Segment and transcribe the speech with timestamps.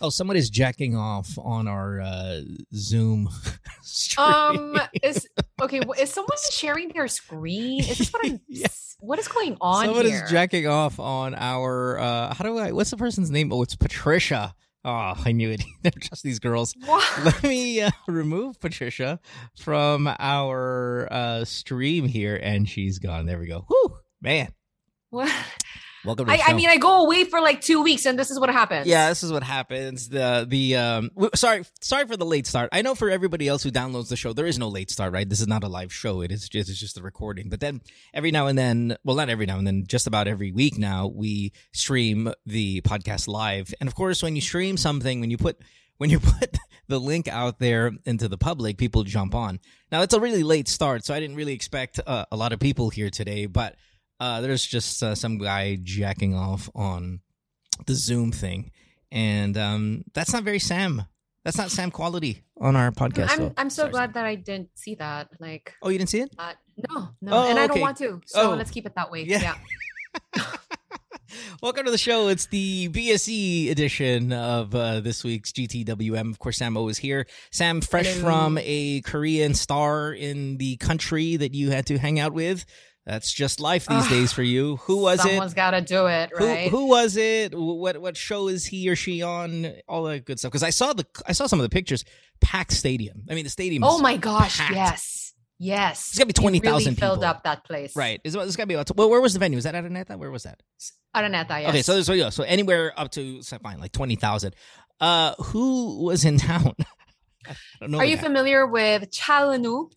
[0.00, 2.40] Oh, someone is jacking off on our uh,
[2.74, 3.28] Zoom.
[3.82, 4.26] stream.
[4.26, 5.26] Um, is
[5.60, 5.80] okay.
[5.98, 7.80] Is someone sharing their screen?
[7.80, 8.40] Is this what I'm?
[8.48, 8.68] Yeah.
[9.00, 10.24] What is going on someone here?
[10.24, 11.98] is jacking off on our.
[11.98, 12.72] Uh, how do I?
[12.72, 13.52] What's the person's name?
[13.52, 14.54] Oh, it's Patricia.
[14.84, 15.62] Oh, I knew it.
[15.82, 16.74] They're just these girls.
[16.84, 17.04] What?
[17.24, 19.20] Let me uh, remove Patricia
[19.58, 23.26] from our uh, stream here, and she's gone.
[23.26, 23.66] There we go.
[23.68, 24.52] Whoo, man.
[25.10, 25.32] What?
[26.04, 28.30] Welcome to the I, I mean, I go away for like two weeks, and this
[28.30, 28.86] is what happens.
[28.86, 30.08] Yeah, this is what happens.
[30.08, 32.68] The the um w- sorry sorry for the late start.
[32.72, 35.28] I know for everybody else who downloads the show, there is no late start, right?
[35.28, 36.20] This is not a live show.
[36.20, 37.48] It is just it's just a recording.
[37.48, 37.80] But then
[38.14, 41.08] every now and then, well, not every now and then, just about every week now,
[41.08, 43.74] we stream the podcast live.
[43.80, 45.58] And of course, when you stream something, when you put
[45.96, 49.60] when you put the link out there into the public, people jump on.
[49.90, 52.60] Now it's a really late start, so I didn't really expect uh, a lot of
[52.60, 53.74] people here today, but
[54.20, 57.20] uh, there's just uh, some guy jacking off on
[57.86, 58.70] the Zoom thing,
[59.12, 61.02] and um, that's not very Sam.
[61.44, 63.30] That's not Sam quality on our podcast.
[63.30, 64.12] I'm so- I'm so sorry, glad Sam.
[64.14, 65.28] that I didn't see that.
[65.40, 66.34] Like, Oh, you didn't see it?
[66.38, 66.52] uh,
[66.90, 67.74] no, no, Oh, and I okay.
[67.74, 68.20] don't want to.
[68.26, 68.54] So Oh.
[68.54, 69.22] let's keep it that way.
[69.24, 69.54] Yeah.
[70.36, 70.44] Yeah.
[71.62, 72.28] Welcome to the show.
[72.28, 76.30] It's the BSE edition of uh, this week's GTWM.
[76.30, 77.26] Of course, Sam O is here.
[77.50, 78.22] Sam, fresh Hello.
[78.24, 82.64] from a Korean star in the country that you had to hang out with.
[83.08, 84.10] That's just life these Ugh.
[84.10, 84.76] days for you.
[84.82, 85.36] Who was Someone's it?
[85.36, 86.70] Someone's got to do it, Who, right?
[86.70, 87.54] who was it?
[87.58, 89.72] What what show is he or she on?
[89.88, 90.50] All that good stuff.
[90.52, 92.04] Because I saw the I saw some of the pictures.
[92.42, 93.22] Packed stadium.
[93.30, 93.82] I mean, the stadium.
[93.82, 94.58] oh my gosh!
[94.58, 94.74] packed.
[94.74, 96.08] Yes, yes.
[96.10, 97.96] It's gotta be It 20,000 really Filled up that place.
[97.96, 98.20] Right.
[98.24, 98.94] Is this got to be about?
[98.94, 99.56] Well, where was the venue?
[99.56, 100.18] Was that Araneta?
[100.18, 100.62] Where was that?
[101.16, 101.62] Araneta.
[101.62, 101.68] Yes.
[101.70, 104.54] Okay, so so yeah, so anywhere up to so fine, like twenty thousand.
[105.00, 106.74] Uh, who was in town?
[107.48, 107.98] I don't know.
[108.00, 108.22] Are you guy.
[108.22, 109.88] familiar with Cha Eun-woo?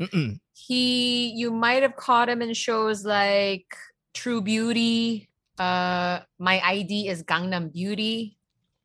[0.00, 0.38] Mm-mm.
[0.66, 3.66] He, you might have caught him in shows like
[4.14, 5.28] True Beauty.
[5.58, 8.36] Uh, My ID is Gangnam Beauty.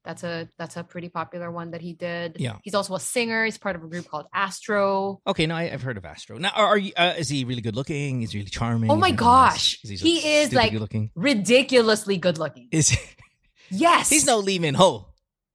[0.04, 2.38] That's a that's a pretty popular one that he did.
[2.40, 2.58] Yeah.
[2.64, 3.46] He's also a singer.
[3.46, 5.22] He's part of a group called Astro.
[5.28, 6.38] Okay, no, I, I've heard of Astro.
[6.40, 6.92] Now, are, are you?
[6.98, 8.24] Uh, is he really good looking?
[8.24, 8.90] Is he really charming?
[8.90, 9.80] Oh Is my he gosh.
[9.84, 11.12] so He is, like- good looking.
[11.16, 12.68] Ridiculously good looking.
[12.72, 12.98] Is he?
[13.70, 14.10] Yes.
[14.10, 15.08] he's no Lee Min Ho?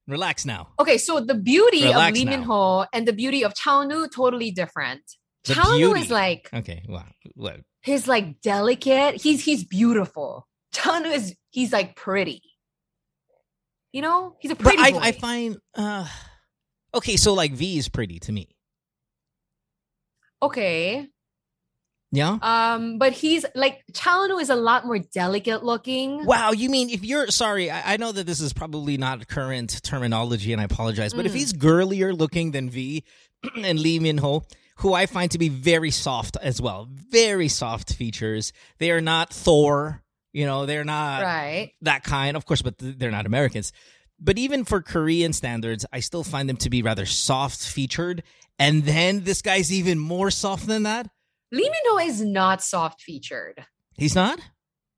[0.07, 0.69] Relax now.
[0.79, 2.43] Okay, so the beauty Relax of Lee Min.
[2.43, 5.01] Ho and the beauty of Cha Eun-woo totally different.
[5.47, 5.99] The beauty.
[6.01, 7.05] is like Okay, wow.
[7.35, 7.61] What?
[7.81, 9.21] he's like delicate.
[9.21, 10.47] He's he's beautiful.
[10.73, 12.41] Cha Eun-woo is he's like pretty.
[13.93, 14.99] You know, he's a But pretty I, boy.
[15.01, 15.57] I find.
[15.75, 16.07] uh
[16.93, 18.49] Okay, so like V is pretty to me.
[20.41, 21.07] okay,
[22.11, 22.37] Yeah.
[22.41, 26.25] um, but he's like Cha Eun-woo is a lot more delicate looking.
[26.25, 29.81] Wow, you mean if you're sorry, I, I know that this is probably not current
[29.83, 31.35] terminology, and I apologize, but if Mm.
[31.35, 33.03] he's girlier looking than V
[33.57, 34.43] and Lee Min Ho,
[34.77, 38.53] who I find to be very soft as well, very soft features.
[38.77, 40.01] They are not Thor,
[40.31, 41.71] you know, they're not Right.
[41.81, 43.73] that kind, of course, but th- they're not Americans.
[44.19, 48.23] But even for Korean standards, I still find them to be rather soft featured.
[48.57, 51.09] And then this guy's even more soft than that.
[51.51, 53.65] Lee Min is not soft featured.
[53.95, 54.39] He's not.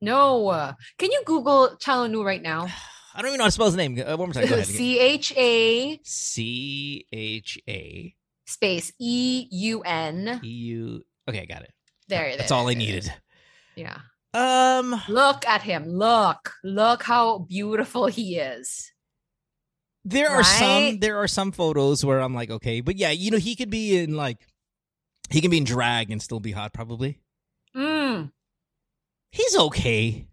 [0.01, 0.73] No.
[0.97, 2.67] Can you Google Cha Eun-woo right now?
[3.15, 3.99] I don't even know how to spell his name.
[3.99, 4.63] Uh, one more time.
[4.63, 8.15] C H A C H A
[8.45, 10.39] space E U N.
[10.43, 11.03] E U.
[11.27, 11.73] Okay, I got it.
[12.07, 12.37] There.
[12.37, 13.11] That's there, all I needed.
[13.75, 13.97] Yeah.
[14.33, 15.85] Um, Look at him.
[15.87, 16.53] Look.
[16.63, 18.91] Look how beautiful he is.
[20.05, 23.37] there are some there are some photos where I'm like, okay, but yeah, you know,
[23.37, 24.37] he could be in like
[25.29, 27.19] he can be in drag and still be hot, probably.
[27.75, 28.31] Mm.
[29.31, 30.27] He's okay.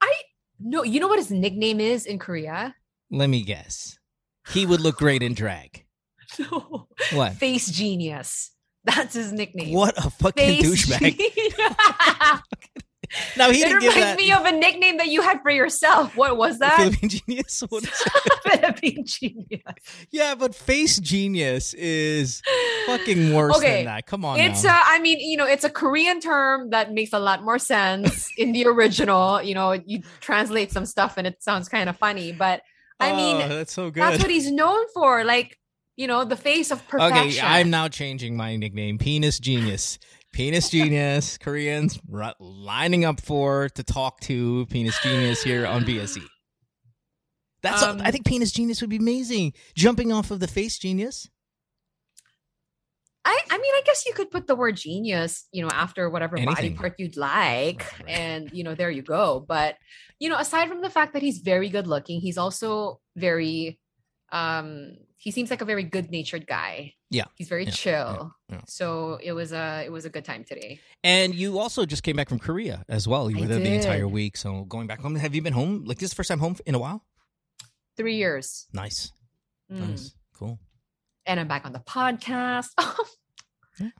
[0.00, 0.12] I
[0.60, 2.74] no, you know what his nickname is in Korea?
[3.10, 3.98] Let me guess.
[4.48, 5.84] He would look great in drag.
[6.38, 6.88] No.
[7.12, 7.34] What?
[7.34, 8.52] Face genius.
[8.84, 9.74] That's his nickname.
[9.74, 12.40] What a fucking Face douchebag.
[13.36, 16.16] Now he it didn't give reminds me of a nickname that you had for yourself.
[16.16, 16.76] What was that?
[16.78, 17.62] Philippine genius.
[17.68, 17.90] What is?
[18.44, 19.62] Philippine genius.
[20.10, 22.42] yeah, but face genius is
[22.86, 24.06] fucking worse Okay, than that.
[24.06, 24.76] Come on, It's now.
[24.76, 28.28] a, I mean, you know, it's a Korean term that makes a lot more sense
[28.38, 29.42] in the original.
[29.42, 32.62] You know, you translate some stuff and it sounds kind of funny, but
[33.00, 34.02] I mean, Oh, that's so good.
[34.02, 35.24] that's what he's known for.
[35.24, 35.58] Like,
[35.96, 37.28] you know, the face of perfection.
[37.28, 38.96] Okay, I'm now changing my nickname.
[38.98, 39.98] Penis Genius.
[40.32, 41.38] Penis Genius.
[41.38, 46.22] Koreans ru- lining up for to talk to Penis Genius here on BSE.
[47.62, 47.82] That's.
[47.82, 49.52] Um, I think Penis Genius would be amazing.
[49.74, 51.28] Jumping off of the Face Genius.
[53.24, 56.36] I, I mean, I guess you could put the word genius, you know, after whatever
[56.44, 57.78] body part you'd like.
[57.78, 58.08] Right, right.
[58.08, 59.44] And, you know, there you go.
[59.46, 59.76] But,
[60.18, 63.78] you know, aside from the fact that he's very good looking, he's also very,
[64.32, 66.94] um, he seems like a very good natured guy.
[67.10, 68.34] Yeah, He's very yeah, chill.
[68.48, 68.60] yeah.
[68.66, 70.80] So it was a, it was a good time today.
[71.04, 73.30] And you also just came back from Korea as well.
[73.30, 74.36] You I were there the entire week.
[74.36, 75.84] So going back home, have you been home?
[75.84, 77.04] Like this is the first time home in a while?
[77.96, 78.66] three years.
[78.72, 79.12] Nice.
[79.70, 79.90] Mm.
[79.90, 80.14] Nice.
[80.34, 80.58] Cool.
[81.26, 82.70] And I'm back on the podcast.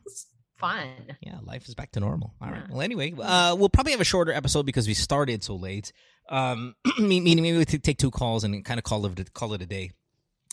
[0.07, 0.27] It's
[0.59, 0.87] fun.
[1.23, 2.35] Yeah, life is back to normal.
[2.41, 2.63] All right.
[2.67, 2.67] Yeah.
[2.71, 5.93] Well, anyway, uh, we'll probably have a shorter episode because we started so late.
[6.29, 9.67] Um, meaning maybe we take two calls and kind of call it call it a
[9.67, 9.93] day.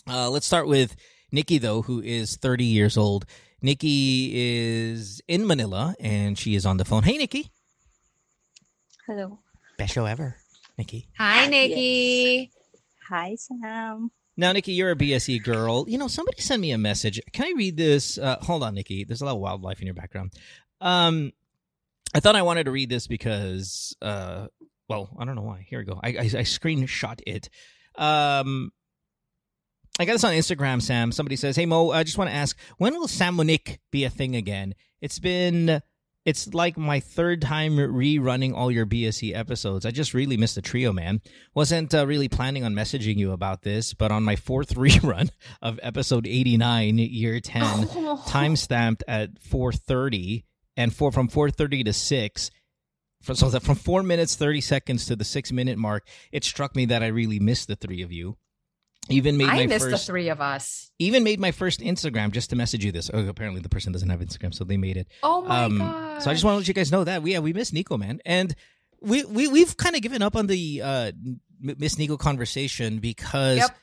[0.08, 0.96] Uh, let's start with
[1.32, 3.26] Nikki though, who is 30 years old.
[3.62, 7.02] Nikki is in Manila and she is on the phone.
[7.02, 7.50] Hey, Nikki.
[9.06, 9.40] Hello.
[9.78, 10.36] Best show ever,
[10.78, 11.08] Nikki.
[11.18, 12.50] Hi, Nikki.
[13.08, 14.10] Hi, Sam.
[14.36, 15.84] Now, Nikki, you're a BSE girl.
[15.88, 17.20] You know, somebody sent me a message.
[17.32, 18.16] Can I read this?
[18.16, 19.04] Uh, hold on, Nikki.
[19.04, 20.32] There's a lot of wildlife in your background.
[20.80, 21.32] Um,
[22.14, 24.46] I thought I wanted to read this because, uh,
[24.88, 25.66] well, I don't know why.
[25.68, 26.00] Here we go.
[26.02, 27.50] I, I, I screenshot it.
[27.96, 28.72] Um,
[30.00, 31.12] I got this on Instagram, Sam.
[31.12, 34.10] Somebody says, "Hey Mo, I just want to ask, when will Sam Monique be a
[34.10, 34.74] thing again?
[35.00, 35.82] It's been."
[36.26, 39.86] It's like my third time rerunning all your BSE episodes.
[39.86, 41.22] I just really missed the trio, man.
[41.54, 45.30] Wasn't uh, really planning on messaging you about this, but on my fourth rerun
[45.62, 47.88] of episode 89, year 10,
[48.26, 50.44] time stamped at 4:30
[50.76, 52.50] and four from 4:30 to 6
[53.22, 56.76] for- so that from 4 minutes 30 seconds to the 6 minute mark it struck
[56.76, 58.36] me that I really missed the three of you
[59.08, 60.90] even made I my missed first the three of us.
[60.98, 64.08] even made my first Instagram just to message you this oh apparently the person doesn't
[64.10, 66.22] have Instagram so they made it Oh my um, god!
[66.22, 67.96] so I just want to let you guys know that we yeah we miss Nico
[67.96, 68.54] man and
[69.00, 71.12] we we we've kind of given up on the uh
[71.62, 73.76] Miss Nico conversation because Yep.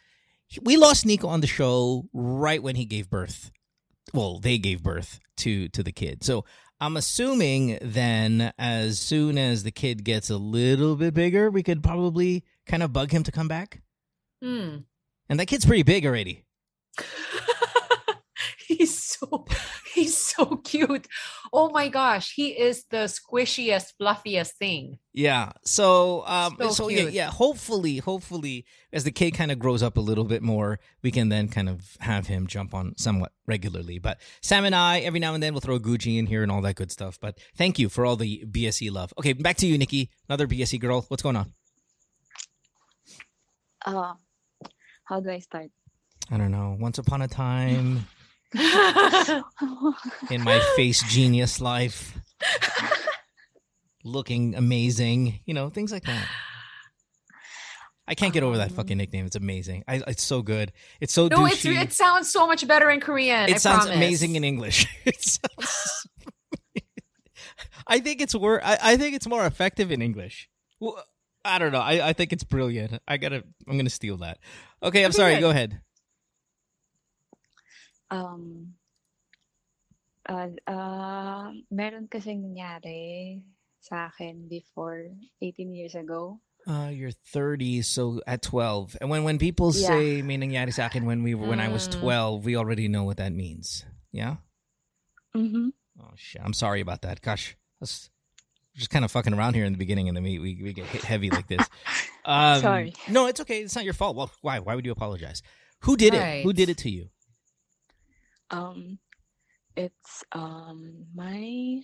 [0.64, 3.52] we lost Nico on the show right when he gave birth.
[4.14, 6.24] Well, they gave birth to to the kid.
[6.24, 6.46] So
[6.80, 11.84] I'm assuming then as soon as the kid gets a little bit bigger, we could
[11.84, 13.82] probably kind of bug him to come back.
[14.42, 14.78] Hmm.
[15.30, 16.46] And that kid's pretty big already.
[18.68, 19.46] he's so
[19.94, 21.08] he's so cute.
[21.54, 25.00] Oh my gosh, he is the squishiest, fluffiest thing.
[25.14, 25.52] Yeah.
[25.64, 29.98] So um So so, yeah, yeah, hopefully hopefully as the kid kind of grows up
[29.98, 34.00] a little bit more, we can then kind of have him jump on somewhat regularly.
[34.00, 36.52] But Sam and I every now and then we'll throw a Gucci in here and
[36.52, 37.18] all that good stuff.
[37.20, 39.14] But thank you for all the BSE love.
[39.18, 41.06] Okay, back to you Nikki, another BSE girl.
[41.08, 41.54] What's going on?
[43.86, 44.14] Uh,
[45.08, 45.70] how do I start?
[46.32, 46.76] I don't know.
[46.80, 48.06] Once upon a time
[48.54, 52.18] in my face genius life,
[54.04, 56.28] looking amazing, you know, things like that.
[58.10, 59.26] I can't get over that Um, fucking nickname.
[59.26, 59.84] It's amazing.
[59.88, 60.72] I, it's so good.
[61.02, 63.50] It's so no, it's it sounds so much better in Korean.
[63.50, 63.96] it I sounds promise.
[63.98, 64.88] amazing in English.
[65.06, 66.08] It sounds-
[67.88, 70.50] I think it's wor- I, I think it's more effective in English.
[70.80, 71.02] Well,
[71.46, 71.80] I don't know.
[71.80, 73.00] I, I think it's brilliant.
[73.08, 73.44] I gotta.
[73.68, 74.40] I'm gonna steal that.
[74.84, 75.40] Okay, I'm sorry.
[75.40, 75.82] Go ahead.
[78.10, 78.74] um,
[80.30, 83.42] uh, uh, meron kasing nangyari
[83.84, 86.40] sa akin before 18 years ago.
[86.68, 88.96] Uh, you're 30, so at 12.
[89.00, 89.88] And when when people Yeah.
[89.92, 92.00] say may nangyari sa akin when we were when I was Mm.
[92.00, 93.84] 12, we already know what that means.
[94.12, 94.38] Yeah.
[95.36, 95.72] Mm-hmm.
[96.00, 96.42] Oh shit.
[96.44, 97.20] I'm sorry about that.
[97.22, 98.10] Gosh, that's
[98.78, 100.86] just kind of fucking around here in the beginning, and then we we, we get
[100.86, 101.68] hit heavy like this.
[102.28, 102.94] Um, Sorry.
[103.08, 103.62] No, it's okay.
[103.62, 104.18] It's not your fault.
[104.18, 104.60] Well, why?
[104.60, 105.42] Why would you apologize?
[105.84, 106.44] Who did it?
[106.44, 107.08] Who did it to you?
[108.52, 109.00] Um,
[109.78, 111.80] it's um my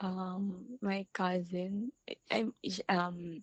[0.00, 1.90] um my cousin.
[2.30, 2.54] I'm
[2.88, 3.42] um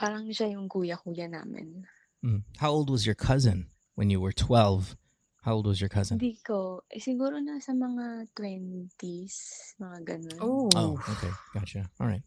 [0.00, 1.84] parang siya yung kuya-kuya namin.
[2.24, 2.42] Mm.
[2.56, 4.96] How old was your cousin when you were 12?
[5.44, 6.16] How old was your cousin?
[6.16, 10.38] Hindi ko, eh, siguro nasa mga 20s, mga ganun.
[10.40, 11.84] Oh, Oh, okay, gotcha.
[12.00, 12.24] All right.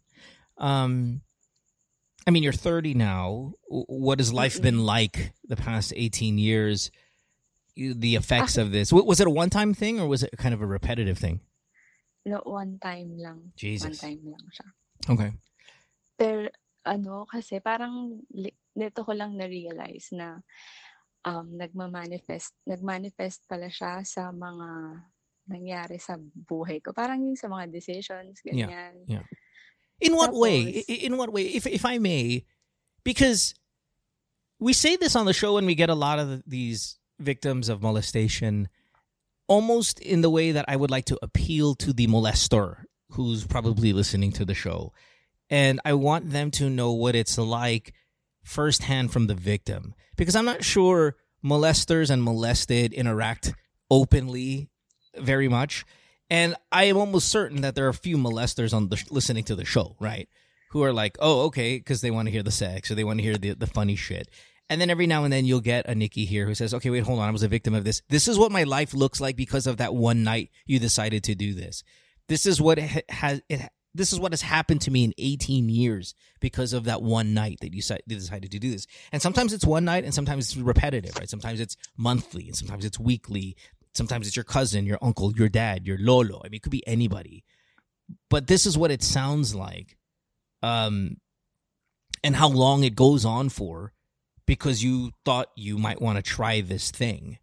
[0.62, 1.22] Um,
[2.28, 3.54] I mean, you're 30 now.
[3.70, 6.92] What has life been like the past 18 years?
[7.74, 8.94] The effects of this.
[8.94, 11.42] Was it a one-time thing or was it kind of a repetitive thing?
[12.26, 13.54] No, one time lang.
[13.58, 13.86] Jesus.
[13.86, 14.02] One Jesus.
[14.04, 14.68] time lang siya.
[15.10, 15.32] Okay.
[16.18, 16.50] Pero
[16.86, 20.42] ano, kasi parang li- nito ko lang na-realize na
[21.28, 22.54] um, nagma-manifest,
[23.48, 24.68] pala siya sa mga
[25.48, 26.92] nangyari sa buhay ko.
[26.92, 28.96] Parang yung sa mga decisions, ganyan.
[29.08, 29.24] yeah.
[30.00, 30.84] In what way?
[30.84, 31.46] Tapos- I- In what way?
[31.56, 32.46] If if I may,
[33.04, 33.56] because
[34.60, 37.82] we say this on the show and we get a lot of these victims of
[37.82, 38.70] molestation
[39.48, 42.84] almost in the way that I would like to appeal to the molester
[43.16, 44.92] who's probably listening to the show.
[45.50, 47.94] And I want them to know what it's like
[48.48, 49.94] firsthand from the victim.
[50.16, 53.54] Because I'm not sure molesters and molested interact
[53.92, 54.70] openly
[55.16, 55.86] very much.
[56.30, 59.56] And I am almost certain that there are a few molesters on the listening to
[59.56, 60.28] the show, right?
[60.72, 63.20] Who are like, oh, okay, because they want to hear the sex or they want
[63.20, 64.28] to hear the, the funny shit.
[64.70, 67.04] And then every now and then you'll get a Nikki here who says, okay, wait,
[67.04, 67.30] hold on.
[67.30, 68.02] I was a victim of this.
[68.10, 71.36] This is what my life looks like because of that one night you decided to
[71.36, 71.84] do this.
[72.28, 75.14] This is what it ha- has, it, this is what has happened to me in
[75.18, 78.88] 18 years because of that one night that you decided to do this.
[79.12, 81.30] And sometimes it's one night and sometimes it's repetitive, right?
[81.30, 83.56] Sometimes it's monthly and sometimes it's weekly.
[83.94, 86.40] Sometimes it's your cousin, your uncle, your dad, your lolo.
[86.40, 87.44] I mean, it could be anybody.
[88.30, 89.98] But this is what it sounds like.
[90.62, 91.18] Um,
[92.24, 93.94] and how long it goes on for
[94.46, 97.38] because you thought you might want to try this thing.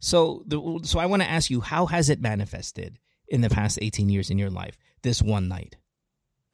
[0.00, 2.98] So, the, so I want to ask you, how has it manifested
[3.28, 4.76] in the past 18 years in your life?
[5.02, 5.76] This one night.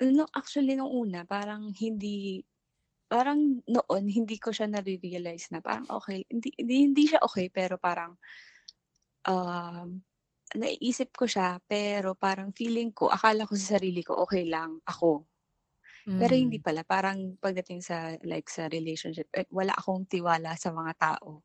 [0.02, 2.42] No, actually nung una parang hindi
[3.06, 7.78] parang noon hindi ko siya nare-realize na parang okay, hindi hindi, hindi siya okay pero
[7.78, 8.18] parang
[9.28, 10.04] um
[10.54, 15.24] naiisip ko siya pero parang feeling ko akala ko sa sarili ko okay lang ako.
[16.18, 16.62] Pero hindi Mm.
[16.62, 21.42] pala parang pagdating sa like sa relationship eh, wala akong tiwala sa mga tao.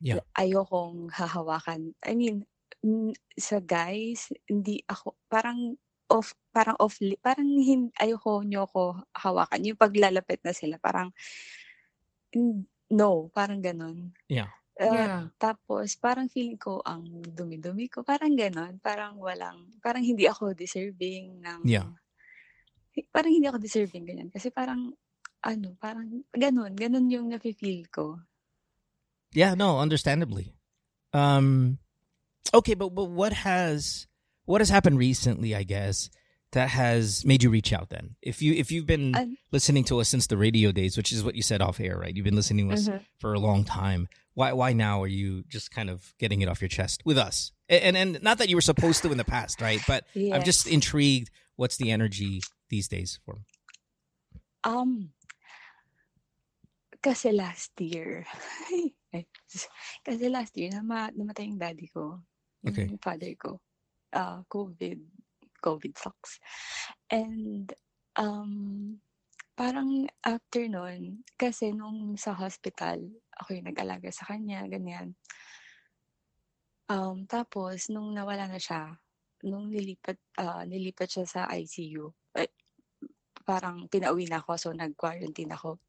[0.00, 0.20] Yeah.
[0.38, 1.94] Ayokong hahawakan.
[2.06, 2.46] I mean,
[2.84, 5.78] mm, sa guys hindi ako parang
[6.08, 9.64] off parang off parang hin, ayoko nyo ko hawakan.
[9.64, 11.12] Yung paglalapit na sila parang
[12.90, 14.12] no, parang ganun.
[14.28, 14.50] Yeah.
[14.78, 15.22] Uh, Yeah.
[15.42, 17.02] tapos parang feeling ko ang
[17.34, 21.90] dumi-dumi ko, parang ganon, parang walang, parang hindi ako deserving ng, Yeah.
[23.10, 24.30] parang hindi ako deserving ganyan.
[24.30, 24.94] Kasi parang,
[25.42, 28.22] ano, parang ganon, ganon yung nafe-feel ko.
[29.34, 30.56] Yeah, no, understandably.
[31.12, 31.78] Um
[32.52, 34.07] okay, but but what has
[34.48, 36.08] what has happened recently, I guess,
[36.56, 38.16] that has made you reach out then?
[38.24, 41.20] If you if you've been An- listening to us since the radio days, which is
[41.22, 42.14] what you said off air, right?
[42.16, 43.04] You've been listening to us Mhm.
[43.20, 44.08] for a long time.
[44.32, 47.52] Why why now are you just kind of getting it off your chest with us?
[47.68, 49.84] And and not that you were supposed to in the past, right?
[49.86, 51.28] But I'm just intrigued
[51.60, 52.40] what's the energy
[52.72, 53.44] these days for
[54.64, 55.12] Um,
[57.04, 58.26] kasi last year,
[60.06, 62.20] kasi last year, nama, namatay yung daddy ko,
[62.66, 62.90] Okay.
[62.90, 63.60] yung father ko,
[64.14, 64.98] uh, COVID,
[65.60, 66.40] COVID sucks.
[67.10, 67.72] And,
[68.16, 69.00] um,
[69.58, 73.02] parang after nun, kasi nung sa hospital,
[73.34, 75.18] ako yung nag-alaga sa kanya, ganyan.
[76.86, 78.94] Um, tapos, nung nawala na siya,
[79.44, 82.54] nung nilipat, ah, nilipat siya sa ICU, eh,
[83.42, 85.82] parang pinauwi na ako, so nag-quarantine ako.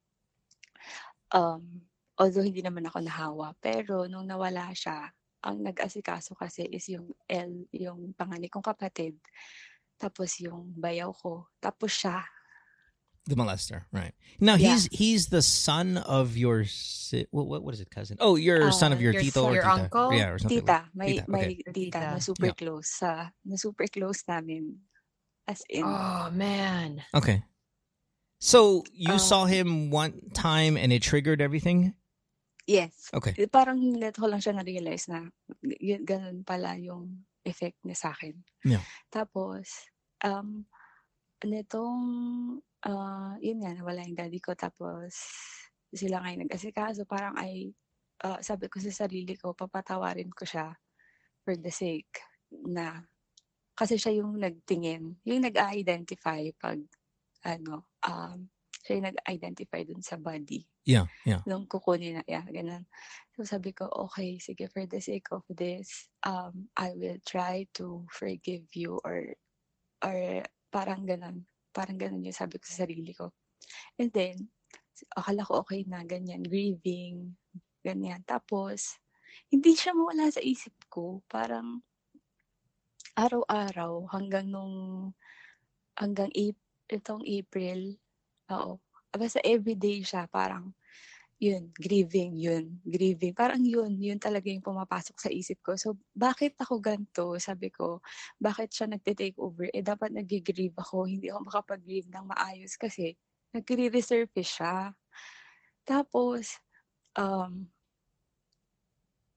[1.30, 1.86] Um,
[2.18, 7.66] although hindi naman ako nahawa, pero nung nawala siya, ang nag-asikaso kasi is yung L,
[7.72, 9.16] yung panganay kong kapatid,
[9.96, 12.24] tapos yung bayaw ko, tapos siya.
[13.30, 14.16] the molester, right?
[14.42, 14.74] Now Yeah.
[14.74, 18.18] he's he's the son of your si- what, what what is it cousin?
[18.18, 19.78] Oh, your son of Uh, your, your tito son- or your tita.
[19.86, 20.10] uncle?
[20.18, 20.66] Yeah, or something.
[20.66, 21.56] Tita, like- may, Tita, may okay.
[21.70, 22.00] tita, Tita.
[22.00, 22.58] na super Yeah.
[22.58, 24.82] close sa, na super close namin.
[25.46, 27.06] As in, Oh man.
[27.14, 27.46] Okay.
[28.42, 31.94] So you Uh, saw him one time and it triggered everything?
[32.70, 33.10] Yes.
[33.10, 33.34] Okay.
[33.34, 35.26] Eh, Parang net ko lang siya na-realize na
[35.66, 38.38] y- ganun pala yung effect niya sa akin.
[38.62, 38.86] Yeah.
[39.10, 39.90] Tapos,
[40.22, 40.70] um,
[41.42, 42.00] nitong,
[42.86, 44.54] ah, yun nga, nawala yung daddy ko.
[44.54, 45.18] Tapos,
[45.90, 47.10] sila ngayon nag-asikaso.
[47.10, 47.74] Parang ay,
[48.22, 50.70] ah, sabi ko sa sarili ko, papatawarin ko siya
[51.42, 52.22] for the sake
[52.70, 53.02] na,
[53.74, 56.78] kasi siya yung nagtingin, yung nag-identify pag,
[57.48, 58.46] ano, um,
[58.84, 61.46] siya yung nag-identify dun sa body Yeah, yeah.
[61.46, 62.90] nung kukunin na, yeah, ganun.
[63.38, 68.10] So sabi ko, okay, sige, for the sake of this, um, I will try to
[68.10, 69.38] forgive you or,
[70.02, 70.18] or
[70.74, 71.46] parang ganun.
[71.70, 73.30] Parang ganun yung sabi ko sa sarili ko.
[74.02, 74.50] And then,
[75.14, 77.38] akala ko okay na, ganyan, grieving,
[77.86, 78.26] ganyan.
[78.26, 78.98] Tapos,
[79.54, 81.22] hindi siya mawala sa isip ko.
[81.30, 81.86] Parang,
[83.14, 85.14] araw-araw, hanggang nung,
[85.94, 88.02] hanggang April, itong April,
[88.50, 88.82] oo,
[89.14, 90.74] basta everyday siya, parang,
[91.40, 93.32] yun, grieving, yun, grieving.
[93.32, 95.80] Parang yun, yun talaga yung pumapasok sa isip ko.
[95.80, 97.40] So, bakit ako ganito?
[97.40, 98.04] Sabi ko,
[98.36, 99.72] bakit siya nagte-take over?
[99.72, 101.08] Eh, dapat nag-grieve ako.
[101.08, 103.16] Hindi ako makapag-grieve ng maayos kasi
[103.56, 104.92] nagre-resurface siya.
[105.88, 106.60] Tapos,
[107.16, 107.72] um,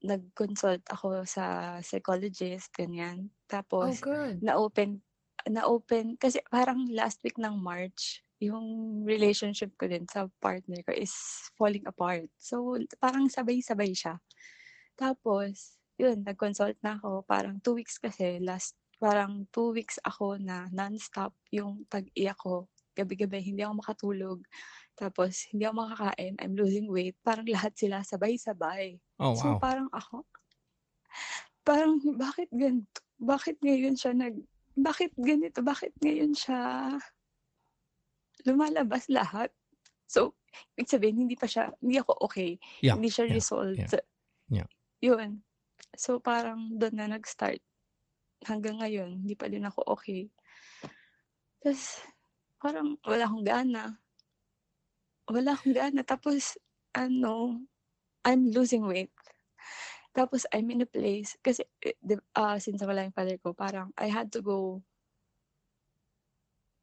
[0.03, 3.31] nag-consult ako sa psychologist, ganyan.
[3.31, 4.43] Oh Tapos, good.
[4.43, 5.07] na-open,
[5.47, 11.15] na-open, kasi parang last week ng March, yung relationship ko din sa partner ko is
[11.55, 12.27] falling apart.
[12.43, 14.19] So, parang sabay-sabay siya.
[14.99, 17.23] Tapos, yun, nag-consult na ako.
[17.23, 22.67] Parang two weeks kasi, last, parang two weeks ako na non-stop yung pag-iyak ko.
[22.99, 24.39] Gabi-gabi, hindi ako makatulog.
[24.99, 26.35] Tapos, hindi ako makakain.
[26.43, 27.15] I'm losing weight.
[27.23, 28.99] Parang lahat sila sabay-sabay.
[29.23, 29.63] Oh So, wow.
[29.63, 30.27] parang ako,
[31.63, 33.01] parang bakit ganito?
[33.23, 34.35] Bakit ngayon siya nag,
[34.75, 35.63] bakit ganito?
[35.63, 36.59] Bakit ngayon siya
[38.47, 39.51] lumalabas lahat?
[40.07, 40.37] So,
[40.77, 42.61] ibig sabihin, hindi pa siya, hindi ako okay.
[42.85, 43.01] Yeah.
[43.01, 43.79] Hindi siya yeah, resolved.
[43.81, 44.05] yeah,
[44.53, 44.69] yeah.
[45.01, 45.41] Yun.
[45.97, 47.61] So, parang doon na nag-start.
[48.45, 50.29] Hanggang ngayon, hindi pa din ako okay.
[51.63, 52.03] Tapos,
[52.61, 53.85] parang wala akong gana.
[55.31, 56.01] Wala akong gana.
[56.05, 56.59] Tapos,
[56.93, 57.63] ano,
[58.27, 59.15] I'm losing weight.
[60.13, 61.65] Tapos, I'm in a place, kasi,
[62.37, 64.85] ah, since wala yung father ko, parang, I had to go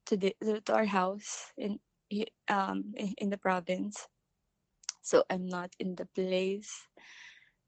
[0.09, 0.33] to the
[0.65, 1.79] to, our house in
[2.49, 4.07] um in, in the province.
[5.01, 6.71] So I'm not in the place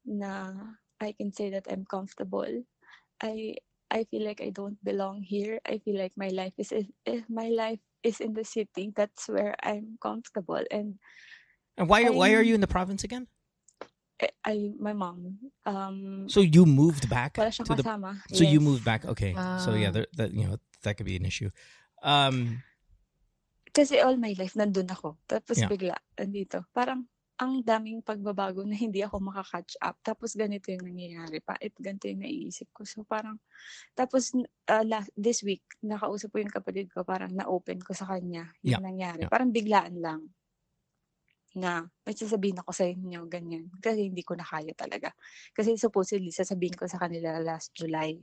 [0.05, 0.53] na
[1.01, 2.49] I can say that I'm comfortable.
[3.21, 3.55] I
[3.91, 5.59] I feel like I don't belong here.
[5.65, 8.91] I feel like my life is if my life is in the city.
[8.95, 10.63] That's where I'm comfortable.
[10.71, 10.99] And
[11.77, 13.27] And why why are you in the province again?
[14.21, 17.83] I, I my mom um So you moved back wala to the.
[18.33, 19.05] So you moved back.
[19.05, 19.33] Okay.
[19.57, 19.91] So yeah, Ah.
[19.91, 21.49] there, that you know that could be an issue.
[22.01, 22.61] Um,
[23.71, 25.15] Kasi all my life nandun ako.
[25.23, 25.71] Tapos Yeah.
[25.71, 26.67] bigla andito.
[26.75, 27.07] Parang
[27.41, 29.97] ang daming pagbabago na hindi ako makakatch up.
[30.05, 31.57] Tapos ganito yung nangyayari pa.
[31.57, 32.85] At ganito yung naiisip ko.
[32.85, 33.39] So parang,
[33.97, 34.35] tapos
[34.69, 38.77] uh, la- this week, nakausap ko yung kapatid ko, parang na-open ko sa kanya yung
[38.77, 38.83] Yeah.
[38.83, 39.21] nangyari.
[39.25, 39.31] Yeah.
[39.31, 40.21] Parang biglaan lang
[41.55, 43.67] na may sasabihin ako sa inyo, ganyan.
[43.81, 45.11] Kasi hindi ko na kaya talaga.
[45.51, 48.15] Kasi supposedly, sasabihin ko sa kanila last July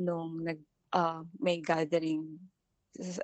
[0.00, 0.60] nung nag,
[0.94, 2.38] uh, may gathering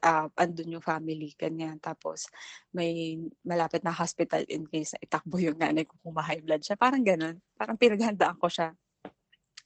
[0.02, 1.80] uh, andun yung family, ganyan.
[1.82, 2.30] Tapos,
[2.70, 6.78] may malapit na hospital in case na itakbo yung nanay ko kung ma-high blood siya.
[6.78, 7.40] Parang ganun.
[7.58, 8.72] Parang pinaghandaan ko siya.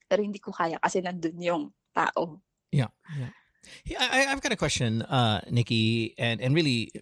[0.08, 1.64] Pero hindi ko kaya kasi nandun yung
[1.94, 2.40] tao.
[2.72, 3.30] yeah, yeah.
[3.84, 6.92] Yeah, I, I've got a question, uh, Nikki, and and really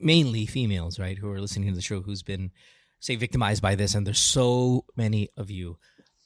[0.00, 2.50] mainly females, right, who are listening to the show, who's been
[2.98, 5.78] say victimized by this, and there's so many of you.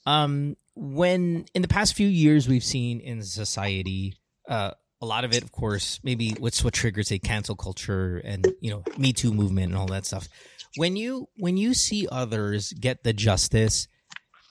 [0.07, 4.16] Um, when in the past few years we've seen in society,
[4.49, 4.73] uh,
[5.05, 8.71] a lot of it, of course, maybe what's what triggers a cancel culture and you
[8.71, 10.29] know Me Too movement and all that stuff.
[10.77, 13.87] When you when you see others get the justice,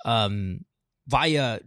[0.06, 0.64] um,
[1.08, 1.60] via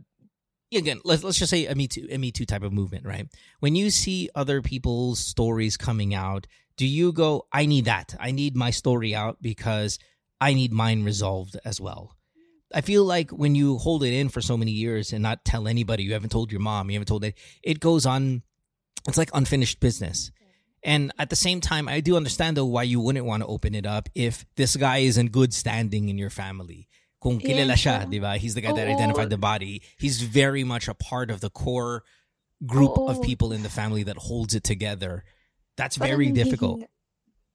[0.73, 3.27] again, let's let's just say a Me Too a Me Too type of movement, right?
[3.61, 8.15] When you see other people's stories coming out, do you go, I need that.
[8.21, 9.99] I need my story out because
[10.41, 12.17] I need mine resolved as well.
[12.75, 15.67] I feel like when you hold it in for so many years and not tell
[15.69, 18.43] anybody, you haven't told your mom, you haven't told it, it goes on.
[19.09, 20.31] It's like unfinished business.
[20.83, 23.75] And at the same time, I do understand though why you wouldn't want to open
[23.75, 26.89] it up if this guy is in good standing in your family.
[27.21, 28.39] Kung kilala siya, di ba?
[28.39, 28.95] He's the guy that oh, oh.
[28.95, 29.83] identified the body.
[29.99, 32.05] He's very much a part of the core
[32.65, 35.25] group of oh, people in the family that holds it together.
[35.77, 36.87] That's very difficult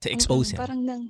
[0.01, 0.57] to expose him.
[0.57, 1.09] Parang nang,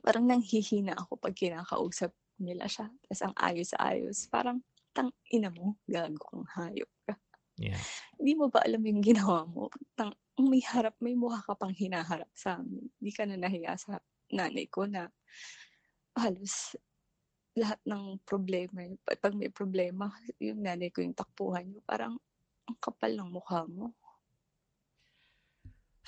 [0.00, 2.88] parang nanghihina ako pag kinakausap nila siya.
[3.04, 4.32] Tapos ang ayos-ayos.
[4.32, 4.64] Parang,
[4.96, 7.20] tang ina mo, gago hayop ka.
[7.62, 7.78] Yeah.
[8.18, 9.70] Hindi mo ba alam yung ginawa mo?
[9.94, 10.10] Tang,
[10.42, 12.90] may harap, may mukha ka pang hinaharap sa amin.
[12.98, 14.02] Hindi ka na nahiya sa
[14.34, 15.06] nanay ko na
[16.18, 16.74] halos
[17.52, 20.08] lahat ng problema, pag may problema,
[20.40, 22.16] yung nanay ko yung takpuhan mo, parang
[22.64, 23.92] ang kapal ng mukha mo.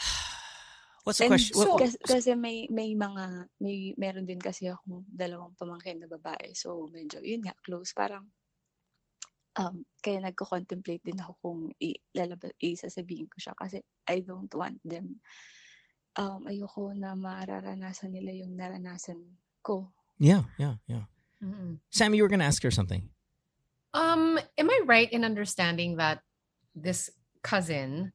[1.04, 1.52] What's the And question?
[1.60, 6.08] so, what- kasi, kasi may may mga may meron din kasi akong dalawang pamangkin na
[6.08, 6.56] babae.
[6.56, 8.24] So medyo yun nga close parang
[9.56, 14.82] um kaya nagko-contemplate din ako kung i lalabas isasabihin ko siya kasi I don't want
[14.82, 15.20] them
[16.18, 19.18] um ayoko na mararanasan nila yung naranasan
[19.62, 19.90] ko.
[20.18, 21.08] yeah, yeah, yeah.
[21.42, 21.78] Mm-mm.
[21.90, 23.08] Sammy, you were going to ask her something.
[23.92, 26.20] Um, am I right in understanding that
[26.74, 27.10] this
[27.42, 28.12] cousin,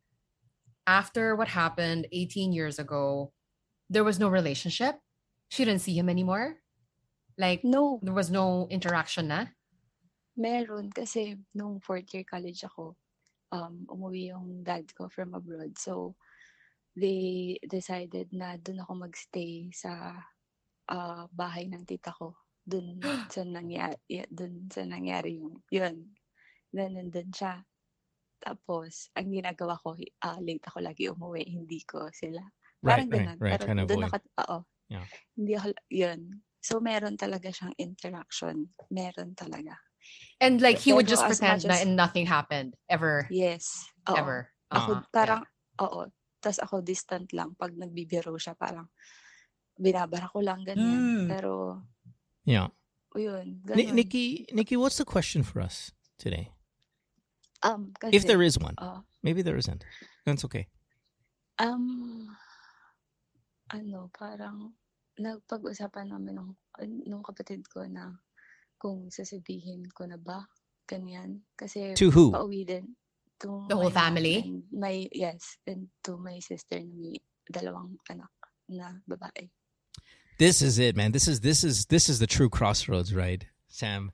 [0.87, 3.31] after what happened 18 years ago,
[3.89, 4.95] there was no relationship?
[5.49, 6.57] She didn't see him anymore?
[7.37, 9.45] Like, No, there was no interaction na?
[10.39, 12.95] Meron kasi nung fourth year college ako,
[13.53, 15.77] um, umuwi yung dad ko from abroad.
[15.79, 16.15] So,
[16.97, 20.23] they decided na doon ako magstay sa
[20.91, 22.35] ah, bahay ng tita ko.
[22.65, 22.99] Doon
[23.33, 23.97] sa nangyari,
[24.31, 26.15] doon sa nangyari yung, yun.
[26.75, 27.65] Na nandun siya.
[28.39, 32.43] Tapos, ang ginagawa ko, ah, late ako lagi umuwi, hindi ko sila.
[32.81, 33.39] Right, Parang right, ganun.
[33.39, 33.59] right.
[33.59, 34.59] Pero to doon naka, oo.
[34.89, 35.07] Yeah.
[35.37, 36.21] Hindi ako, yun.
[36.63, 38.73] So, meron talaga siyang interaction.
[38.93, 39.88] Meron talaga.
[40.39, 43.85] And like, he would just pretend much na as- nothing happened ever, Yes.
[44.07, 44.15] Oo.
[44.15, 44.39] ever.
[44.71, 45.11] Ako, Uh-huh, yeah.
[45.11, 45.41] parang,
[45.83, 46.01] oo.
[46.39, 47.51] Tapos ako distant lang.
[47.59, 48.87] Pag nagbibiro siya, parang
[49.75, 51.27] binabara ko lang ganyan.
[51.27, 51.27] Mm.
[51.27, 51.83] Pero,
[52.47, 52.71] Yeah.
[53.11, 53.59] yun.
[53.75, 53.95] Ni- Ganun.
[53.95, 56.51] Nikki, Nikki, what's the question for us today?
[57.59, 58.75] um, kasi, If there is one.
[58.79, 59.83] oh, Maybe there isn't.
[60.23, 60.71] That's okay.
[61.59, 62.31] um,
[63.67, 64.71] ano, parang,
[65.19, 66.51] nagpag-usapan namin nung,
[67.03, 68.15] nung kapatid ko na
[68.79, 70.47] kung sasabihin ko na ba,
[70.87, 71.43] ganyan.
[71.59, 72.31] Kasi, To who?
[72.31, 72.95] pauwi din.
[73.43, 74.63] To The whole family?
[74.71, 75.59] My, yes.
[75.67, 77.19] And to my sister na may
[77.51, 78.31] dalawang anak
[78.69, 79.49] na babae.
[80.39, 81.11] This is it, man.
[81.11, 83.43] This is this is this is the true crossroads, right?
[83.67, 84.11] Sam,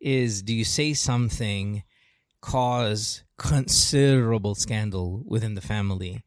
[0.00, 1.84] is do you say something
[2.42, 6.24] cause considerable scandal within the family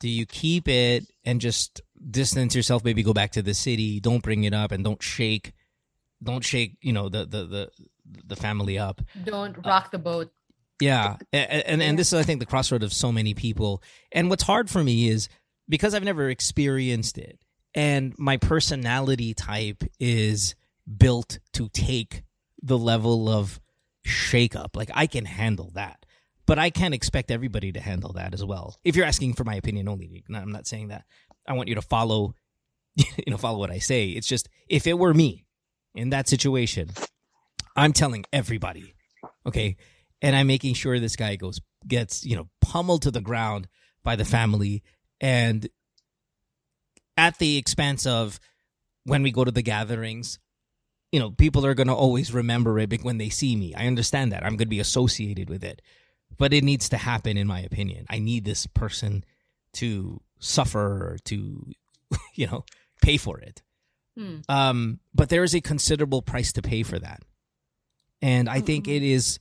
[0.00, 2.84] Do you keep it and just distance yourself?
[2.84, 3.98] Maybe go back to the city.
[4.00, 5.52] Don't bring it up and don't shake,
[6.22, 6.76] don't shake.
[6.80, 7.70] You know the the the
[8.26, 9.00] the family up.
[9.24, 10.32] Don't uh, rock the boat.
[10.80, 13.82] Yeah, and and, and this is I think the crossroad of so many people.
[14.12, 15.28] And what's hard for me is
[15.68, 17.38] because I've never experienced it,
[17.74, 20.54] and my personality type is
[20.96, 22.22] built to take
[22.62, 23.60] the level of
[24.04, 26.04] shake up Like I can handle that.
[26.46, 28.76] But I can't expect everybody to handle that as well.
[28.84, 31.04] If you're asking for my opinion only, I'm not saying that.
[31.48, 32.36] I want you to follow
[32.96, 34.08] you know, follow what I say.
[34.08, 35.44] It's just if it were me
[35.96, 36.90] in that situation,
[37.74, 38.94] I'm telling everybody.
[39.44, 39.76] Okay?
[40.22, 43.68] And I'm making sure this guy goes gets, you know, pummeled to the ground
[44.02, 44.82] by the family
[45.20, 45.68] and
[47.16, 48.40] at the expense of
[49.04, 50.38] when we go to the gatherings,
[51.12, 53.74] you know, people are going to always remember it when they see me.
[53.74, 54.42] I understand that.
[54.42, 55.80] I'm going to be associated with it.
[56.36, 58.04] But it needs to happen, in my opinion.
[58.10, 59.24] I need this person
[59.74, 61.70] to suffer or to,
[62.34, 62.64] you know,
[63.00, 63.62] pay for it.
[64.16, 64.38] Hmm.
[64.48, 67.22] Um, but there is a considerable price to pay for that.
[68.22, 68.96] And I think Mhm.
[68.96, 69.38] it is.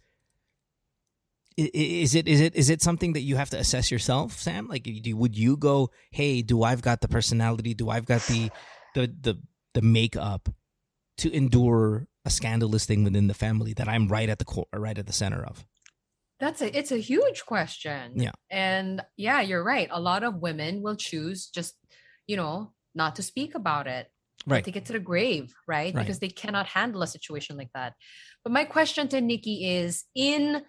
[1.57, 4.67] Is it is it is it something that you have to assess yourself, Sam?
[4.67, 7.73] Like, would you go, "Hey, do I've got the personality?
[7.73, 8.49] Do I've got the
[8.93, 9.41] the the
[9.73, 10.49] the makeup
[11.19, 14.97] to endure a scandalous thing within the family that I'm right at the core, right
[14.97, 15.65] at the center of?"
[16.41, 18.19] That's a it's a huge question.
[18.19, 18.33] Yeah.
[18.51, 19.87] And yeah, you're right.
[19.91, 21.75] A lot of women will choose just,
[22.27, 24.11] you know, not to speak about it.
[24.45, 24.63] Right.
[24.63, 25.93] Take get to the grave, right?
[25.93, 26.05] Right.
[26.05, 27.93] Because they cannot handle a situation like that.
[28.43, 30.61] But my question to Nikki is in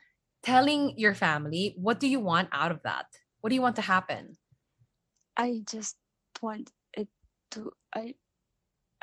[0.42, 3.06] telling your family, what do you want out of that?
[3.40, 4.38] What do you want to happen?
[5.36, 5.96] I just
[6.40, 7.08] want it
[7.52, 8.14] to I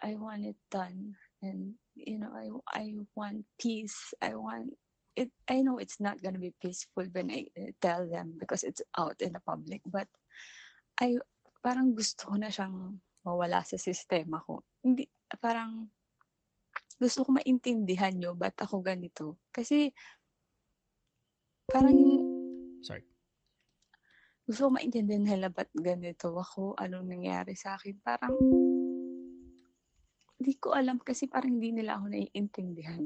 [0.02, 4.13] I want it done and you know I I want peace.
[4.21, 4.73] I want
[5.15, 8.63] it I know it's not going to be peaceful when I uh, tell them because
[8.63, 10.08] it's out in the public but
[10.99, 11.21] I
[11.62, 14.63] parang gusto ko na siyang mawala sa sistema ko.
[14.83, 15.07] Hindi
[15.39, 15.88] parang
[16.99, 19.41] gusto ko maintindihan nyo ba't ako ganito.
[19.49, 19.91] Kasi
[21.67, 21.95] parang
[22.83, 23.03] Sorry.
[24.45, 27.95] gusto ko maintindihan nila ba't ganito ako, anong nangyari sa akin.
[28.03, 28.36] Parang,
[30.39, 33.03] hindi ko alam kasi parang hindi nila ako naiintindihan.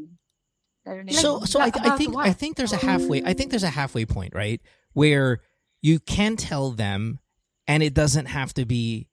[1.12, 2.38] So so I, I think I what?
[2.40, 4.62] think there's a halfway I think there's a halfway point right
[4.94, 5.44] where
[5.82, 7.20] you can tell them
[7.68, 9.12] and it doesn't have to be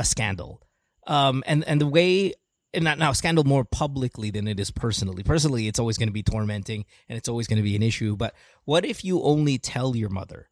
[0.00, 0.62] a scandal
[1.06, 2.32] um and and the way
[2.72, 6.12] and not now scandal more publicly than it is personally personally it's always going to
[6.12, 9.58] be tormenting and it's always going to be an issue but what if you only
[9.58, 10.48] tell your mother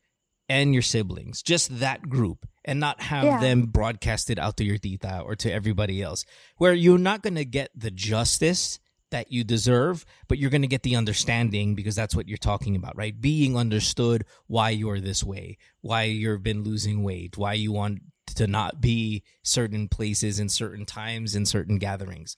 [0.49, 3.41] and your siblings just that group and not have Yeah.
[3.41, 6.25] them broadcasted out to your tita or to everybody else
[6.59, 8.79] where you're not going to get the justice
[9.11, 12.75] that you deserve, but you're going to get the understanding because that's what you're talking
[12.75, 13.21] about, right?
[13.21, 18.01] Being understood why you're this way, why you've been losing weight, why you want
[18.35, 22.37] to not be certain places in certain times in certain gatherings.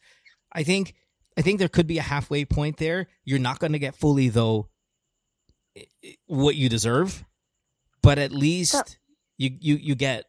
[0.52, 0.94] I think
[1.36, 3.08] I think there could be a halfway point there.
[3.24, 4.68] You're not going to get fully though
[6.26, 7.24] what you deserve,
[8.02, 8.98] but at least
[9.36, 10.26] you you you get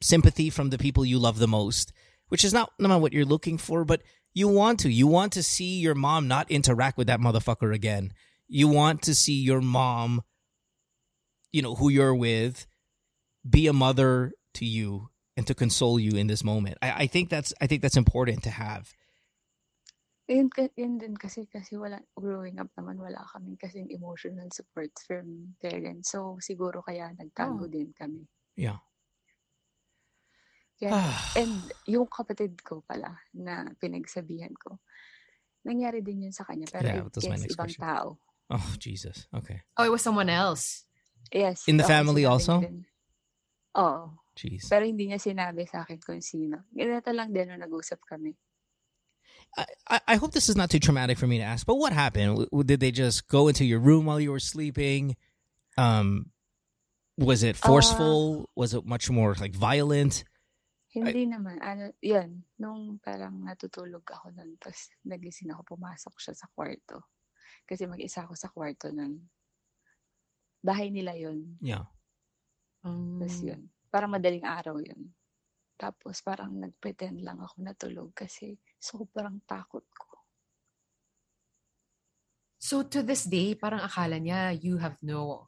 [0.00, 1.92] sympathy from the people you love the most,
[2.28, 4.02] which is not not what you're looking for, but
[4.34, 4.90] you want to.
[4.90, 8.12] You want to see your mom not interact with that motherfucker again.
[8.46, 10.22] You want to see your mom,
[11.52, 12.66] you know, who you're with,
[13.48, 16.76] be a mother to you and to console you in this moment.
[16.82, 18.90] I, I think that's I think that's important to have.
[20.28, 24.92] Yun, ka- yun din kasi, kasi wala, growing up naman, wala kami kasing emotional support
[25.08, 26.12] from parents.
[26.12, 27.70] So, siguro kaya nagtago Oh.
[27.72, 28.28] din kami.
[28.52, 28.84] Yeah.
[30.76, 31.16] Kaya, ah.
[31.32, 34.78] and yung kapatid ko pala na pinagsabihan ko,
[35.64, 36.68] nangyari din yun sa kanya.
[36.70, 37.82] Pero Yeah, I that was my next ibang question.
[37.88, 38.06] tao.
[38.52, 39.24] oh Jesus.
[39.32, 39.64] Okay.
[39.80, 40.84] Oh, it was someone else.
[41.32, 41.64] Yes.
[41.64, 42.60] In the oo, family also?
[42.60, 42.78] niya din.
[43.80, 44.12] Oo.
[44.38, 44.70] Jeez.
[44.70, 46.62] Pero hindi niya sinabi sa akin kung sino.
[46.70, 48.38] Ganito lang din nung nag-usap kami.
[49.58, 51.90] I, I I hope this is not too traumatic for me to ask, but what
[51.90, 52.46] happened?
[52.70, 55.18] Did they just go into your room while you were sleeping?
[55.74, 56.30] Um,
[57.18, 58.46] was it forceful?
[58.54, 60.22] was it much more like violent?
[60.94, 61.58] Hindi naman.
[61.58, 62.46] Ano, yun.
[62.62, 67.10] Nung parang natutulog ako nun, tapos nagising ako, pumasok siya sa kwarto.
[67.66, 69.26] Kasi mag-isa ako sa kwarto nun.
[70.62, 71.58] Bahay nila yun.
[71.60, 71.90] Yeah.
[72.82, 73.48] Tapos Mm.
[73.50, 73.62] yun.
[73.88, 75.12] Parang madaling araw yun.
[75.78, 80.10] Tapos parang nag-pretend lang ako natulog kasi sobrang takot ko.
[82.58, 85.46] So to this day, parang akala niya you have no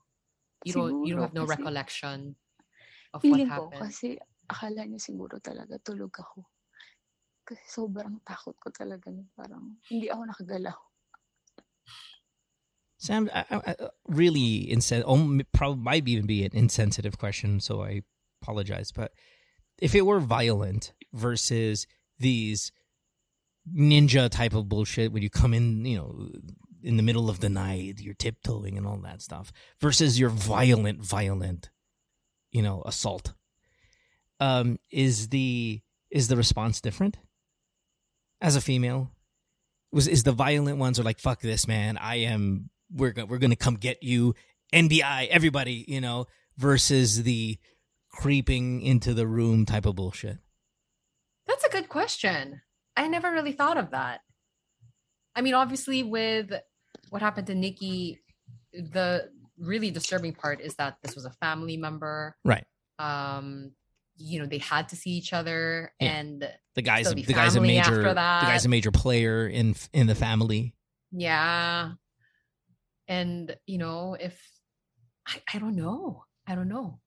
[0.63, 2.19] you don't you don't Siguro have no kasi- recollection
[3.11, 3.83] of what Feeling ko happened.
[3.83, 4.09] kasi
[4.47, 6.47] akala niya siguro talaga tulog ako.
[7.43, 9.11] Kasi sobrang takot ko talaga.
[9.35, 10.79] Parang hindi ako nakagalaw.
[13.01, 17.59] Sam, I, I, I- really insen- um, probably might even be an insensitive question.
[17.59, 18.05] So I
[18.43, 18.93] apologize.
[18.93, 19.13] But
[19.81, 21.87] if it were violent versus
[22.19, 22.73] these
[23.75, 26.29] ninja type of bullshit when you come in, you know,
[26.83, 31.05] in the middle of the night, you're tiptoeing and all that stuff, versus your violent,
[31.05, 31.71] violent,
[32.51, 33.35] you know, assault.
[34.39, 37.19] Um, is the is the response different
[38.41, 39.11] as a female?
[39.93, 41.99] Was is the violent ones are like fuck this man?
[41.99, 44.35] I am we're go- we're gonna come get you,
[44.73, 46.27] NBI everybody, you know,
[46.57, 47.59] versus the
[48.13, 50.39] creeping into the room type of bullshit.
[51.47, 52.61] That's a good question.
[52.97, 54.21] I never really thought of that.
[55.35, 56.53] I mean, obviously, with
[57.11, 58.21] what happened to Nikki,
[58.73, 62.37] the really disturbing part is that this was a family member.
[62.45, 62.65] Right.
[62.99, 63.73] Um,
[64.17, 66.13] you know, they had to see each other, Yeah.
[66.13, 69.75] and The guy's a, be the guy's a major the guy's a major player in
[69.93, 70.75] in the family.
[71.11, 71.93] yeah,
[73.09, 74.39] and you know, if
[75.27, 77.00] I, I don't know, I don't know.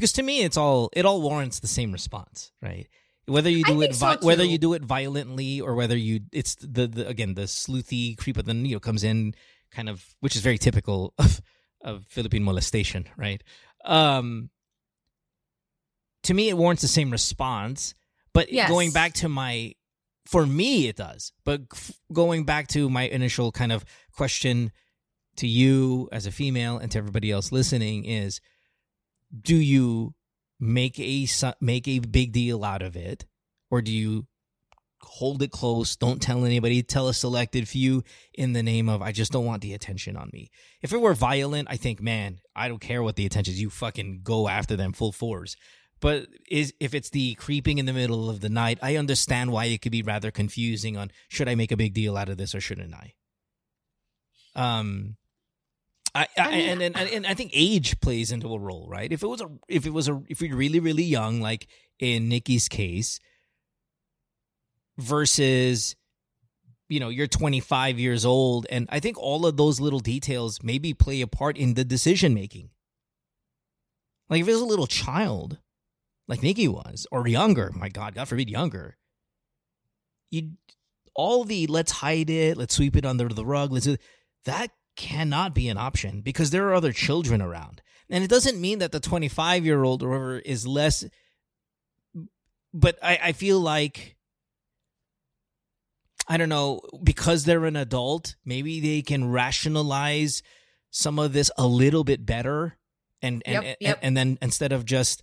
[0.00, 2.88] Because to me it's all it all warrants the same response right?
[3.26, 6.54] Whether you do it think so, whether you do it violently or whether you it's
[6.56, 9.34] the, the again the sleuthy creep of the you know comes in
[9.70, 11.40] kind of which is very typical of
[11.82, 13.42] of philippine molestation right?
[13.84, 14.50] Um
[16.22, 17.94] to me it warrants the same response
[18.32, 18.68] but Yes.
[18.68, 19.74] going back to my
[20.26, 21.32] for me it does.
[21.44, 24.70] But f- going back to my initial kind of question
[25.36, 28.40] to you as a female and to everybody else listening is
[29.38, 30.14] do you
[30.58, 31.26] make a
[31.60, 33.26] make a big deal out of it?
[33.70, 34.26] Or do you
[35.02, 39.12] hold it close don't tell anybody tell a selected few in the name of i
[39.12, 40.50] just don't want the attention on me.
[40.82, 43.70] If it were violent i think man i don't care what the attention is you
[43.70, 45.56] fucking go after them full force.
[46.00, 49.66] But is if it's the creeping in the middle of the night i understand why
[49.66, 52.54] it could be rather confusing on should i make a big deal out of this
[52.54, 53.14] or shouldn't i?
[54.54, 55.16] Um
[56.14, 59.12] I, I, and, and and I think age plays into a role, right?
[59.12, 61.68] If it was a if it was a if you're really really young, like
[61.98, 63.20] in Nikki's case,
[64.98, 65.94] versus
[66.88, 70.94] you know you're 25 years old, and I think all of those little details maybe
[70.94, 72.70] play a part in the decision making.
[74.28, 75.58] Like if it was a little child,
[76.26, 78.96] like Nikki was, or younger, my God, God forbid, younger,
[80.30, 80.52] you
[81.14, 83.96] all the let's hide it, let's sweep it under the rug, let's do
[84.44, 87.82] that cannot be an option because there are other children around.
[88.08, 91.04] And it doesn't mean that the 25 year old or whoever is less,
[92.74, 94.16] but I, I feel like,
[96.28, 100.42] I don't know, because they're an adult, maybe they can rationalize
[100.90, 102.76] some of this a little bit better.
[103.22, 103.98] And, and, Yep, and, yep.
[104.02, 105.22] and then instead of just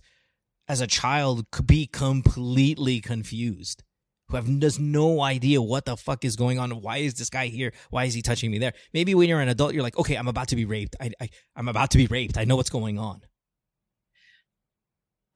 [0.68, 3.82] as a child be completely confused
[4.28, 6.70] who have does no idea what the fuck is going on.
[6.82, 7.72] Why is this guy here?
[7.90, 8.74] Why is he touching me there?
[8.92, 10.96] Maybe when you're an adult, you're like, okay, I'm about to be raped.
[11.00, 12.36] I, I I'm about to be raped.
[12.36, 13.22] I know what's going on.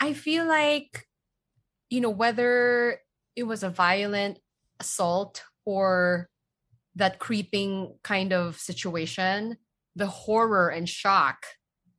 [0.00, 1.06] I feel like,
[1.88, 2.98] you know, whether
[3.36, 4.38] it was a violent
[4.80, 6.28] assault or
[6.96, 9.56] that creeping kind of situation,
[9.94, 11.46] the horror and shock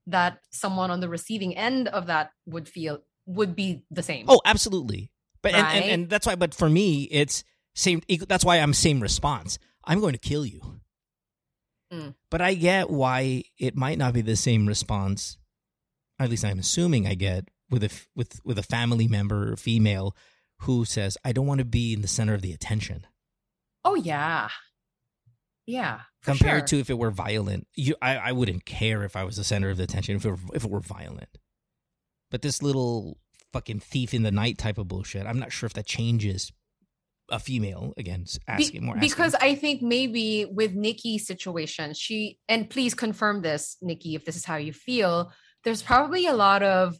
[0.05, 4.25] that someone on the receiving end of that would feel would be the same.
[4.27, 5.12] Oh, absolutely.
[5.43, 6.35] But and, and, and that's why.
[6.35, 7.43] But for me, it's
[7.75, 8.01] same.
[8.27, 9.59] That's why I'm same response.
[9.83, 10.79] I'm going to kill you.
[11.93, 12.15] Mm.
[12.31, 15.37] But I get why it might not be the same response.
[16.17, 20.15] At least I'm assuming I get with a with with a family member, female,
[20.61, 23.05] who says, "I don't want to be in the center of the attention."
[23.83, 24.49] Oh yeah.
[25.65, 26.01] Yeah.
[26.23, 26.79] compared sure.
[26.79, 29.69] to if it were violent you I, I wouldn't care if i was the center
[29.69, 31.37] of the attention if it, were, if it were violent
[32.29, 33.17] but this little
[33.53, 36.51] fucking thief in the night type of bullshit i'm not sure if that changes
[37.29, 39.09] a female again s- Be- asking more asking.
[39.09, 44.35] because I think maybe with Nikki's situation, she and please confirm this, Nikki, if this
[44.35, 45.31] is how you feel.
[45.63, 46.97] There's probably a lot of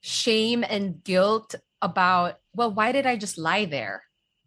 [0.00, 4.02] shame and guilt about, well, why did I just lie there?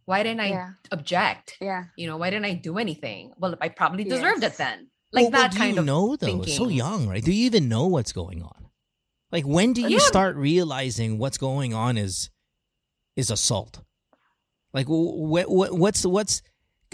[0.06, 1.58] Why didn't I yeah, object?
[1.62, 1.84] yeah.
[1.96, 3.32] You know, why didn't I do anything?
[3.38, 4.54] Well, I probably deserved Yes.
[4.56, 4.88] it then.
[5.14, 7.32] Like Well, well, that do kind you of know though it's so young right do
[7.32, 8.65] you even know what's going on
[9.36, 10.08] like when do you Yeah.
[10.14, 12.30] start realizing what's going on is
[13.18, 13.82] is assault?
[14.74, 16.42] Like what what what's what's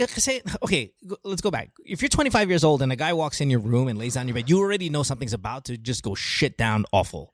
[0.08, 0.92] say okay
[1.24, 1.70] let's go back.
[1.86, 4.28] If you're 25 years old and a guy walks in your room and lays on
[4.28, 7.34] your bed you already know something's about to just go shit down awful.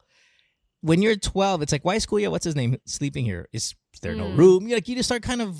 [0.82, 2.76] When you're 12 it's like why is Kuya, what's his name?
[2.86, 3.48] Sleeping here.
[3.54, 4.38] Is there no Mm.
[4.38, 4.68] room?
[4.68, 5.56] You're like you just start kind of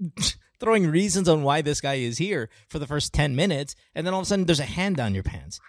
[0.58, 4.12] throwing reasons on why this guy is here for the first 10 minutes and then
[4.14, 5.60] all of a sudden there's a hand down your pants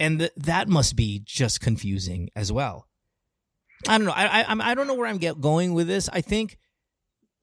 [0.00, 2.86] and th- that must be just confusing as well.
[3.88, 4.12] I don't know.
[4.12, 6.08] I i, I'm- don't know where i'm get going with this.
[6.12, 6.58] I think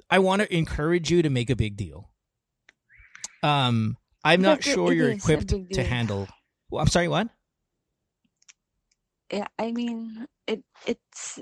[0.09, 2.09] i want to encourage you to make a big deal.
[3.43, 6.27] Um i'm not But sure you're equipped to handle
[6.69, 7.29] well, i'm sorry what?
[9.31, 11.39] Yeah i mean it it's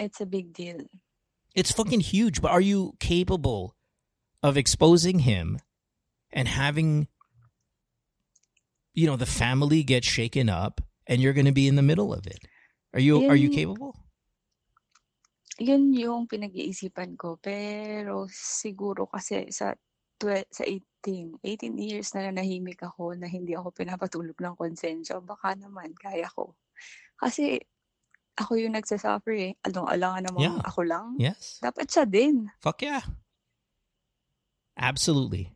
[0.00, 0.78] It's a big deal.
[1.54, 2.42] It's fucking huge.
[2.42, 3.76] But are you capable
[4.42, 5.60] of exposing him
[6.32, 7.06] and having,
[8.94, 12.14] you know, the family gets shaken up, and you're going to be in the middle
[12.14, 12.40] of it?
[12.94, 13.98] Are you are you capable?
[15.58, 17.38] Yun yung pinag-iisipan ko.
[17.38, 19.74] Pero siguro kasi sa
[20.18, 25.54] twe- sa 18, 18 years na nanahimik ako na hindi ako pinapatulog ng konsensya, baka
[25.58, 26.54] naman kaya ko.
[27.18, 27.58] Kasi
[28.34, 29.52] ako yung nagsasuffer eh.
[29.62, 30.62] Ano, alangan naman Yeah.
[30.66, 31.06] ako lang.
[31.22, 31.62] Yes.
[31.62, 32.50] Dapat siya din.
[32.58, 33.02] Fuck yeah.
[34.74, 35.54] Absolutely.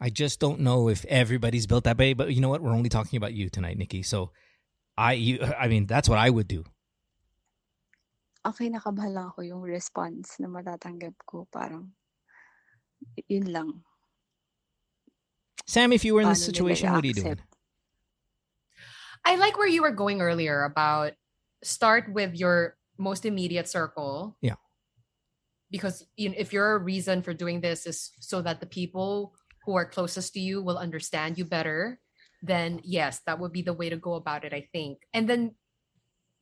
[0.00, 2.62] I just don't know if everybody's built that way, but you know what?
[2.62, 4.02] We're only talking about you tonight, Nikki.
[4.02, 4.32] So
[4.96, 6.64] I you I mean, that's what I would do.
[8.40, 11.44] Okay, nakabahan lang ako yung response na matatanggap ko.
[11.52, 11.92] Parang,
[13.16, 13.84] y- yun lang.
[15.68, 17.36] Sam, if you were in this situation, what are you doing?
[17.36, 17.44] i-accept?
[19.24, 21.12] I like where you were going earlier about
[21.62, 24.40] start with your most immediate circle.
[24.40, 24.56] Yeah.
[25.70, 29.36] Because you know, if your reason for doing this is so that the people
[29.70, 32.00] who are closest to you will understand you better,
[32.42, 34.98] then yes, that would be the way to go about it, I think.
[35.14, 35.54] And then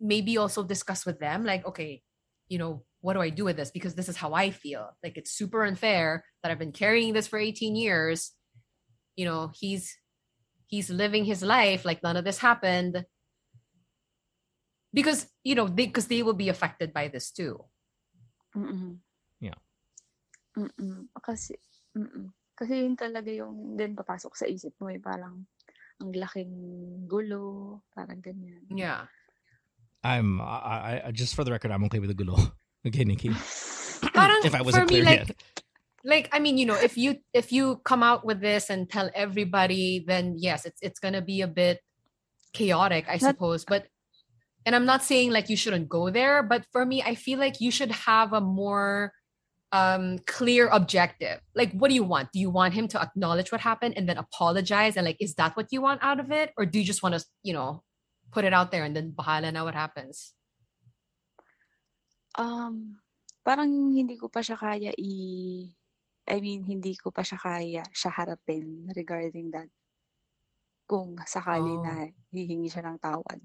[0.01, 2.01] maybe also discuss with them, like, okay,
[2.49, 3.71] you know, what do I do with this?
[3.71, 4.97] Because this is how I feel.
[5.05, 8.33] Like it's super unfair that I've been carrying this for 18 years.
[9.15, 9.95] You know, he's
[10.67, 13.05] he's living his life like none of this happened
[14.93, 17.65] because you know they because they will be affected by this too
[18.57, 18.99] Mm-mm.
[19.41, 19.57] Yeah.
[20.57, 21.09] Mm-mm.
[21.23, 21.55] Kasi,
[21.95, 22.33] mm-mm.
[22.59, 24.99] Kasi yun talaga yung din papasok sa isip mo eh.
[24.99, 25.47] Parang,
[26.03, 26.53] ang laking
[27.07, 27.79] gulo.
[27.95, 28.67] Parang ganyan.
[28.71, 29.07] yeah
[30.03, 32.35] I'm I, I just for the record, I'm okay with the gulo.
[32.87, 33.31] Okay, Nikki.
[34.15, 35.43] Parang if I for wasn't me clear like yet.
[36.07, 39.11] like i mean you know if you if you come out with this and tell
[39.19, 41.83] everybody then yes it's it's gonna be a bit
[42.55, 43.91] chaotic i Not- suppose but
[44.65, 47.59] and i'm not saying like you shouldn't go there but for me i feel like
[47.61, 49.13] you should have a more
[49.73, 53.61] um clear objective like what do you want do you want him to acknowledge what
[53.61, 56.65] happened and then apologize and like is that what you want out of it or
[56.65, 57.83] do you just want to you know
[58.33, 60.33] put it out there and then bahala na what happens
[62.39, 63.03] Um,
[63.43, 65.13] parang hindi ko pa siya kaya i...
[66.29, 69.67] I mean, hindi ko pa siya kaya siya harapin regarding that.
[70.87, 71.83] Kung sakali Oh.
[71.83, 73.43] na hihingi siya ng tawad.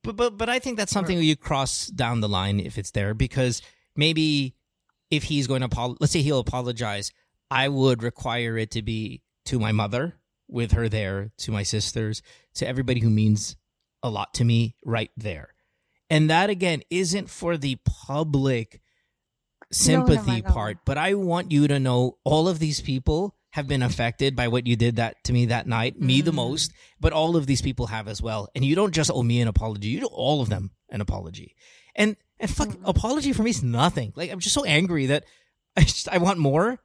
[0.00, 3.12] But but but I think that's something you cross down the line if it's there
[3.12, 3.60] because
[3.96, 4.56] maybe
[5.10, 7.12] if he's going to apol- let's say he'll apologize,
[7.50, 10.16] I would require it to be to my mother
[10.48, 12.22] with her there, to my sisters,
[12.54, 13.56] to everybody who means
[14.02, 15.54] a lot to me right there.
[16.08, 18.80] And that again isn't for the public
[19.72, 20.52] sympathy naman, oo.
[20.52, 24.48] part, but I want you to know all of these people have been affected by
[24.48, 26.36] what you did that to me that night, me the Mm.
[26.36, 28.48] most, but all of these people have as well.
[28.54, 31.54] And you don't just owe me an apology, you owe all of them an apology.
[31.94, 32.80] And and fuck Mm.
[32.84, 34.12] apology for me is nothing.
[34.16, 35.24] Like I'm just so angry that
[35.76, 36.78] I just I want more.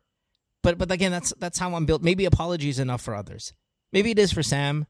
[0.64, 2.02] But but again, that's that's how I'm built.
[2.04, 3.54] Maybe apology is enough for others.
[3.94, 4.86] Maybe it is for Sam.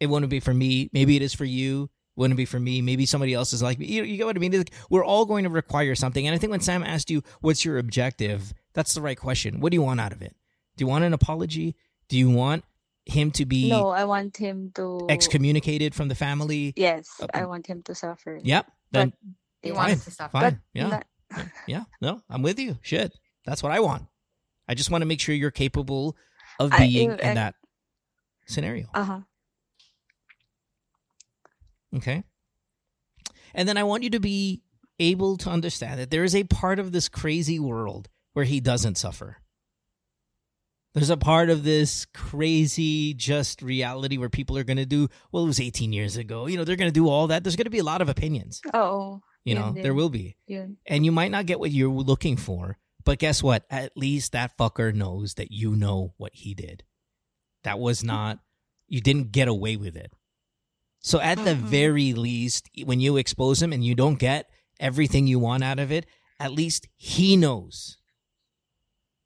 [0.00, 0.90] It wouldn't be for me.
[0.92, 1.90] Maybe it is for you.
[2.16, 2.80] Wouldn't be for me.
[2.82, 3.86] Maybe somebody else is like me.
[3.86, 4.52] You, you get what I mean?
[4.52, 6.26] Like, we're all going to require something.
[6.26, 9.60] And I think when Sam asked you, "What's your objective?" That's the right question.
[9.60, 10.34] What do you want out of it?
[10.76, 11.76] Do you want an apology?
[12.08, 12.64] Do you want
[13.06, 15.06] him to be No, I want him to...
[15.08, 16.72] excommunicated from the family?
[16.76, 18.40] Yes, Uh, I want him to suffer.
[18.42, 18.66] Yep.
[18.92, 19.12] Then
[19.74, 19.96] want Fine.
[19.98, 20.42] it to stop fine.
[20.42, 20.88] But yeah.
[20.88, 21.06] not-
[21.66, 22.78] Yeah, no, I'm with you.
[22.82, 23.12] Shit,
[23.44, 24.04] that's what I want.
[24.68, 26.16] I just want to make sure you're capable
[26.60, 27.54] of being I- in that
[28.46, 28.86] scenario.
[28.94, 29.24] Aha.
[31.94, 32.24] Okay.
[33.54, 34.62] And then I want you to be
[34.98, 38.96] able to understand that there is a part of this crazy world where he doesn't
[38.98, 39.38] suffer.
[40.94, 45.44] There's a part of this crazy just reality where people are going to do, well,
[45.44, 46.46] it was 18 years ago.
[46.46, 47.44] You know, they're going to do all that.
[47.44, 48.60] There's going to be a lot of opinions.
[48.74, 49.20] Oo.
[49.46, 49.82] You know, din.
[49.82, 50.36] there will be.
[50.46, 50.76] Yun.
[50.86, 53.64] and you might not get what you're looking for, but guess what?
[53.70, 56.82] At least that fucker knows that you know what he did.
[57.62, 58.40] That was not,
[58.88, 60.12] you didn't get away with it.
[61.00, 61.68] So at the Mhm.
[61.70, 65.92] very least, when you expose him and you don't get everything you want out of
[65.92, 66.06] it,
[66.40, 67.96] at least he knows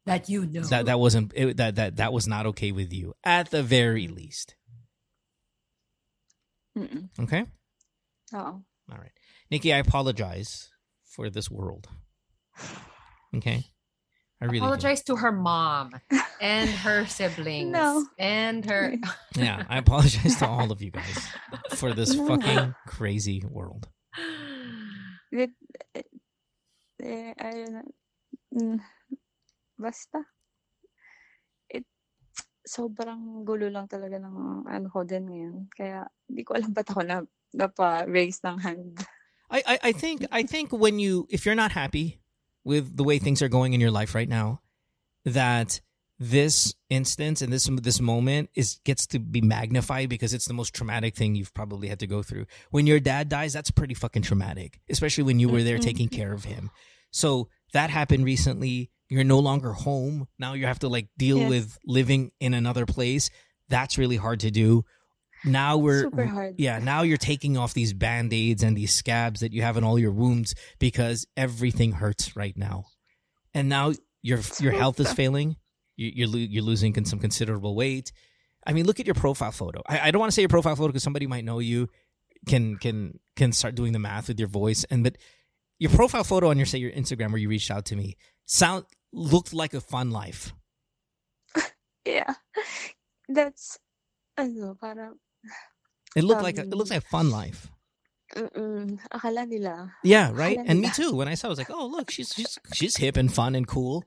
[0.05, 3.15] that you know that that wasn't it, that that that was not okay with you.
[3.25, 4.55] At the very least,
[6.77, 7.09] Mm-mm.
[7.21, 7.45] okay.
[8.35, 8.39] Oo.
[8.91, 9.13] All right,
[9.51, 10.71] Nikki, I apologize
[11.03, 11.89] for this world.
[13.35, 13.67] Okay,
[14.41, 14.65] I really do.
[14.65, 15.95] apologize to her mom
[16.41, 18.07] and her siblings No.
[18.19, 18.95] and her
[19.37, 21.19] Yeah, I apologize to all of you guys
[21.75, 22.27] for this No.
[22.27, 23.89] fucking crazy world.
[25.31, 25.51] With,
[25.95, 26.03] eh,
[27.03, 27.83] eh, ayun na.
[28.55, 28.79] Mm,
[29.79, 30.27] basta.
[31.71, 31.87] It,
[32.67, 35.57] sobrang gulo lang talaga ng ano ko din ngayon.
[35.71, 37.23] Kaya, hindi ko alam ba't ako na,
[37.55, 38.99] napa-raise ng hand.
[39.51, 42.21] I, I, I think I think when you if you're not happy
[42.65, 44.61] with the way things are going in your life right now,
[45.25, 45.81] that
[46.19, 50.75] this instance and this this moment is gets to be magnified because it's the most
[50.75, 52.45] traumatic thing you've probably had to go through.
[52.71, 56.21] When your dad dies, that's pretty fucking traumatic, especially when you were there taking mm-hmm.
[56.21, 56.71] care of him.
[57.11, 58.91] So that happened recently.
[59.09, 60.29] You're no longer home.
[60.39, 61.49] Now you have to like deal Yes.
[61.49, 63.31] with living in another place.
[63.69, 64.85] That's really hard to do.
[65.45, 66.55] Now we're Super hard.
[66.59, 69.99] yeah, now you're taking off these band-aids and these scabs that you have in all
[69.99, 72.85] your wounds because everything hurts right now.
[73.55, 75.57] And now your your health is failing.
[75.97, 78.13] You, you're you're losing some considerable weight.
[78.67, 79.83] I mean, look at your profile photo.
[79.87, 81.89] I, I don't want to say your profile photo because somebody might know you,
[82.47, 84.85] can can can start doing the math with your voice.
[84.91, 85.17] And but
[85.79, 88.85] your profile photo on your say your Instagram where you reached out to me sound
[89.13, 90.53] looked like a fun life.
[92.07, 92.35] Yeah.
[93.29, 93.79] That's,
[94.39, 95.17] ano, parang,
[96.17, 97.71] It looked like a, it Um, looks like a fun life.
[98.37, 99.93] mm-mm, akala nila.
[100.03, 100.57] Yeah, right.
[100.59, 101.15] Akala And me too.
[101.15, 103.55] When I saw, it, I was like, "Oh, look, she's she's she's hip and fun
[103.55, 104.05] and cool."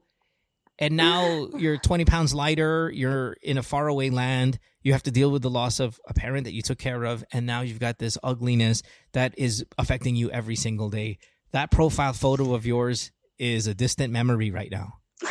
[0.79, 2.91] And now you're 20 pounds lighter.
[2.93, 4.59] You're in a faraway land.
[4.81, 7.23] You have to deal with the loss of a parent that you took care of,
[7.31, 8.81] and now you've got this ugliness
[9.13, 11.19] that is affecting you every single day.
[11.51, 14.99] That profile photo of yours is a distant memory right now.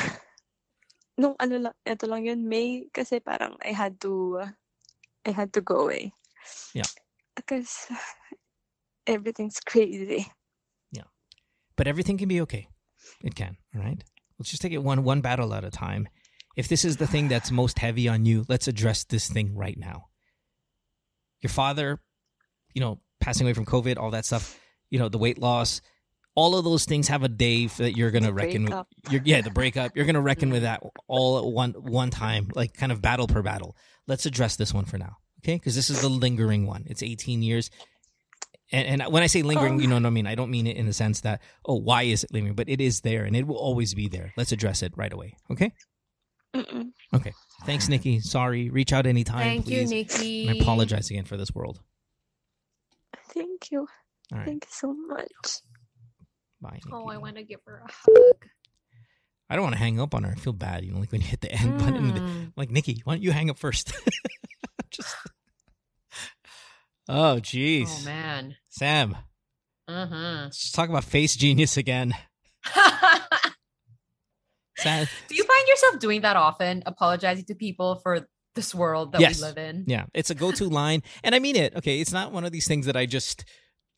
[1.20, 4.48] Nung ano lang, ito lang yun, May, kasi parang I had to, uh,
[5.26, 6.12] I had to go away.
[6.74, 6.82] Yeah.
[7.36, 7.86] Because
[9.06, 10.26] everything's crazy.
[10.90, 11.04] Yeah.
[11.76, 12.68] But everything can be okay.
[13.22, 13.56] It can.
[13.74, 14.02] All right.
[14.38, 16.08] Let's just take it one one battle at a time.
[16.56, 19.78] If this is the thing that's most heavy on you, let's address this thing right
[19.78, 20.06] now.
[21.40, 22.00] Your father,
[22.74, 24.58] you know, passing away from COVID, all that stuff,
[24.90, 25.80] you know, the weight loss,
[26.34, 28.64] all of those things have a day that you're gonna The reckon.
[28.64, 28.88] breakup.
[29.10, 29.96] You're, yeah, the breakup.
[29.96, 30.84] You're gonna reckon with mm-hmm.
[30.84, 33.76] that all at one one time, like kind of battle per battle.
[34.06, 35.54] Let's address this one for now, okay?
[35.54, 36.84] Because this is the lingering one.
[36.86, 37.70] It's 18 years,
[38.72, 39.78] and, and when I say lingering, Oh.
[39.78, 40.26] you know what I mean.
[40.26, 42.56] I don't mean it in the sense that oh, why is it lingering?
[42.56, 44.32] But it is there, and it will always be there.
[44.36, 45.72] Let's address it right away, okay?
[46.54, 46.92] Mm-mm.
[47.64, 48.20] Thanks, Nikki.
[48.20, 48.70] Sorry.
[48.70, 49.86] Reach out anytime, Thank you.
[49.86, 50.48] Nikki.
[50.48, 51.80] And I apologize again for this world.
[53.30, 53.86] Thank you.
[54.32, 55.60] All right, Thank you so much.
[56.62, 56.74] Bye.
[56.74, 56.88] Nikki.
[56.92, 58.46] Oh, I want to give her a hug.
[59.50, 60.30] I don't want to hang up on her.
[60.32, 62.12] I feel bad, you know, like when you hit the end button.
[62.12, 62.16] Mm.
[62.16, 63.92] I'm like Nikki, why don't you hang up first?
[64.90, 65.14] Just.
[67.08, 68.02] Oh, jeez.
[68.02, 68.56] Oh man.
[68.70, 69.16] Sam,
[69.88, 70.42] Uh-huh.
[70.44, 72.14] let's talk about face genius again.
[74.78, 79.20] Sam, Do you find yourself doing that often, apologizing to people for this world that
[79.20, 79.38] Yes.
[79.40, 79.84] we live in?
[79.86, 81.76] yeah, it's a go-to line, and I mean it.
[81.76, 83.44] Okay, it's not one of these things that I just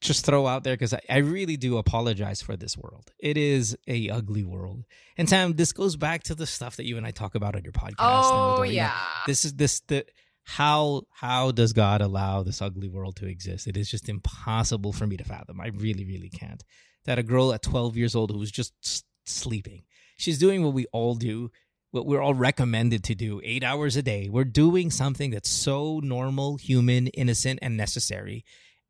[0.00, 3.10] just throw out there because I, I really do apologize for this world.
[3.18, 4.84] It is a ugly world,
[5.16, 7.64] and Sam, this goes back to the stuff that you and I talk about on
[7.64, 7.94] your podcast.
[7.98, 8.74] Oh everything.
[8.76, 8.98] You know, yeah.
[9.26, 10.04] this is this the
[10.44, 13.66] how how does God allow this ugly world to exist?
[13.66, 15.60] It is just impossible for me to fathom.
[15.60, 16.62] I really really can't.
[17.06, 19.82] That a girl at 12 years old who was just s- sleeping.
[20.16, 21.50] She's doing what we all do,
[21.90, 24.28] what we're all recommended to do, 8 hours a day.
[24.30, 28.44] We're doing something that's so normal, human, innocent and necessary.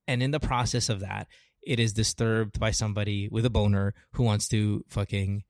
[0.06, 1.28] And in the process of that,
[1.62, 5.42] it is disturbed by somebody with a boner who wants to fucking you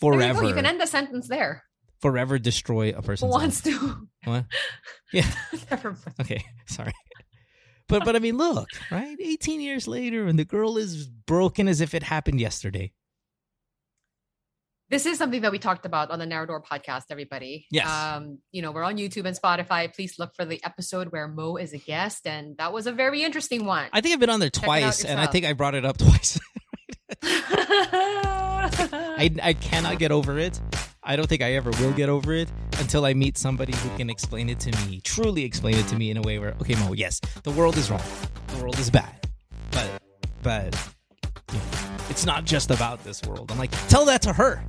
[0.00, 0.48] forever go.
[0.48, 1.64] You can end the sentence there.
[2.00, 3.28] forever destroy a person.
[3.28, 3.80] Wants life.
[3.80, 4.08] to?
[4.24, 4.44] What?
[5.12, 5.30] Yeah.
[6.20, 6.92] Okay, sorry.
[7.88, 9.16] But but I mean, look, right?
[9.20, 12.92] 18 years later, and the girl is broken as if it happened yesterday.
[14.88, 17.66] This is something that we talked about on the Narrow Door podcast, everybody.
[17.72, 17.88] Yes.
[17.90, 19.92] Um, you know, we're on YouTube and Spotify.
[19.92, 22.24] Please look for the episode where Mo is a guest.
[22.24, 23.88] And that was a very interesting one.
[23.92, 25.96] I think I've been on there Check twice, and I think I brought it up
[25.98, 26.38] twice.
[27.20, 30.60] I, I I cannot get over it.
[31.02, 34.08] I don't think I ever will get over it until I meet somebody who can
[34.08, 36.92] explain it to me, truly explain it to me in a way where, okay, Mo,
[36.92, 38.02] yes, the world is wrong,
[38.48, 39.28] the world is bad,
[39.70, 40.02] but
[40.42, 40.90] but
[41.52, 43.50] you know, it's not just about this world.
[43.50, 44.64] I'm like, tell that to her.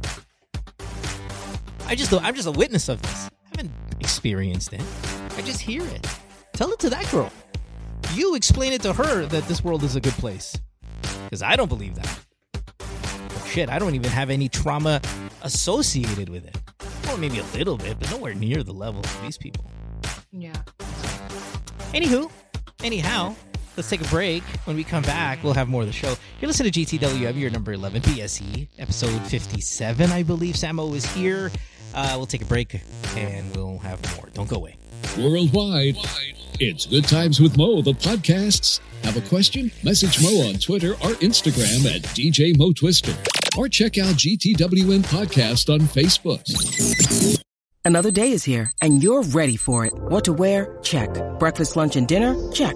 [1.85, 3.29] I just I'm just a witness of this.
[3.45, 4.81] I haven't experienced it.
[5.37, 6.05] I just hear it.
[6.53, 7.31] Tell it to that girl.
[8.13, 10.55] You explain it to her that this world is a good place.
[11.25, 12.19] Because I don't believe that.
[13.47, 15.01] Shit, I don't even have any trauma
[15.43, 16.57] associated with it.
[17.05, 19.69] Well, maybe a little bit, but nowhere near the level of these people.
[20.31, 20.53] yeah.
[21.93, 22.29] Anywho,
[22.83, 23.33] anyhow,
[23.77, 24.43] let's take a break.
[24.65, 26.15] When we come back, we'll have more of the show.
[26.41, 30.55] You're listening to GTWM, your number 11, BSE, episode 57, I believe.
[30.55, 31.51] Samo is here.
[31.93, 32.81] Uh, we'll take a break
[33.15, 34.27] and we'll have more.
[34.33, 34.75] Don't go away.
[35.17, 35.95] Worldwide,
[36.59, 38.79] it's Good Times with Mo, the podcasts.
[39.03, 39.71] Have a question?
[39.83, 43.13] Message Mo on Twitter or Instagram at DJ Mo Twister.
[43.57, 46.43] Or check out GTWM Podcast on Facebook.
[47.85, 49.93] Another day is here, and you're ready for it.
[49.93, 50.77] What to wear?
[50.83, 51.09] Check.
[51.39, 52.35] Breakfast, lunch, and dinner?
[52.51, 52.75] Check.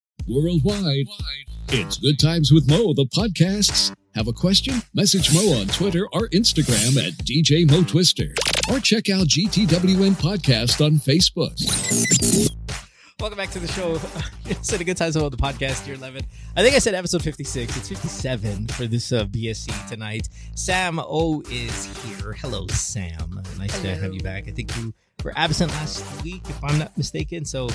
[0.27, 1.07] Worldwide,
[1.69, 3.93] it's Good Times with Mo, the podcasts.
[4.13, 4.75] Have a question?
[4.93, 8.33] Message Mo on Twitter or Instagram at DJ Mo Twister.
[8.69, 11.57] Or check out GTWM Podcast on Facebook.
[13.19, 13.99] Welcome back to the show.
[14.45, 16.21] it's a good times about the podcast, year 11.
[16.55, 17.77] I think I said episode 56.
[17.77, 20.27] It's 57 for this uh, BSC tonight.
[20.55, 22.33] Sam O is here.
[22.33, 23.41] Hello, Sam.
[23.57, 24.47] Nice to have you back.
[24.47, 24.93] I think you
[25.23, 27.45] were absent last week, if I'm not mistaken.
[27.45, 27.69] So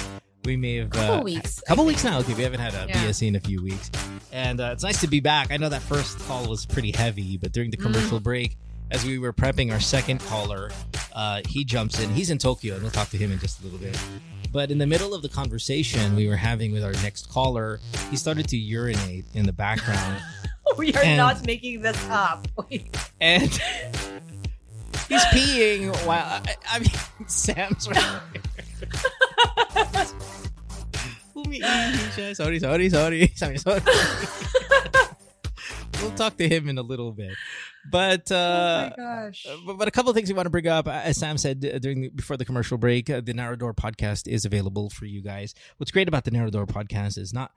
[0.46, 2.18] we may have Couple uh, weeks, couple weeks now.
[2.20, 3.04] Okay, we haven't had a Yeah.
[3.04, 3.90] BSC in a few weeks,
[4.32, 5.50] and uh, it's nice to be back.
[5.50, 8.56] I know that first call was pretty heavy, but during the commercial break,
[8.90, 10.70] as we were prepping our second caller,
[11.12, 12.08] uh, he jumps in.
[12.10, 13.98] He's in Tokyo, and we'll talk to him in just a little bit.
[14.52, 17.80] But in the middle of the conversation we were having with our next caller,
[18.10, 20.22] he started to urinate in the background,
[20.78, 22.46] we are And- not making this up.
[23.20, 23.50] And
[25.08, 26.90] he's peeing while I, I mean
[27.26, 28.20] Sam's right
[31.36, 32.34] Siya.
[32.36, 33.28] Sorry, sorry, sorry.
[33.36, 33.80] Sorry, sorry.
[36.00, 37.34] we'll talk to him in a little bit.
[37.90, 39.30] But uh, oh uh,
[39.66, 40.88] but, but a couple of things we want to bring up.
[40.88, 44.26] As Sam said uh, during the, before the commercial break, uh, the Narrow Door podcast
[44.28, 45.54] is available for you guys.
[45.76, 47.52] What's great about the Narrow Door podcast is not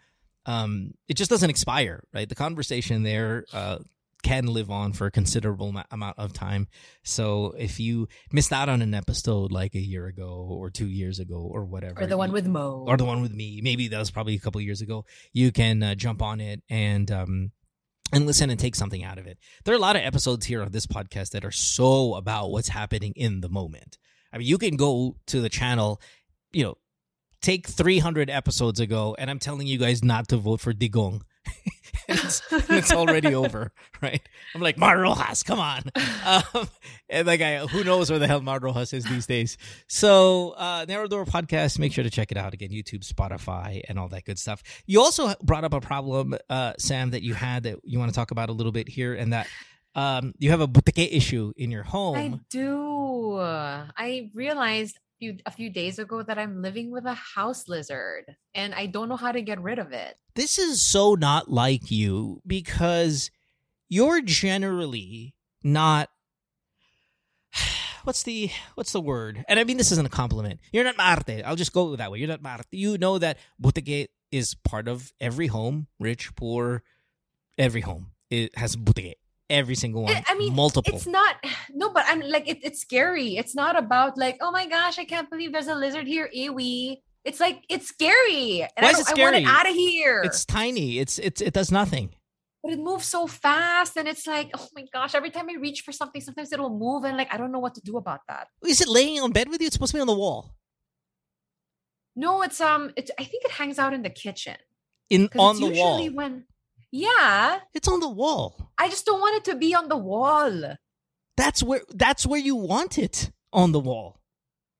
[0.46, 2.28] um, it just doesn't expire, right?
[2.28, 3.80] The conversation there uh,
[4.24, 6.68] can live on for a considerable amount of time.
[7.04, 11.20] So if you missed out on an episode like a year ago or two years
[11.20, 12.86] ago or whatever, or the one with Mo.
[12.88, 13.62] or the one with me.
[13.64, 15.06] Maybe that was probably a couple years ago.
[15.32, 17.52] You can uh, jump on it and um
[18.12, 19.38] and listen and take something out of it.
[19.64, 22.70] There are a lot of episodes here on this podcast that are so about what's
[22.70, 23.98] happening in the moment.
[24.34, 26.02] I mean, you can go to the channel,
[26.52, 26.78] you know,
[27.42, 31.22] take 300 episodes ago, and I'm telling you guys not to vote for Digong.
[32.08, 33.72] it's, it's already over,
[34.02, 34.22] right?
[34.56, 35.84] I'm like, Mar Roxas, come on.
[36.26, 36.68] Um,
[37.10, 39.58] and like, I, who knows where the hell Mar Roxas is these days.
[39.88, 44.00] So, uh, Narrow Door Podcast, make sure to check it out again, YouTube, Spotify, and
[44.00, 44.64] all that good stuff.
[44.86, 48.16] You also brought up a problem, uh, Sam, that you had that you want to
[48.16, 49.48] talk about a little bit here, and that
[49.96, 52.16] um, you have a butiki issue in your home.
[52.16, 53.38] I do.
[53.40, 58.74] I realized few, a few days ago that I'm living with a house lizard and
[58.74, 60.16] I don't know how to get rid of it.
[60.36, 63.30] this is so not like you because
[63.90, 66.10] you're generally not
[68.04, 69.44] what's the what's the word?
[69.48, 70.60] And i mean this isn't a compliment.
[70.72, 71.44] You're not marte.
[71.46, 72.20] I'll just go that way.
[72.20, 72.68] You're not marte.
[72.72, 76.84] You know that butiki is part of every home rich poor
[77.58, 78.12] every home.
[78.30, 79.16] It has butiki
[79.50, 81.36] every single one I- mean, multiple It's not
[81.74, 83.38] no, but I'm like it, it's scary.
[83.38, 87.02] It's not about like, oh my gosh, I can't believe there's a lizard here, Ewi.
[87.26, 88.62] It's like it's scary.
[88.62, 90.22] And Why I, is it I want it out of here.
[90.24, 92.10] it's tiny it's it's it does nothing
[92.62, 95.80] but it moves so fast and it's like, oh my gosh, every time I reach
[95.82, 98.48] for something, sometimes it'll move and like I don't know what to do about that.
[98.66, 100.56] is it laying on bed with you it's supposed to be on the wall
[102.16, 104.58] No, it's um it's I think it hangs out in the kitchen.
[105.10, 106.44] In on the usually wall when
[106.92, 110.76] yeah, it's on the wall I just don't want it to be on the wall.
[111.36, 114.22] That's where that's where you want it on the wall.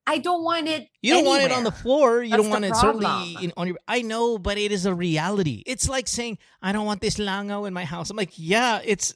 [0.06, 0.88] I don't want it.
[1.02, 2.22] You don't want it on the floor.
[2.22, 3.76] You That's don't want it certainly in, on your.
[3.86, 5.62] I know, but it is a reality.
[5.66, 8.10] It's like saying I don't want this langaw in my house.
[8.10, 9.14] I'm like, yeah, it's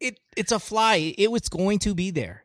[0.00, 1.14] it it's a fly.
[1.16, 2.44] It was going to be there.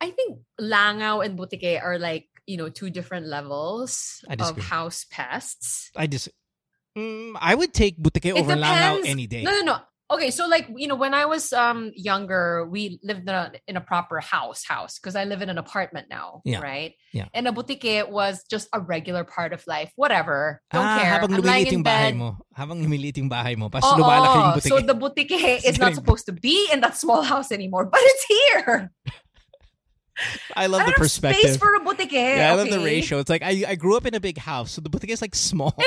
[0.00, 5.90] I think langaw and butike are like you know two different levels of house pests.
[5.94, 6.30] I just,
[6.96, 9.42] mm, I would take butike It over langaw any day.
[9.42, 9.76] No, no, no.
[10.12, 13.76] Okay, so like you know, when I was um younger, we lived in a in
[13.78, 16.92] a proper house house because I live in an apartment now, Yeah, right?
[17.16, 17.32] yeah.
[17.32, 19.90] And a butiki was just a regular part of life.
[19.96, 21.16] Whatever, don't ah, care.
[21.16, 22.36] habang I'm in yung bahay mo.
[22.52, 23.72] Habang yung bahay mo.
[23.72, 24.68] Pas Oo, lumalaki yung butike.
[24.68, 28.24] so the butiki is not supposed to be in that small house anymore, but it's
[28.28, 28.92] here.
[30.54, 31.40] I love I the perspective.
[31.40, 32.12] space for a butiki.
[32.12, 33.18] Yeah, I love the ratio.
[33.18, 35.34] It's like I, I grew up in a big house, so the butiki is like
[35.34, 35.74] small.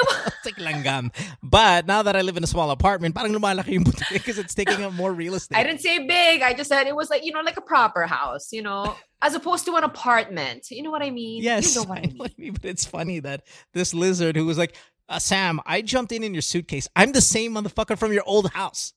[0.45, 1.11] It's like langgam.
[1.43, 4.53] But now that I live in a small apartment, parang lumalaki yung butiki because it's
[4.53, 5.57] taking up more real estate.
[5.57, 6.41] I didn't say big.
[6.41, 9.35] I just said it was like you know, like a proper house, you know, as
[9.35, 10.71] opposed to an apartment.
[10.71, 11.43] You know what I mean?
[11.43, 12.17] Yes, you know what I mean.
[12.17, 12.53] what I mean.
[12.53, 14.75] But it's funny that this lizard who was like,
[15.09, 16.87] uh, Sam, I jumped in in your suitcase.
[16.95, 18.93] I'm the same motherfucker from your old house,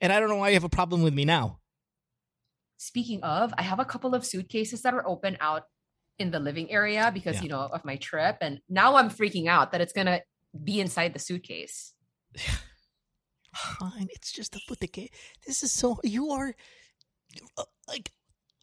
[0.00, 1.58] and I don't know why you have a problem with me now.
[2.78, 5.64] Speaking of, I have a couple of suitcases that are open out
[6.18, 7.42] in the living area because Yeah.
[7.42, 10.22] you know of my trip, and now I'm freaking out that it's gonna
[10.64, 11.92] be inside the suitcase.
[13.54, 15.08] Fine, it's just a butiki.
[15.46, 16.54] This is so you are.
[17.56, 18.12] uh, like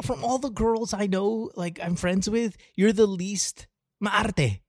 [0.03, 3.67] from all the girls I know, like I'm friends with, you're the least
[4.01, 4.61] maarte.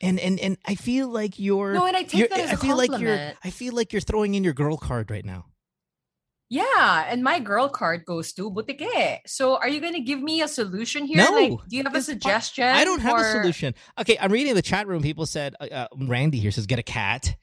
[0.00, 2.56] And and and I feel like you're No, and I take that as a I
[2.56, 3.32] feel like you're.
[3.44, 5.46] I feel like you're throwing in your girl card right now.
[6.52, 9.20] Yeah, and my girl card goes to butiki.
[9.26, 11.16] So are you going to give me a solution here?
[11.16, 12.64] No, Like, do you have a suggestion?
[12.64, 13.74] I don't have a solution.
[13.98, 15.00] Okay, I'm reading the chat room.
[15.00, 17.36] People said uh, uh, Randy here says get a cat.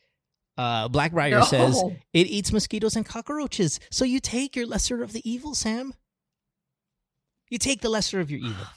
[0.59, 1.41] Uh, Blackbriar No.
[1.43, 1.81] says
[2.13, 3.79] it eats mosquitoes and cockroaches.
[3.89, 5.95] So you take your lesser of the evil, Sam.
[7.49, 8.67] You take the lesser of your evil.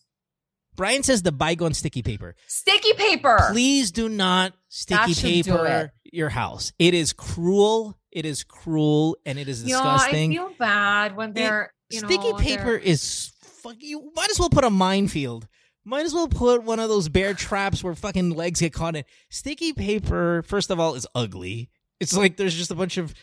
[0.76, 2.36] Brian says the bygone sticky paper.
[2.46, 3.48] sticky paper.
[3.50, 6.72] Please do not sticky paper your house.
[6.78, 7.98] It is cruel.
[8.12, 10.32] It is cruel and it is disgusting.
[10.32, 10.42] Yeah.
[10.42, 13.76] I feel bad when they're you sticky know, paper they're- is fuck.
[13.80, 15.48] You might as well put a minefield.
[15.84, 19.04] Might as well put one of those bear traps where fucking legs get caught in.
[19.30, 21.70] Sticky paper, first of all, is ugly.
[21.98, 23.14] It's like there's just a bunch of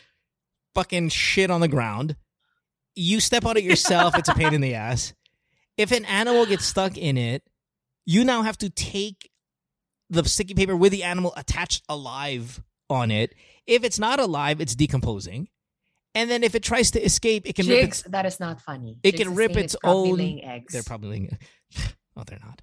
[0.74, 2.16] fucking shit on the ground.
[2.94, 5.14] You step on it yourself, it's a pain in the ass.
[5.78, 7.42] If an animal gets stuck in it,
[8.04, 9.30] you now have to take
[10.10, 13.34] the sticky paper with the animal attached alive on it.
[13.70, 15.48] If it's not alive, it's decomposing.
[16.14, 18.98] And then if it tries to escape, it can rip its that is not funny.
[19.04, 20.72] It Jigs can rip saying its own- laying eggs.
[20.72, 21.38] they're probably laying.
[22.16, 22.60] Oh, they're not.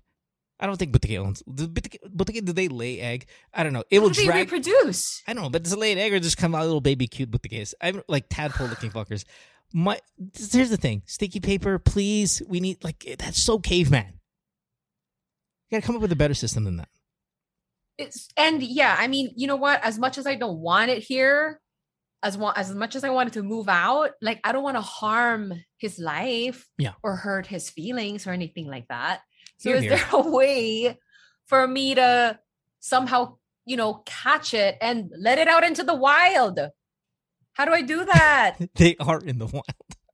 [0.59, 1.41] I don't think Butiki owns.
[1.43, 3.27] Does Butiki, Butiki, do they lay egg?
[3.53, 3.83] I don't know.
[3.89, 4.51] It How will do they drag.
[4.51, 5.23] reproduce?
[5.27, 6.81] I don't know, but does it lay an egg or just come out a little
[6.81, 7.73] baby cute Butikis?
[7.81, 9.23] I'm like tadpole looking fuckers.
[9.73, 9.99] My
[10.51, 12.41] here's the thing: sticky paper, please.
[12.47, 14.19] We need like that's so caveman.
[15.69, 16.89] You gotta come up with a better system than that.
[17.97, 19.83] It's, and yeah, I mean, you know what?
[19.83, 21.59] As much as I don't want it here,
[22.23, 25.53] as as much as I wanted to move out, like I don't want to harm
[25.77, 26.93] his life, Yeah.
[27.03, 29.21] or hurt his feelings or anything like that.
[29.57, 30.97] So is there a way
[31.45, 32.39] for me to
[32.79, 36.59] somehow, you know, catch it and let it out into the wild?
[37.53, 38.57] How do I do that?
[38.75, 39.63] They are in the wild.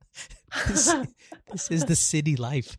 [0.68, 0.94] this,
[1.52, 2.76] this is the city life.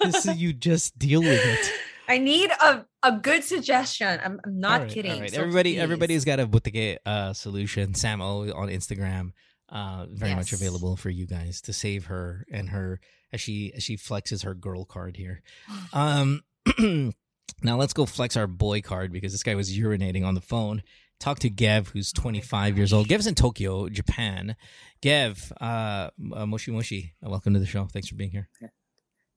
[0.00, 1.72] This is you just deal with it.
[2.08, 4.18] I need a, a good suggestion.
[4.24, 5.12] I'm, I'm not All right, kidding.
[5.12, 5.30] all right.
[5.30, 5.80] so Everybody, please.
[5.80, 7.92] everybody's got a butiki uh, solution.
[7.92, 9.32] Samo on Instagram,
[9.68, 13.00] uh, very much available for you guys to save her and her
[13.32, 15.42] as she as she flexes her girl card here.
[15.92, 16.42] Um,
[17.62, 20.82] now let's go flex our boy card because this guy was urinating on the phone.
[21.20, 23.08] Talk to Gev, who's 25 years old.
[23.08, 24.54] Gev's in Tokyo, Japan.
[25.02, 27.86] Gev, uh, uh, Moshi Moshi, uh, welcome to the show.
[27.86, 28.48] Thanks for being here.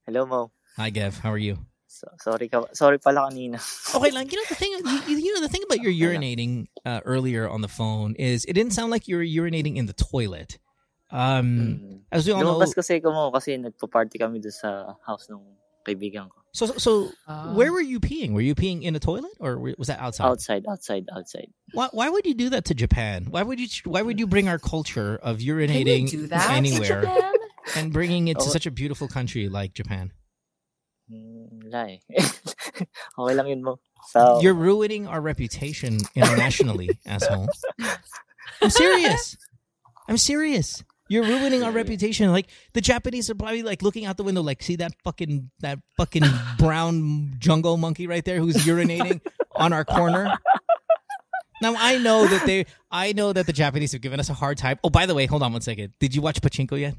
[0.05, 0.51] Hello, Mo.
[0.77, 1.17] Hi, Gev.
[1.19, 1.57] How are you?
[1.91, 3.59] So, sorry ka, sorry pala kanina.
[3.99, 4.71] Okay, like you know the thing,
[5.11, 8.53] you, you know the thing about your urinating uh, earlier on the phone is it
[8.55, 10.55] didn't sound like you were urinating in the toilet.
[11.11, 11.99] Um, Mm.
[12.15, 15.43] as we all know, Lumabas kasi ko mo kasi nagpa-party kami doon sa house ng
[15.83, 16.39] kaibigan ko.
[16.55, 17.51] so so Ah.
[17.51, 18.31] where were you peeing?
[18.31, 20.31] Were you peeing in a toilet or was that outside?
[20.31, 21.51] Outside, outside, outside.
[21.75, 23.27] Why, why would you do that to Japan?
[23.27, 27.03] Why would you Why would you bring our culture of urinating do that to anywhere
[27.03, 27.35] Japan?
[27.75, 28.55] and bringing it to Oh.
[28.55, 30.15] such a beautiful country like Japan?
[31.11, 31.99] Hmm, wala eh.
[33.19, 33.79] okay lang yun mo.
[34.07, 37.49] So, You're ruining our reputation internationally, asshole.
[38.61, 39.35] I'm serious.
[40.07, 40.83] I'm serious.
[41.11, 42.31] You're ruining our reputation.
[42.31, 45.79] Like the Japanese are probably like looking out the window, like, see that fucking that
[45.97, 46.23] fucking
[46.57, 49.19] brown jungle monkey right there who's urinating
[49.55, 50.31] on our corner.
[51.61, 54.57] Now I know that they, I know that the Japanese have given us a hard
[54.57, 54.79] time.
[54.83, 55.93] Oh, by the way, hold on one second.
[55.99, 56.95] Did you watch Pachinko yet?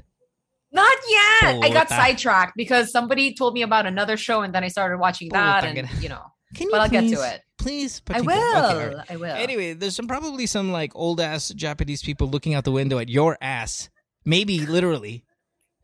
[0.73, 1.63] Not yet.
[1.63, 2.01] I got Puta.
[2.01, 5.87] sidetracked because somebody told me about another show and then I started watching that and
[5.87, 6.01] Puta.
[6.01, 6.23] you know.
[6.55, 7.41] Can you But I'll get to it.
[7.57, 8.33] Please, I will.
[8.33, 9.05] Okay, all right.
[9.09, 9.35] I will.
[9.35, 13.09] Anyway, there's some probably some like old ass Japanese people looking out the window at
[13.09, 13.89] your ass.
[14.25, 15.23] Maybe literally.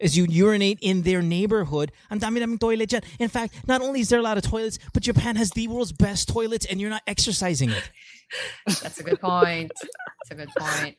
[0.01, 1.91] As you urinate in their neighborhood.
[2.09, 3.03] Ang dami daming toilet dyan.
[3.19, 5.91] In fact, not only is there a lot of toilets, but Japan has the world's
[5.91, 7.91] best toilets and you're not exercising it.
[8.65, 9.71] That's a good point.
[9.75, 10.95] That's a good point.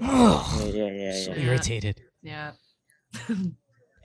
[0.00, 1.24] Oh, yeah, yeah, yeah.
[1.24, 1.46] so yeah.
[1.50, 2.02] irritated.
[2.22, 2.52] Yeah.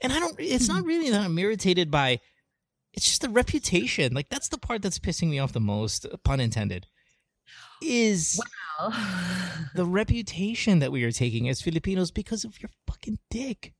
[0.02, 2.20] And I don't it's not really that I'm irritated by
[2.92, 4.14] it's just the reputation.
[4.14, 6.86] Like that's the part that's pissing me off the most, pun intended.
[7.82, 8.40] Is
[8.78, 8.94] Well,
[9.74, 13.74] the reputation that we are taking as Filipinos because of your fucking dick.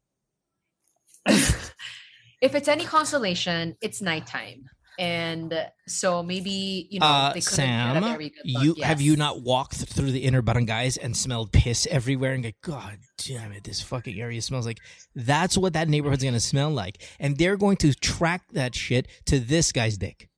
[1.27, 4.65] if it's any consolation, it's nighttime.
[5.01, 8.77] And so maybe, you know, Uh, they couldn't a Sam, very good look.
[8.77, 12.51] you have you not walked through the inner barangays and smelled piss everywhere and go,
[12.61, 14.79] God damn it, this fucking area smells like.
[15.15, 19.41] That's what that neighborhood's gonna smell like, and they're going to track that shit to
[19.41, 20.29] this guy's dick.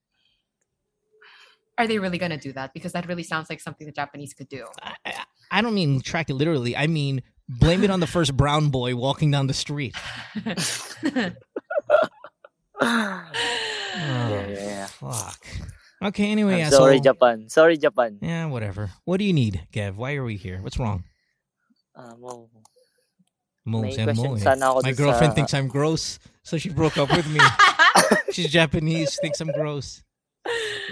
[1.76, 2.72] Are they really going to do that?
[2.74, 4.66] Because that really sounds like something the Japanese could do.
[4.82, 6.76] I, I, I don't mean track it literally.
[6.76, 9.96] I mean blame it on the first brown boy walking down the street.
[12.86, 13.28] yeah,
[13.94, 14.86] Oh, yeah, yeah.
[14.86, 15.40] Fuck.
[16.02, 16.30] Okay.
[16.32, 16.78] Anyway, I'm asshole.
[16.90, 17.48] sorry, Japan.
[17.48, 18.18] Sorry, Japan.
[18.20, 18.90] Yeah, whatever.
[19.04, 19.96] What do you need, Gav?
[19.96, 20.58] Why are we here?
[20.60, 21.04] What's wrong?
[21.94, 22.48] Ah, Mo.
[23.64, 24.80] Mo, May Sam Mo, question eh.
[24.82, 27.38] My girlfriend sa- thinks I'm gross, so she broke up with me.
[28.34, 30.02] She's Japanese, thinks I'm gross.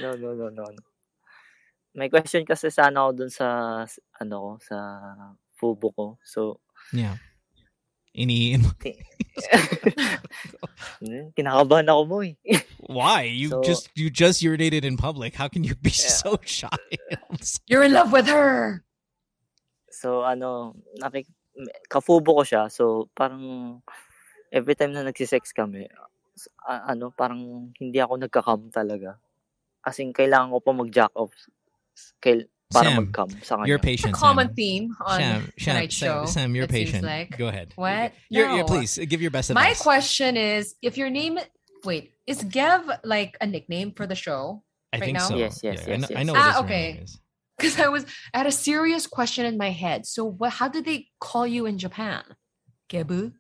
[0.01, 0.65] No, no, no, no.
[1.99, 3.83] May question kasi sana ako dun sa,
[4.23, 4.77] ano sa
[5.59, 6.07] fubo ko.
[6.23, 6.61] So,
[6.95, 7.19] Yeah.
[8.11, 8.71] Iniin mo.
[11.01, 12.35] hmm, kinakabahan ako mo eh.
[12.91, 13.23] Why?
[13.31, 15.35] You So- just you just urinated in public.
[15.35, 16.11] How can you be Yeah.
[16.19, 16.69] so shy?
[17.71, 18.83] You're in love with her.
[19.91, 21.29] So, ano, nakik
[21.87, 22.63] kafubo ko siya.
[22.67, 23.79] So, parang
[24.51, 25.87] every time na nagsisex kami,
[26.35, 29.21] s- a- ano, parang hindi ako nagka-cum talaga.
[29.85, 31.31] As in, kailangan ko pa mag-jack off
[31.95, 33.69] s- kail- para Sam, mag-cum sa kanya.
[33.69, 34.55] You're It's a common Sam.
[34.55, 36.27] theme on Sam, Sam, tonight's Sam, show.
[36.27, 37.05] Sam, you're it seems patient.
[37.05, 37.37] like.
[37.37, 37.73] Go ahead.
[37.77, 38.13] What?
[38.29, 39.79] You're, you're, please give your best advice.
[39.79, 41.39] My question is, if your name,
[41.85, 44.63] wait, is Gev like a nickname for the show?
[44.93, 45.29] I right think now?
[45.29, 45.37] so.
[45.37, 46.27] Yes, Yeah, yes, I yes, I yes.
[46.27, 46.93] know Ah, what his real okay.
[46.95, 47.21] name is.
[47.59, 50.07] Because I was I had a serious question in my head.
[50.07, 50.53] So what?
[50.55, 52.23] How did they call you in Japan?
[52.89, 53.33] Gebu.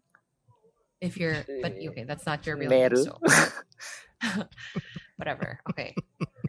[1.00, 2.94] If you're, but okay, that's not your real name.
[2.96, 3.16] So
[5.16, 5.60] whatever.
[5.70, 5.94] Okay.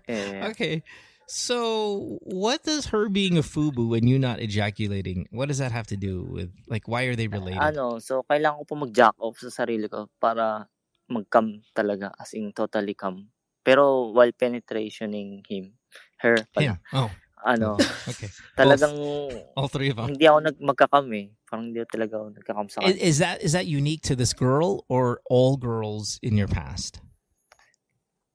[0.08, 0.84] Eh, Okay.
[1.32, 5.32] So, what does her being a fubu and you not ejaculating?
[5.32, 7.64] What does that have to do with like why are they related?
[7.64, 10.68] ano, so kailangan ko pa mag-jack off sa sarili ko para
[11.08, 13.32] mag-cum talaga, as in totally cum.
[13.64, 15.80] Pero while penetrationing him,
[16.20, 17.08] her, pala, Oh,
[17.48, 17.80] ano,
[18.12, 18.28] okay.
[18.60, 18.92] talagang
[19.56, 20.12] All three of them.
[20.12, 21.32] hindi ako nag magka-cum eh.
[21.48, 24.84] Parang hindi talaga ako nagka-cum sa Is, is that is that unique to this girl
[24.92, 27.00] or all girls in your past?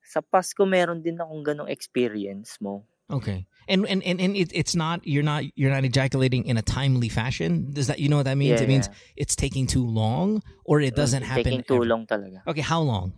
[0.07, 2.87] Sa Pasko, meron din akong ganong experience mo.
[3.11, 3.47] Okay.
[3.67, 7.09] And and and, and it, it's not you're not you're not ejaculating in a timely
[7.11, 7.71] fashion.
[7.75, 8.63] Does that you know what that means?
[8.63, 9.23] Yeah, it means yeah.
[9.23, 11.45] it's taking too long or it doesn't Mm, happen.
[11.45, 11.91] Taking too ever.
[11.91, 12.47] long talaga.
[12.47, 13.15] Okay, how long?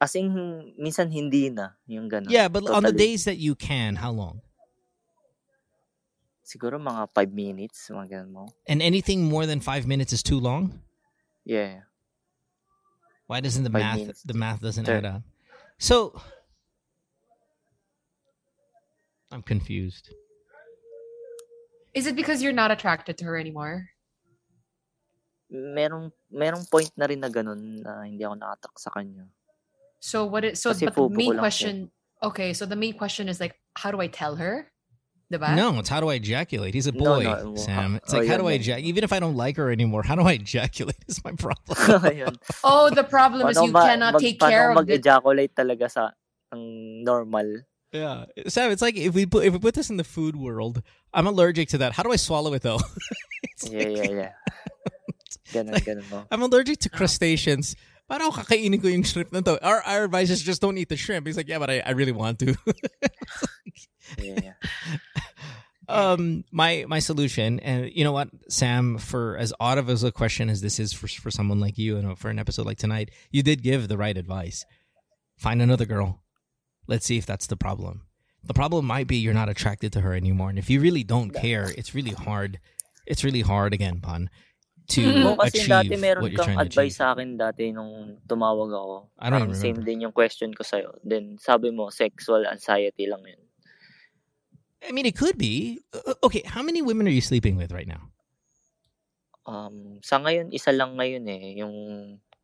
[0.00, 0.30] As in,
[0.78, 2.30] minsan hindi na, yung gano'n.
[2.30, 4.40] Yeah, but on the days that you can, how long?
[6.46, 8.44] Siguro mga 5 minutes, mga ganun mo.
[8.68, 10.80] And anything more than five minutes is too long.
[11.44, 11.82] Yeah.
[13.26, 14.22] Why doesn't the math minutes.
[14.22, 15.02] the math doesn't Sure.
[15.02, 15.22] add up?
[15.78, 16.14] So
[19.30, 20.10] I'm confused.
[21.94, 23.88] Is it because you're not attracted to her anymore?
[25.50, 29.24] Merong, merong point na rin na ganun na hindi ako nakatak sa kanya.
[29.98, 31.90] So what is so Kasi but the main lang question
[32.22, 34.70] okay, so the main question is like how do I tell her?
[35.28, 35.52] Diba?
[35.54, 36.72] No, it's how do I ejaculate?
[36.72, 37.96] He's a boy, no, well, Sam.
[37.96, 38.60] It's oh, like how yeah, do I no.
[38.64, 38.88] ejaculate?
[38.88, 40.96] Even if I don't like her anymore, how do I ejaculate?
[41.06, 41.76] Is my problem.
[42.64, 44.80] Oh, oh, the problem is Paano you ba- cannot mag- take care of it.
[44.80, 46.10] mag-ejaculate talaga sa
[46.52, 47.68] ang normal?
[47.92, 48.70] yeah, Sam.
[48.72, 50.80] It's like if we put if we put this in the food world,
[51.12, 51.92] I'm allergic to that.
[51.92, 52.80] How do I swallow it though?
[53.52, 54.32] It's Yeah, like- yeah, yeah.
[55.52, 56.24] Ganun, ganun mo.
[56.30, 56.96] I'm allergic to ah.
[56.96, 57.76] crustaceans.
[58.08, 59.60] Paano ako kakainin ko yung shrimp na to?
[59.60, 61.26] Our, our advice is just don't eat the shrimp.
[61.28, 62.56] He's like, yeah, but I, I really want to.
[65.88, 70.12] Um, my my solution, and you know what, Sam, for as odd of as a
[70.12, 73.10] question as this is for for someone like you, and for an episode like tonight,
[73.32, 74.66] you did give the right advice.
[75.40, 76.20] Find another girl.
[76.86, 78.02] Let's see if that's the problem.
[78.44, 81.30] The problem might be you're not attracted to her anymore, and if you really don't
[81.32, 82.60] care, it's really hard.
[83.06, 84.28] It's really hard again, pun,
[84.92, 87.00] to kasi achieve dati meron what you're kang trying to advice achieve.
[87.00, 89.08] sa akin dati nung tumawag ako.
[89.18, 89.84] I don't Parang even same remember.
[89.88, 91.00] din yung question ko sa'yo.
[91.04, 93.40] Then sabi mo, sexual anxiety lang yun.
[94.86, 95.80] I mean, it could be.
[96.22, 98.10] Okay, how many women are you sleeping with right now?
[99.48, 101.74] Um, sa ngayon, isa lang ngayon eh, yung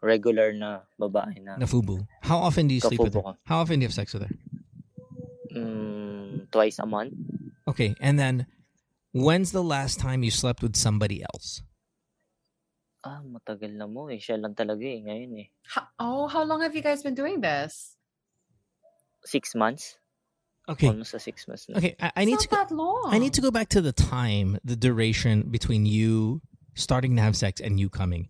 [0.00, 2.00] regular na babae na Na fubu.
[2.24, 3.22] How often do you sleep with her?
[3.22, 3.36] Ko.
[3.44, 4.34] How often do you have sex with her?
[5.54, 7.14] mm, twice a month.
[7.68, 8.46] Okay, and then
[9.12, 11.62] when's the last time you slept with somebody else?
[13.04, 14.16] Ah, matagal na mo eh.
[14.16, 15.48] Siya lang talaga eh, ngayon eh.
[15.76, 17.96] Ho- oh, how long have you guys been doing this?
[19.28, 20.00] Six months?
[20.68, 21.76] Okay, Almost sa six months na.
[21.76, 21.94] okay.
[22.00, 23.08] I, I It's need not to go, that long.
[23.12, 26.40] I need to go back to the time, the duration between you
[26.74, 28.28] starting to have sex and you coming.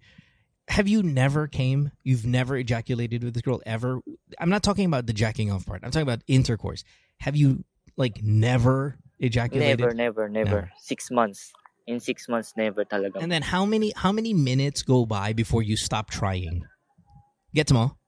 [0.68, 1.92] Have you never came?
[2.02, 4.00] You've never ejaculated with this girl ever?
[4.40, 5.82] I'm not talking about the jacking off part.
[5.84, 6.82] I'm talking about intercourse.
[7.20, 7.64] Have you
[7.96, 9.80] like never ejaculated?
[9.80, 10.72] Never, never, never, Never.
[10.80, 11.52] Six months.
[11.86, 13.20] In six months, never talaga.
[13.20, 16.64] And then how many how many minutes go by before you stop trying?
[17.54, 17.98] Gets mo?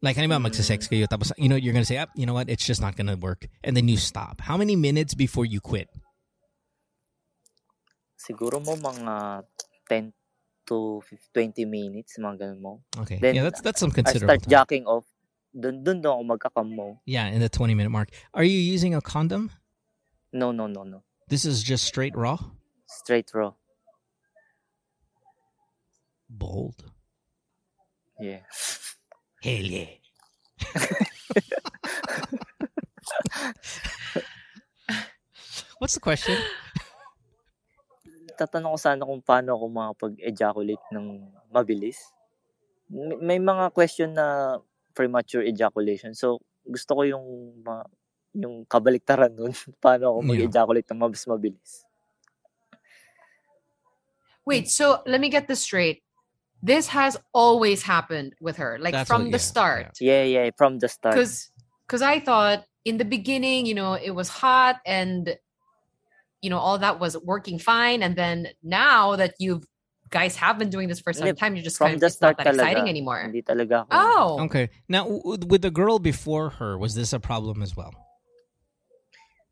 [0.00, 2.48] Like, ano ba, magsasex kayo, tapos, you know, you're gonna say, ah, you know what,
[2.48, 3.50] it's just not gonna work.
[3.64, 4.40] And then you stop.
[4.40, 5.90] How many minutes before you quit?
[8.14, 9.42] Siguro mo mga
[9.90, 10.12] 10
[10.66, 11.02] to
[11.34, 12.72] 20 minutes, mga ganun mo.
[12.98, 13.18] Okay.
[13.18, 14.50] Then, yeah, that's that's some I considerable start time.
[14.50, 15.06] jacking off.
[15.50, 17.00] Dun, dun doon ako magkakam mo.
[17.06, 18.10] Yeah, in the 20 minute mark.
[18.34, 19.50] Are you using a condom?
[20.30, 21.02] No, no, no, no.
[21.26, 22.38] This is just straight raw?
[22.86, 23.54] Straight raw.
[26.28, 26.84] Bold.
[28.20, 28.44] Yeah.
[29.42, 29.86] Hell yeah.
[35.78, 36.36] What's the question?
[38.38, 41.98] tatanong ko sana kung paano ako makapag-ejaculate ng mabilis.
[42.86, 44.58] May, may mga question na
[44.94, 46.14] premature ejaculation.
[46.14, 47.26] So, gusto ko yung
[47.66, 47.82] ma,
[48.38, 49.50] yung kabaliktaran nun.
[49.84, 51.82] paano ako mag-ejaculate ng mas mabilis.
[54.46, 56.06] Wait, so let me get this straight.
[56.62, 59.86] This has always happened with her, like That's from what- the yeah, start.
[60.00, 61.14] Yeah, yeah, from the start.
[61.14, 61.50] Because
[61.86, 65.38] because I thought in the beginning, you know, it was hot and
[66.42, 69.64] you know all that was working fine, and then now that you've
[70.10, 72.16] guys have been doing this for some time, you're just from kind of the it's
[72.20, 72.88] not start that exciting talaga.
[72.88, 73.20] anymore.
[73.22, 73.90] Hindi talaga ako.
[73.92, 74.70] Oh, Okay.
[74.88, 77.92] Now, w- w- with the girl before her, was this a problem as well?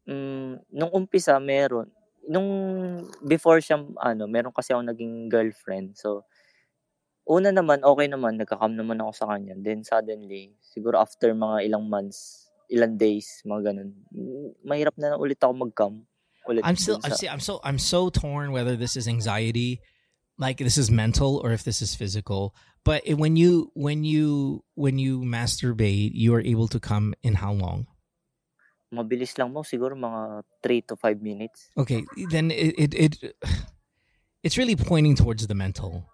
[0.08, 1.90] Mm, nung umpisa, meron.
[2.24, 5.92] Nung before siya, ano, meron kasi ako naging girlfriend.
[5.98, 6.24] So,
[7.26, 9.54] una naman, okay naman, nagkakam naman ako sa kanya.
[9.58, 15.42] Then suddenly, siguro after mga ilang months, ilang days, mga ganun, mm, mahirap na ulit
[15.42, 16.06] ako mag-cam.
[16.46, 19.10] Ulit I'm still, dun I'm, sa- see, I'm so, I'm so torn whether this is
[19.10, 19.82] anxiety,
[20.38, 22.54] like this is mental, or if this is physical.
[22.86, 27.42] But it- when you, when you, when you masturbate, you are able to come in
[27.42, 27.90] how long?
[28.92, 31.70] mabilis lang mo, siguro mga 3 to 5 minutes.
[31.76, 33.12] Okay, then it, it, it,
[34.44, 36.06] it's really pointing towards the mental,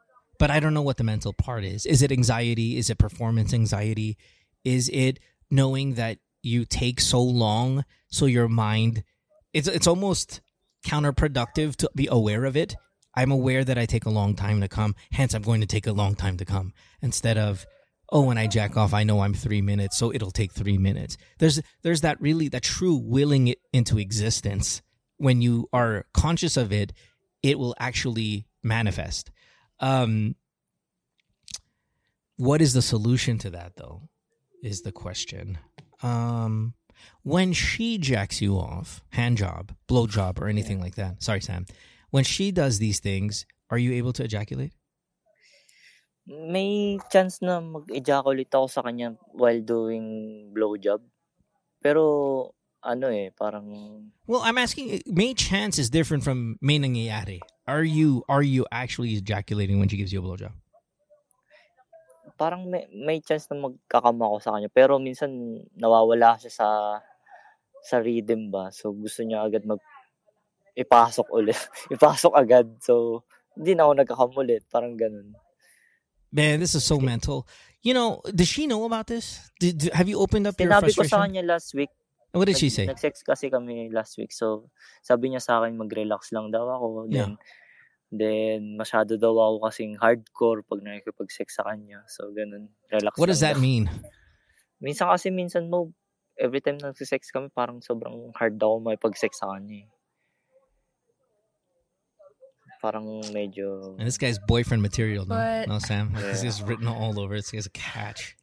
[0.42, 1.86] but I don't know what the mental part is.
[1.86, 2.76] Is it anxiety?
[2.76, 4.18] Is it performance anxiety?
[4.64, 5.20] Is it
[5.52, 9.04] knowing that you take so long, so your mind,
[9.52, 10.40] it's it's almost
[10.84, 12.74] counterproductive to be aware of it.
[13.14, 15.86] I'm aware that I take a long time to come, hence I'm going to take
[15.86, 17.64] a long time to come instead of
[18.10, 21.16] oh when I jack off I know I'm 3 minutes so it'll take 3 minutes.
[21.38, 24.82] There's there's that really that true willing it into existence
[25.18, 26.92] when you are conscious of it
[27.44, 29.30] it will actually manifest.
[29.82, 30.36] Um
[32.36, 34.08] what is the solution to that though
[34.62, 35.58] is the question.
[36.02, 36.74] Um
[37.22, 41.22] when she jacks you off, hand job, blow job, or anything like that.
[41.22, 41.66] Sorry, Sam.
[42.10, 44.72] When she does these things, are you able to ejaculate?
[46.26, 51.02] May chance na mag-ejaculate ako sa kanya while doing blowjob.
[51.82, 53.66] Pero, ano eh, parang
[54.26, 55.02] Well, I'm asking.
[55.10, 57.42] May chance is different from may nangyayari.
[57.66, 60.52] Are you are you actually ejaculating when she gives you a blowjob?
[62.42, 64.66] parang may, may chance na magkakama ako sa kanya.
[64.66, 65.30] Pero minsan
[65.78, 66.68] nawawala siya sa
[67.82, 68.74] sa rhythm ba.
[68.74, 69.78] So gusto niya agad mag
[70.74, 71.58] ipasok ulit.
[71.94, 72.66] ipasok agad.
[72.82, 73.22] So
[73.54, 74.62] hindi na ako nagkakam ulit.
[74.66, 75.38] Parang ganun.
[76.32, 77.46] Man, this is so mental.
[77.84, 79.52] You know, does she know about this?
[79.60, 81.12] Did, have you opened up your Sinabi ko frustration?
[81.12, 81.92] sa kanya last week.
[82.32, 82.86] What did she nag- say?
[82.88, 84.32] Nag-sex kasi kami last week.
[84.32, 84.68] So
[85.04, 87.06] sabi niya sa akin mag-relax lang daw ako.
[87.12, 87.36] Then,
[88.12, 92.02] then masyado daw ako kasing hardcore pag nakikipag-sex sa kanya.
[92.08, 92.72] So ganun.
[92.92, 93.64] Relax What does lang that daw.
[93.64, 93.84] mean?
[94.82, 95.92] Minsan kasi minsan mo,
[96.40, 99.90] every time na nagsisex kami, parang sobrang hard daw may pag-sex sa kanya eh.
[102.82, 103.94] Parang medyo...
[103.94, 106.10] And this guy's boyfriend material, no, But- no, Sam.
[106.14, 107.36] Like, This is written all over.
[107.38, 108.34] This guy's a catch.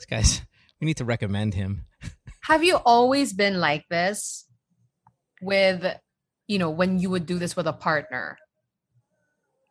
[0.00, 0.40] This guy's.
[0.80, 1.84] We need to recommend him.
[2.44, 4.44] have you always been like this
[5.40, 5.84] with,
[6.46, 8.36] you know, when you would do this with a partner?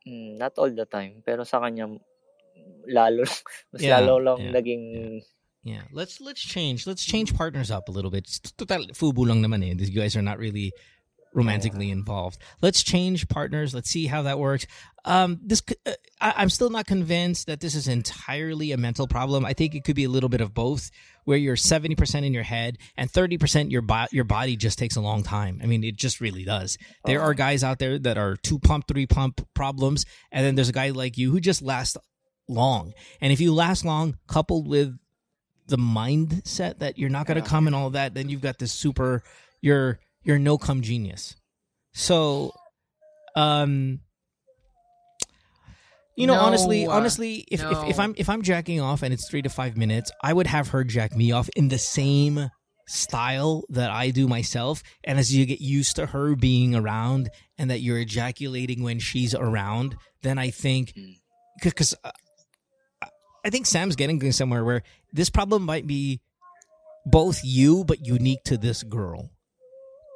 [0.07, 1.21] Mm, not all the time.
[1.26, 1.88] Pero sa kanya,
[2.89, 3.24] lalo,
[3.74, 4.84] mas Yeah, lalo lang yeah, naging...
[5.63, 6.84] Yeah, let's let's change.
[6.84, 8.28] Let's change partners up a little bit.
[8.59, 9.71] Total fubu lang naman eh.
[9.71, 10.76] These guys are not really
[11.34, 12.38] romantically involved.
[12.62, 13.74] Let's change partners.
[13.74, 14.68] Let's see how that works.
[15.06, 19.44] Um, this uh, I, I'm still not convinced that this is entirely a mental problem.
[19.44, 20.92] I think it could be a little bit of both,
[21.26, 24.78] where you're seventy percent in your head and thirty percent your bo- your body just
[24.80, 25.60] takes a long time.
[25.62, 26.78] I mean, it just really does.
[27.06, 30.70] There are guys out there that are two pump, three pump problems, and then there's
[30.70, 31.98] a guy like you who just lasts
[32.48, 32.94] long.
[33.20, 34.98] And if you last long, coupled with
[35.68, 37.50] the mindset that you're not going to Yeah.
[37.50, 39.24] come and all that, then you've got this super
[39.62, 41.36] you're you're no come genius.
[41.93, 42.51] So,
[43.36, 43.99] um,
[46.15, 47.99] you know, honestly, No, honestly, if, if if.
[47.99, 50.84] I'm if I'm jacking off and it's three to five minutes, I would have her
[50.84, 52.49] jack me off in the same
[52.88, 54.84] style that I do myself.
[55.03, 59.34] And as you get used to her being around and that you're ejaculating when she's
[59.34, 61.13] around, then I think hmm.
[61.63, 62.11] because uh,
[63.45, 66.21] I think Sam's getting somewhere where this problem might be
[67.05, 69.32] both you but unique to this girl.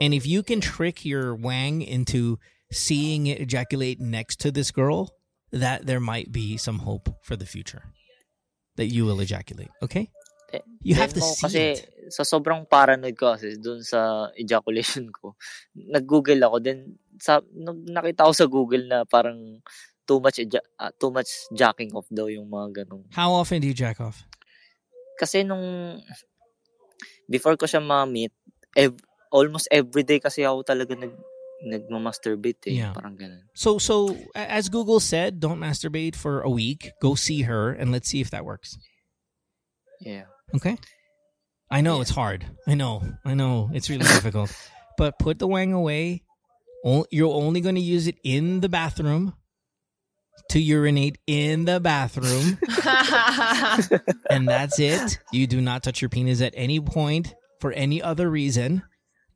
[0.01, 2.39] And if you can trick your wang into
[2.71, 5.15] seeing it ejaculate next to this girl,
[5.51, 7.93] that there might be some hope for the future
[8.75, 9.71] that you will ejaculate.
[9.81, 10.11] Okay?
[10.79, 12.13] You have to see kasi, it.
[12.13, 15.35] sa sobrang paranoid ko kasi dun sa ejaculation ko,
[15.95, 16.63] nag-google ako.
[16.63, 17.43] Then, sa,
[17.91, 19.59] nakita ko sa Google na parang
[20.07, 23.03] too much eja- ah, too much jacking off daw yung mga ganong.
[23.11, 24.23] How often do you jack off?
[25.19, 25.99] Kasi nung
[27.27, 28.31] before ko siya ma-meet,
[28.71, 31.13] ev- almost every day kasi ako talaga nag
[31.57, 32.85] nagmamasturbate eh.
[32.85, 32.93] Yeah.
[32.93, 33.49] Parang ganun.
[33.57, 36.91] So so as Google said, don't masturbate for a week.
[37.01, 38.77] Go see her and let's see if that works.
[39.99, 40.29] Yeah.
[40.53, 40.77] Okay.
[41.69, 42.45] I know it's hard.
[42.67, 43.01] I know.
[43.25, 44.53] I know it's really difficult.
[44.97, 46.23] But put the wang away.
[47.11, 49.37] You're only going to use it in the bathroom
[50.49, 52.57] to urinate in the bathroom,
[54.29, 55.19] and that's it.
[55.31, 58.81] You do not touch your penis at any point for any other reason.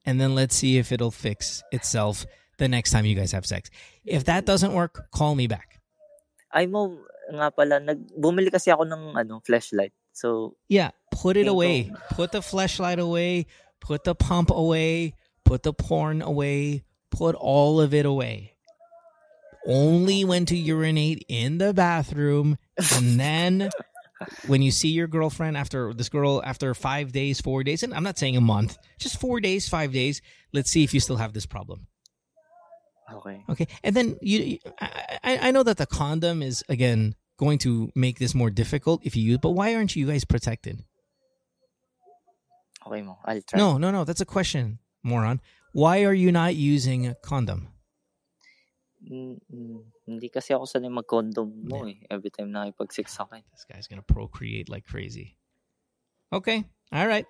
[0.05, 2.25] And then let's see if it'll fix itself
[2.57, 3.69] the next time you guys have sex.
[4.05, 5.79] If that doesn't work, call me back.
[6.53, 6.97] Ay mo,
[7.31, 9.93] nga pala, nag, bumili kasi ako ng ano, flashlight.
[10.11, 11.91] So, Yeah, put it away.
[12.11, 13.47] Put the flashlight away.
[13.79, 15.15] Put the pump away.
[15.45, 16.83] Put the porn away.
[17.09, 18.55] Put all of it away.
[19.67, 22.57] Only when to urinate in the bathroom,
[22.97, 23.69] and then
[24.47, 28.03] when you see your girlfriend after this girl after five days, four days, and I'm
[28.03, 30.21] not saying a month, just four days, five days.
[30.53, 31.87] Let's see if you still have this problem.
[33.13, 33.43] okay.
[33.49, 38.19] Okay, and then you, I, I know that the condom is again going to make
[38.19, 40.83] this more difficult if you use, but why aren't you guys protected?
[42.85, 43.17] Okay mo.
[43.25, 43.57] I'll try.
[43.59, 44.03] No, no, no.
[44.03, 45.41] That's a question, moron.
[45.73, 47.69] Why are you not using a condom?
[49.09, 49.83] Mm, mm,
[50.17, 52.03] hindi kasi ako sanay mag-condom mo eh.
[52.11, 53.43] Every time nakipag-sex ako eh.
[53.51, 55.37] This guy's gonna procreate like crazy.
[56.31, 57.27] Okay, all right,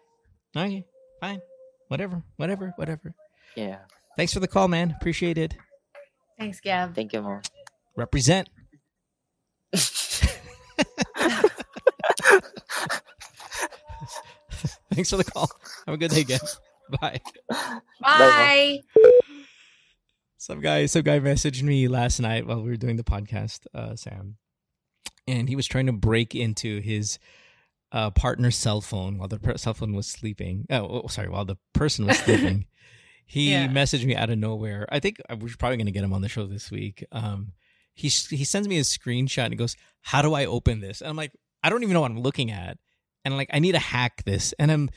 [0.55, 0.85] okay,
[1.19, 1.41] fine,
[1.89, 3.13] whatever, whatever, whatever.
[3.57, 3.85] Yeah.
[4.15, 4.93] Thanks for the call, man.
[4.99, 5.55] Appreciate it.
[6.37, 6.93] Thanks, Gab.
[6.95, 7.41] Thank you mo.
[7.95, 8.49] Represent.
[14.91, 15.49] Thanks for the call.
[15.85, 16.59] Have a good day, guys.
[16.99, 17.21] Bye.
[18.01, 18.79] Bye.
[20.41, 23.95] Some guy, some guy messaged me last night while we were doing the podcast, uh,
[23.95, 24.37] Sam,
[25.27, 27.19] and he was trying to break into his
[27.91, 30.65] uh, partner's cell phone while the per- cell phone was sleeping.
[30.71, 32.65] Oh, oh, sorry, while the person was sleeping.
[33.27, 33.67] he Yeah.
[33.67, 34.87] messaged me out of nowhere.
[34.91, 37.05] I think uh, we're probably going to get him on the show this week.
[37.11, 37.51] Um,
[37.93, 41.09] he he sends me a screenshot and he goes, "How do I open this?" And
[41.11, 42.79] I'm like, "I don't even know what I'm looking at,"
[43.23, 44.89] and like, I need to hack this, and I'm.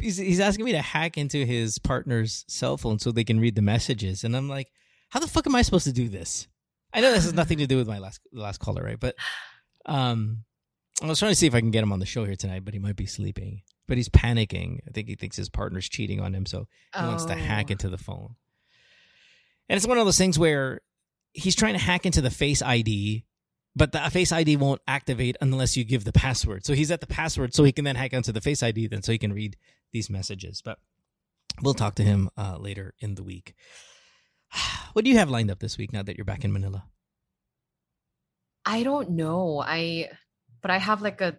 [0.00, 3.56] He's, he's asking me to hack into his partner's cell phone so they can read
[3.56, 4.68] the messages, and I'm like,
[5.12, 6.48] how the fuck am I supposed to do this?
[6.92, 8.98] I know this has nothing to do with my last the last caller, right?
[8.98, 9.14] But
[9.86, 10.44] um,
[11.02, 12.64] I was trying to see if I can get him on the show here tonight,
[12.64, 13.62] but he might be sleeping.
[13.88, 14.78] But he's panicking.
[14.88, 16.66] I think he thinks his partner's cheating on him, so
[16.98, 17.72] he wants to hack Oh.
[17.72, 18.36] into the phone.
[19.68, 20.80] And it's one of those things where
[21.34, 23.24] he's trying to hack into the Face ID,
[23.74, 26.64] but the Face ID won't activate unless you give the password.
[26.64, 29.02] So he's at the password, so he can then hack onto the Face ID, then
[29.02, 29.56] so he can read
[29.92, 30.62] these messages.
[30.64, 30.78] But
[31.62, 33.54] we'll talk to him uh, later in the week.
[34.92, 36.84] What do you have lined up this week now that you're back in Manila?
[38.64, 39.62] I don't know.
[39.64, 40.10] I
[40.60, 41.38] but I have like a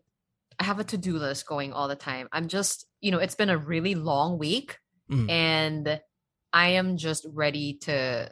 [0.59, 2.27] I have a to-do list going all the time.
[2.31, 4.77] I'm just, you know, it's been a really long week
[5.11, 5.29] Mhm.
[5.29, 6.01] and
[6.53, 8.29] I am just ready to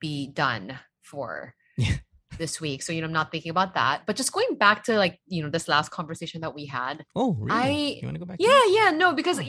[0.00, 1.98] be done for Yeah.
[2.38, 2.82] this week.
[2.82, 4.02] So, you know, I'm not thinking about that.
[4.06, 7.04] But just going back to like, you know, this last conversation that we had.
[7.14, 7.52] Oh, really?
[7.96, 8.38] I- you want to go back?
[8.40, 9.42] Yeah, yeah, no, because Oh.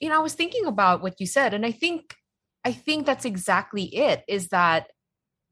[0.00, 2.16] you know, I was thinking about what you said, and I think
[2.66, 4.24] I think that's exactly it.
[4.26, 4.88] Is that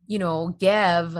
[0.06, 1.16] you know, Gev,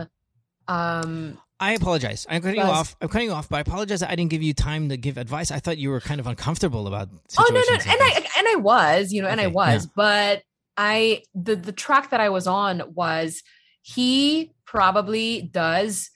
[0.66, 2.26] um, I apologize.
[2.28, 2.97] I'm cutting you off.
[3.01, 5.16] I'm cutting you off, but I apologize that I didn't give you time to give
[5.18, 5.53] advice.
[5.53, 8.38] I thought you were kind of uncomfortable about oh no, no, situations and like I
[8.40, 10.42] and I was, you know, and I Okay, was, but
[10.76, 13.42] I the the track that I was on was
[13.82, 16.11] he probably does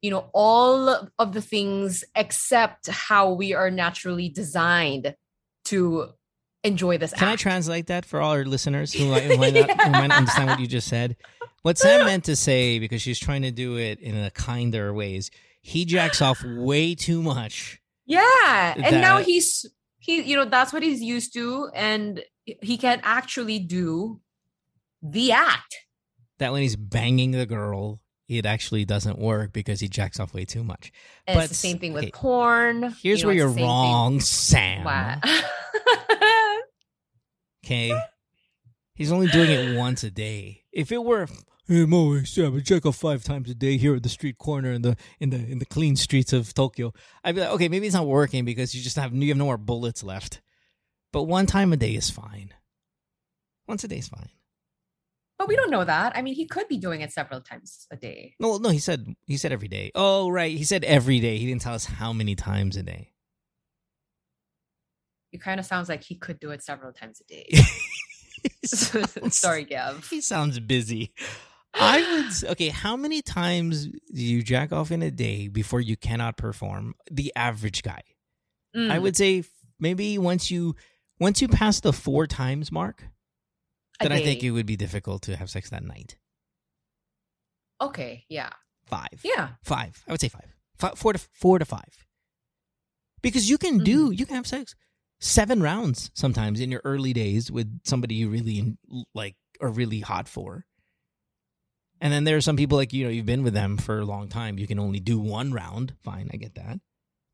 [0.00, 5.14] you know all of the things except how we are naturally designed
[5.66, 6.08] to
[6.64, 9.70] enjoy this Can I translate that for all our listeners who might, who might not,
[9.70, 11.16] who might not understand what you just said?
[11.62, 15.30] What Sam meant to say, because she's trying to do it in a kinder ways,
[15.60, 17.80] he jacks off way too much.
[18.06, 18.74] Yeah.
[18.76, 19.66] And now he's
[19.98, 24.20] he you know that's what he's used to and he can't actually do
[25.02, 25.76] the act.
[26.38, 30.44] That when he's banging the girl, it actually doesn't work because he jacks off way
[30.44, 30.92] too much.
[31.26, 32.94] And But it's the same thing with okay, porn.
[33.02, 35.20] Here's you know, where you're same thing- wrong, Sam.
[37.70, 37.76] Wow.
[37.76, 38.00] Okay.
[38.94, 40.64] He's only doing it once a day.
[40.72, 41.26] If it were
[41.68, 44.72] hey Mo, Sam, I check off five times a day here at the street corner
[44.72, 46.92] in the in the in the clean streets of Tokyo,
[47.22, 49.44] I'd be like, okay, maybe it's not working because you just have you have no
[49.44, 50.40] more bullets left.
[51.12, 52.54] But one time a day is fine.
[53.68, 54.30] Once a day is fine.
[55.38, 56.16] but we don't know that.
[56.16, 58.34] I mean, he could be doing it several times a day.
[58.40, 59.92] No, no, he said he said every day.
[59.94, 61.38] Oh, right, he said every day.
[61.38, 63.12] He didn't tell us how many times a day.
[65.32, 67.48] It kind of sounds like he could do it several times a day.
[68.64, 70.06] Sounds- Sorry, Gav.
[70.08, 71.12] He sounds busy.
[71.74, 72.00] I
[72.42, 72.68] would okay.
[72.70, 76.94] How many times do you jack off in a day before you cannot perform?
[77.10, 78.02] The average guy,
[78.74, 79.02] I Mm.
[79.02, 79.44] would say,
[79.78, 80.76] maybe once you
[81.20, 83.04] once you pass the four times mark,
[84.00, 86.16] then I think it would be difficult to have sex that night.
[87.80, 88.50] Okay, yeah.
[88.86, 89.20] Five.
[89.22, 89.50] Yeah.
[89.62, 90.02] Five.
[90.08, 90.54] I would say five.
[90.78, 92.06] Fi- four to four to five.
[93.22, 93.84] Because you can Mm-hmm.
[93.84, 94.74] do you can have sex
[95.20, 98.76] seven rounds sometimes in your early days with somebody you really
[99.14, 100.64] like are really hot for.
[102.00, 104.04] And then there are some people like you know you've been with them for a
[104.04, 104.58] long time.
[104.58, 105.94] You can only do one round.
[106.02, 106.78] Fine, I get that.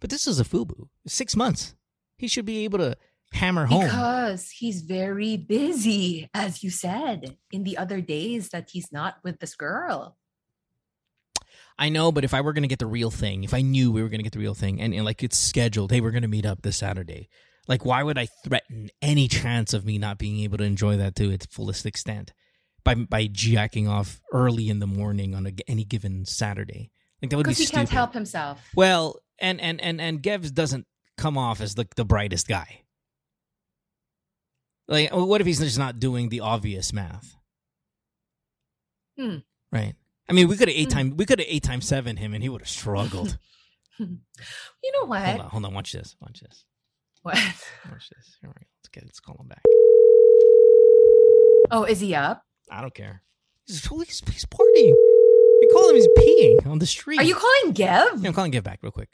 [0.01, 0.89] But this is a fubu.
[1.07, 1.74] Six months.
[2.16, 2.97] He should be able to
[3.32, 3.85] hammer home.
[3.85, 9.41] Because he's very busy, as you said, in the other days that he's not with
[9.41, 10.16] this girl.
[11.78, 13.91] I know, but if I were going to get the real thing, if I knew
[13.91, 16.12] we were going to get the real thing and, and like it's scheduled, hey, we're
[16.12, 17.28] going to meet up this Saturday.
[17.67, 21.17] Like, why would I threaten any chance of me not being able to enjoy that
[21.17, 22.33] to its fullest extent
[22.85, 26.91] by by jacking off early in the morning on a, any given Saturday?
[27.23, 28.61] Like that would be Because he can't help himself.
[28.75, 30.87] Well, and and and and Gevs doesn't
[31.17, 32.81] come off as like the brightest guy.
[34.87, 37.35] Like, what if he's just not doing the obvious math?
[39.19, 39.37] Hmm.
[39.73, 39.95] Right.
[40.29, 40.99] I mean, we could have eight Hmm.
[40.99, 43.39] times we could have eight times seven him, and he would have struggled.
[44.01, 45.25] You know what?
[45.25, 45.73] hold on, hold on.
[45.75, 46.17] Watch this.
[46.21, 46.65] Watch this.
[47.25, 47.35] What?
[47.91, 48.37] Watch this.
[48.41, 48.66] Here we go.
[48.79, 49.05] Let's get.
[49.05, 49.62] Let's call him back.
[51.70, 52.43] Oh, is he up?
[52.70, 53.22] I don't care.
[53.66, 54.95] He's, he's, he's partying.
[55.61, 55.97] We call him.
[55.97, 57.18] He's peeing on the street.
[57.18, 58.20] Are you calling Gev?
[58.20, 59.09] Yeah, I'm calling Give back real quick.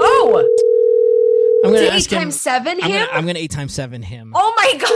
[0.00, 0.46] Oh,
[1.64, 2.18] I'm gonna to eight him.
[2.18, 3.06] times seven I'm him?
[3.06, 4.32] gonna, I'm gonna eight times seven him.
[4.34, 4.90] oh my god,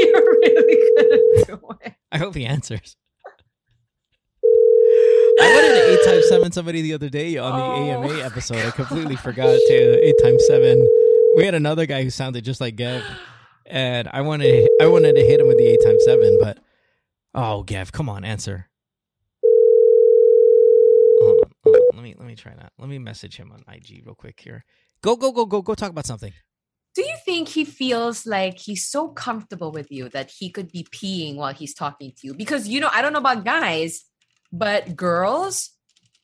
[0.00, 1.94] you're really gonna do it.
[2.10, 2.96] I hope he answers.
[5.40, 8.02] I wanted to eight times seven somebody the other day on the Oh.
[8.02, 8.56] AMA episode.
[8.66, 10.84] I completely forgot to eight times seven.
[11.38, 13.00] We had another guy who sounded just like Gav,
[13.64, 16.58] and I wanted I wanted to hit him with the eight times seven, but
[17.32, 18.68] oh, Gav, come on, answer.
[21.20, 21.82] Hold on, hold on.
[21.94, 22.72] Let me let me try that.
[22.76, 24.64] Let me message him on IG real quick here.
[25.00, 26.32] Go go go go go talk about something.
[26.96, 30.88] Do you think he feels like he's so comfortable with you that he could be
[30.90, 32.34] peeing while he's talking to you?
[32.34, 34.02] Because you know, I don't know about guys,
[34.50, 35.70] but girls,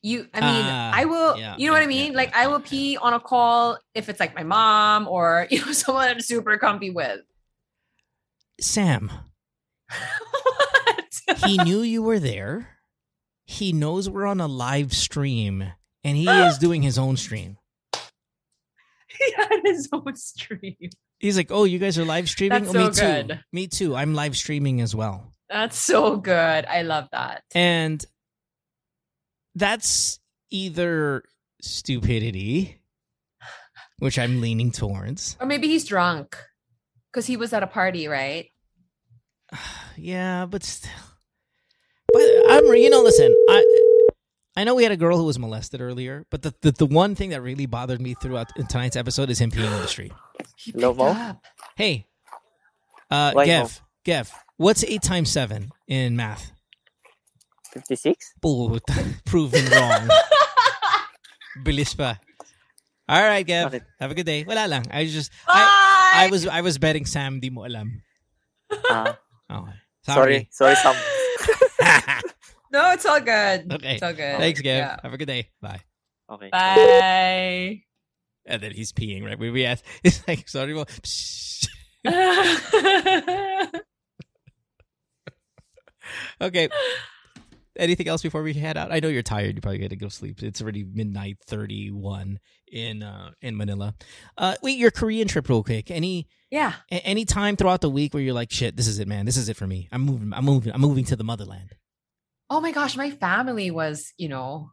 [0.04, 2.12] you I mean, Ah, I will yeah, you know what I mean?
[2.12, 2.68] yeah, like yeah, I will yeah.
[2.68, 6.58] pee on a call if it's like my mom or you know, someone I'm super
[6.58, 7.20] comfy with.
[8.60, 9.10] Sam,
[11.46, 12.68] he knew you were there.
[13.46, 15.64] He knows we're on a live stream,
[16.04, 17.56] and he is doing his own stream.
[19.08, 20.76] he had his own stream.
[21.18, 22.64] He's like, "Oh, you guys are live streaming?
[22.64, 23.26] That's oh, me so too.
[23.28, 23.40] good.
[23.52, 23.96] Me too.
[23.96, 26.64] I'm live streaming as well." That's so good.
[26.66, 27.42] I love that.
[27.54, 28.04] And
[29.54, 30.18] that's
[30.50, 31.22] either
[31.60, 32.80] stupidity,
[33.98, 35.36] which I'm leaning towards.
[35.40, 36.36] Or maybe he's drunk
[37.12, 38.46] because he was at a party, right?
[39.96, 40.90] yeah, but still.
[42.12, 43.80] But I'm, you know, listen, I.
[44.56, 47.16] I know we had a girl who was molested earlier, but the, the, the one
[47.16, 50.12] thing that really bothered me throughout tonight's episode is him peeing on the street.
[50.56, 51.06] He Hello, picked Mo?
[51.06, 51.44] up.
[51.74, 52.06] Hey,
[53.10, 56.52] uh, Why, Gev, Gev, what's eight times seven in math?
[57.74, 58.34] 56?
[58.44, 58.78] Oh,
[59.26, 60.08] proven wrong.
[61.66, 62.18] Bilis pa.
[63.08, 63.68] All right, Gev.
[63.70, 63.82] Bakit?
[64.00, 64.44] Have a good day.
[64.48, 64.86] Wala lang.
[64.90, 65.52] I was just Bye!
[65.54, 68.00] I, I was I was betting Sam di mo alam.
[68.88, 69.18] Ah,
[69.50, 69.76] Okay.
[70.06, 70.48] sorry.
[70.50, 70.96] Sorry, Sam.
[72.74, 73.70] No, it's all good.
[73.70, 73.94] Okay.
[73.94, 74.34] It's all good.
[74.42, 74.74] Thanks, Gev.
[74.82, 74.98] Yeah.
[74.98, 75.46] Have a good day.
[75.62, 75.78] Bye.
[76.26, 76.50] Okay.
[76.50, 77.84] Bye.
[78.50, 79.38] And then he's peeing, right?
[79.38, 80.88] We, we asked, it's like, sorry, well,
[86.40, 86.68] okay.
[87.76, 88.92] Anything else before we head out?
[88.92, 89.56] I know you're tired.
[89.56, 90.42] You probably got to go sleep.
[90.42, 92.38] It's already midnight thirty one
[92.70, 93.94] in uh in Manila.
[94.38, 95.90] Uh, wait, your Korean trip, real quick.
[95.90, 96.74] Any yeah.
[96.92, 99.26] a- any time throughout the week where you're like, shit, this is it, man.
[99.26, 99.88] This is it for me.
[99.90, 100.32] I'm moving.
[100.32, 100.72] I'm moving.
[100.72, 101.74] I'm moving to the motherland.
[102.50, 104.70] Oh my gosh, my family was, you know,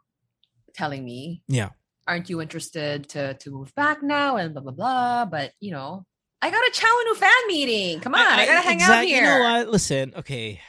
[0.75, 1.69] telling me, Yeah.
[2.07, 5.25] aren't you interested to to move back now and blah blah blah.
[5.25, 6.05] But you know,
[6.41, 7.99] I got a Cha Eun-woo fan meeting.
[8.01, 9.39] Come on, I, gotta hang out You know here.
[9.39, 9.69] what?
[9.69, 10.59] Listen, okay.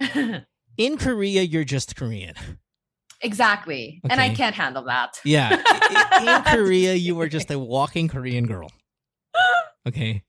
[0.76, 2.34] In Korea, you're just Korean.
[3.22, 4.00] exactly.
[4.08, 5.18] And I can't handle that.
[5.24, 5.54] Yeah.
[6.20, 8.70] In Korea, you are just a walking Korean girl.
[9.86, 10.22] Okay.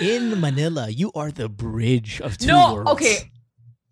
[0.00, 2.90] In Manila, you are the bridge of two No, worlds.
[2.92, 3.30] okay.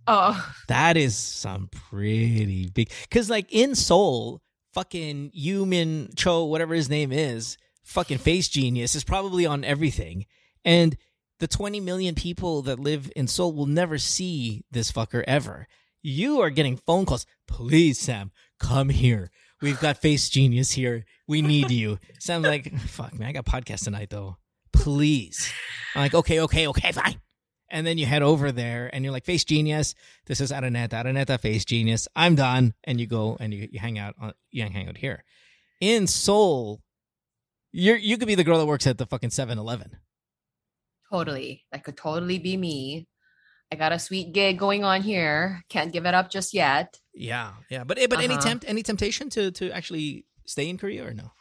[0.07, 2.91] Oh, That is some pretty big.
[3.03, 4.41] Because, like, in Seoul,
[4.73, 10.25] fucking Yumin Cho, whatever his name is, fucking face genius, is probably on everything.
[10.65, 10.97] And
[11.41, 15.69] the 20 million people that live in Seoul will never see this fucker ever.
[16.03, 17.27] You are getting phone calls.
[17.47, 19.31] Please, Sam, come here.
[19.61, 21.05] We've got face genius here.
[21.27, 21.99] We need you.
[22.21, 24.37] Sam's like, fuck, man, I got podcast tonight, though.
[24.73, 25.53] Please.
[25.95, 27.21] I'm like, okay, okay, okay, fine.
[27.71, 29.95] And then you head over there and you're like, Face Genius,
[30.27, 32.09] this is Araneta, Araneta, Face Genius.
[32.17, 32.75] I'm done.
[32.85, 35.25] And you go and you, you hang out on you hang out here.
[35.81, 36.81] In Seoul,
[37.71, 39.99] you're you could be the girl that works at the fucking 7-Eleven.
[41.11, 41.65] Totally.
[41.73, 43.07] That could totally be me.
[43.73, 45.63] I got a sweet gig going on here.
[45.69, 46.97] Can't give it up just yet.
[47.13, 47.85] Yeah, yeah.
[47.85, 48.41] But but any Uh-huh.
[48.41, 51.33] tempt any temptation to to actually stay in Korea or no?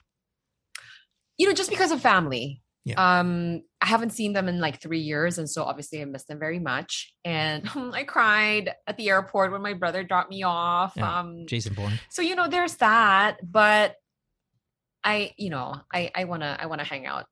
[1.38, 2.62] You know, just because of family.
[2.84, 3.20] Yeah.
[3.20, 6.40] Um, I haven't seen them in like three years, and so obviously I miss them
[6.40, 7.14] very much.
[7.26, 10.94] And I cried at the airport when my brother dropped me off.
[10.96, 11.20] Yeah.
[11.20, 12.00] Um, Jason Bourne.
[12.10, 13.38] so you know, there's that.
[13.44, 13.96] But
[15.04, 17.28] I, you know, I I wanna I wanna hang out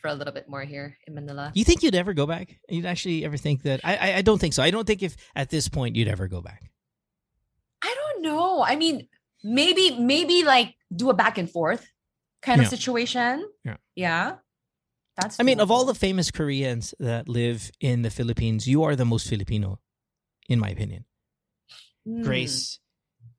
[0.00, 1.52] for a little bit more here in Manila.
[1.54, 2.58] You think you'd ever go back?
[2.68, 3.80] You'd actually ever think that?
[3.84, 4.62] I, I I don't think so.
[4.62, 6.70] I don't think if at this point you'd ever go back.
[7.82, 8.62] I don't know.
[8.62, 9.08] I mean,
[9.42, 11.86] maybe maybe like do a back and forth
[12.42, 12.64] kind Yeah.
[12.66, 13.48] of situation.
[13.64, 13.76] Yeah.
[13.94, 14.36] Yeah.
[15.16, 18.94] That's I mean, of all the famous Koreans that live in the Philippines, you are
[18.94, 19.80] the most Filipino,
[20.48, 21.04] in my opinion.
[22.06, 22.22] Hmm.
[22.22, 22.78] Grace,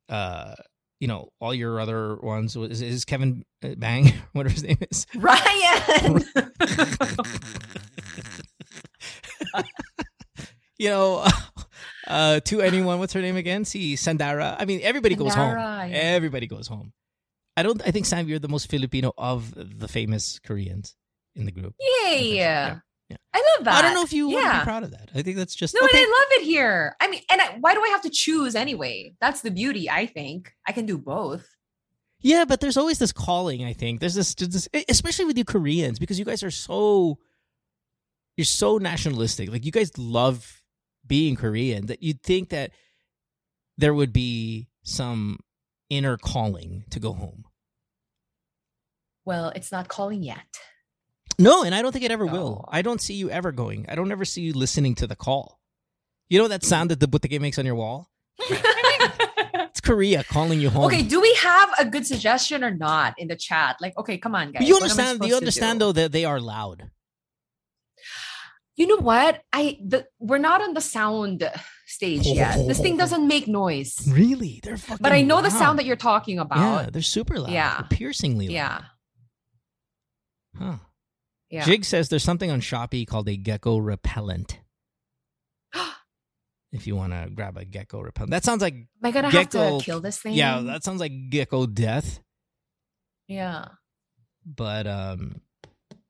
[0.09, 0.55] uh,
[0.99, 5.05] you know, all your other ones is, is Kevin uh, Bang, whatever his name is.
[5.15, 6.23] Ryan.
[10.77, 11.25] you know,
[12.07, 13.63] uh, to anyone, what's her name again?
[13.65, 14.57] See Sandara.
[14.59, 15.55] I mean, everybody goes home.
[15.55, 15.87] Yeah.
[15.91, 16.91] Everybody goes home.
[17.55, 17.81] I don't.
[17.85, 20.95] I think Sam, you're the most Filipino of the famous Koreans
[21.35, 21.75] in the group.
[21.79, 22.35] Yay.
[22.35, 23.17] Yeah, yeah.
[23.33, 23.75] I love that.
[23.75, 25.09] I don't know if you want to be proud of that.
[25.15, 25.97] I think that's just No, okay.
[25.97, 26.95] and I love it here.
[26.99, 29.13] I mean, and I, why do I have to choose anyway?
[29.19, 30.53] That's the beauty, I think.
[30.67, 31.47] I can do both.
[32.21, 33.63] Yeah, but there's always this calling.
[33.63, 37.17] I think there's this, this, especially with you Koreans, because you guys are so,
[38.35, 39.49] you're so nationalistic.
[39.49, 40.61] Like you guys love
[41.07, 42.71] being Korean that you'd think that
[43.77, 45.39] there would be some
[45.89, 47.45] inner calling to go home.
[49.25, 50.59] Well, it's not calling yet.
[51.39, 52.65] No, and I don't think it ever will.
[52.67, 53.85] I don't see you ever going.
[53.87, 55.59] I don't ever see you listening to the call.
[56.27, 58.09] You know that sound that the butiki makes on your wall?
[59.79, 60.85] It's Korea calling you home.
[60.85, 63.77] okay, do we have a good suggestion or not in the chat?
[63.79, 64.67] Like, okay, come on, guys.
[64.67, 65.15] you What am I understand?
[65.15, 65.85] supposed You understand do?
[65.85, 66.89] though that they are loud.
[68.75, 69.41] You know what?
[69.53, 71.49] I the we're not on the sound
[71.85, 72.67] stage oh, yet.
[72.67, 73.95] This thing oh, oh, doesn't make noise.
[74.09, 75.01] Really, they're fucking.
[75.01, 76.83] But I know the sound that you're talking about.
[76.83, 77.51] Yeah, they're super loud.
[77.51, 77.75] Yeah.
[77.79, 78.53] They're piercingly loud.
[78.53, 78.81] Yeah.
[80.57, 80.77] Huh.
[81.49, 81.65] Yeah.
[81.65, 84.59] Jig says there's something on Shopee called a gecko repellent.
[86.71, 89.71] if you want to grab a gecko repellent, that sounds like Am I gonna Gecko-
[89.73, 90.33] have to kill this thing?
[90.33, 92.19] yeah, that sounds like gecko death.
[93.27, 93.65] yeah.
[94.45, 95.41] But um,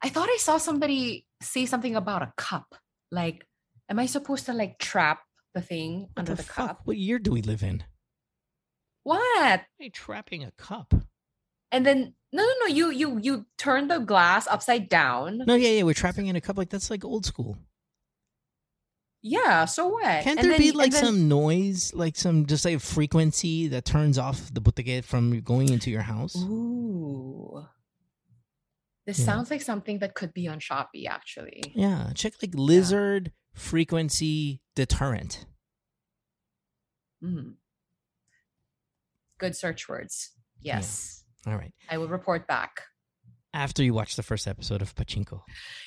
[0.01, 2.75] I thought I saw somebody say something about a cup.
[3.11, 3.45] Like,
[3.89, 5.21] am I supposed to like trap
[5.53, 6.81] the thing what under the, the, cup?
[6.85, 7.83] What year do we live in?
[9.03, 9.61] What?
[9.77, 10.93] Hey, trapping a cup?
[11.71, 12.65] And then no, no, no.
[12.67, 15.39] You you you turn the glass upside down.
[15.45, 16.57] No, yeah, yeah, we're trapping in a cup.
[16.57, 17.57] Like that's like old school.
[19.21, 19.65] Yeah.
[19.65, 20.03] So what?
[20.23, 23.85] Can't And there then- be like then- some noise, like some just like frequency that
[23.85, 26.35] turns off the butiki from going into your house?
[26.37, 27.65] Ooh.
[29.05, 29.25] This Yeah.
[29.25, 31.73] sounds like something that could be on Shopee, actually.
[31.75, 35.45] Yeah, check like lizard frequency deterrent.
[37.23, 37.55] Mm.
[39.39, 40.31] Good search words.
[40.61, 41.23] Yes.
[41.47, 41.73] All right.
[41.89, 42.81] I will report back.
[43.51, 45.41] After you watch the first episode of Pachinko.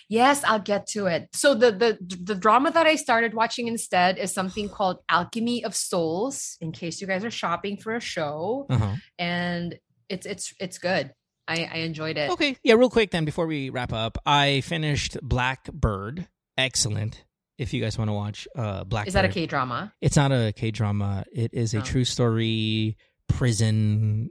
[0.09, 1.29] Yes, I'll get to it.
[1.33, 5.77] So the the the drama that I started watching instead is something called Alchemy of
[5.77, 6.57] Souls.
[6.61, 8.97] In case you guys are shopping for a show, Uh-huh.
[9.17, 9.77] and
[10.09, 11.13] it's it's it's good.
[11.47, 12.31] I I enjoyed it.
[12.33, 12.57] Okay.
[12.65, 16.27] Yeah, real quick then before we wrap up, I finished Blackbird.
[16.59, 17.23] Excellent.
[17.59, 19.07] If you guys want to watch uh Blackbird.
[19.09, 19.93] Is that a K drama?
[20.01, 21.25] It's not a K drama.
[21.33, 21.83] It is a Oh.
[21.83, 22.97] true story
[23.29, 24.31] prison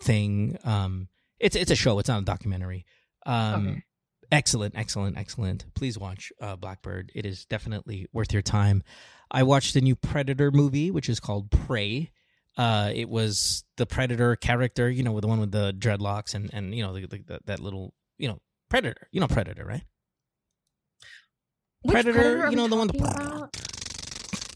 [0.00, 0.58] thing.
[0.64, 1.08] Um
[1.38, 2.84] it's it's a show, it's not a documentary.
[3.26, 3.82] Um Okay.
[4.32, 5.64] excellent, excellent, excellent.
[5.74, 7.12] Please watch uh Blackbird.
[7.14, 8.82] It is definitely worth your time.
[9.30, 12.10] I watched the new Predator movie, which is called Prey.
[12.56, 16.50] Uh, it was the Predator character, you know, with the one with the dreadlocks and
[16.52, 19.06] and you know the, the, the, that little, you know, Predator.
[19.12, 19.84] You know Predator, right?
[21.82, 22.90] Which Predator, are you know the one.
[22.92, 23.00] It's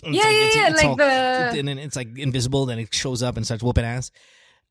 [0.03, 0.75] Yeah, yeah, yeah.
[0.75, 1.05] Like all- the
[1.59, 2.67] and then it's like invisible.
[2.67, 4.11] Then it shows up and starts whooping ass.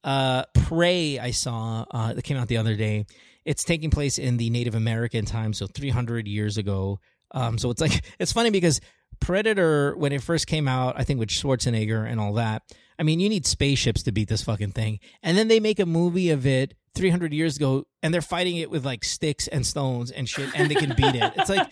[0.03, 3.05] Uh, Prey, I saw uh, that came out the other day.
[3.45, 6.99] It's taking place in the Native American time, so 300 years ago.
[7.31, 8.81] Um, so it's like it's funny because
[9.19, 12.63] Predator, when it first came out, I think with Schwarzenegger and all that.
[12.99, 15.85] I mean, you need spaceships to beat this fucking thing, and then they make a
[15.85, 20.11] movie of it 300 years ago, and they're fighting it with like sticks and stones
[20.11, 21.33] and shit, and they can beat it.
[21.35, 21.67] It's like,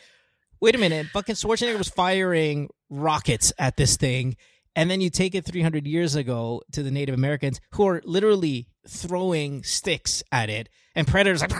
[0.59, 4.35] wait a minute, fucking Schwarzenegger was firing rockets at this thing,
[4.75, 8.67] and then you take it 300 years ago to the Native Americans who are literally
[8.87, 11.51] throwing sticks at it, and Predator's like,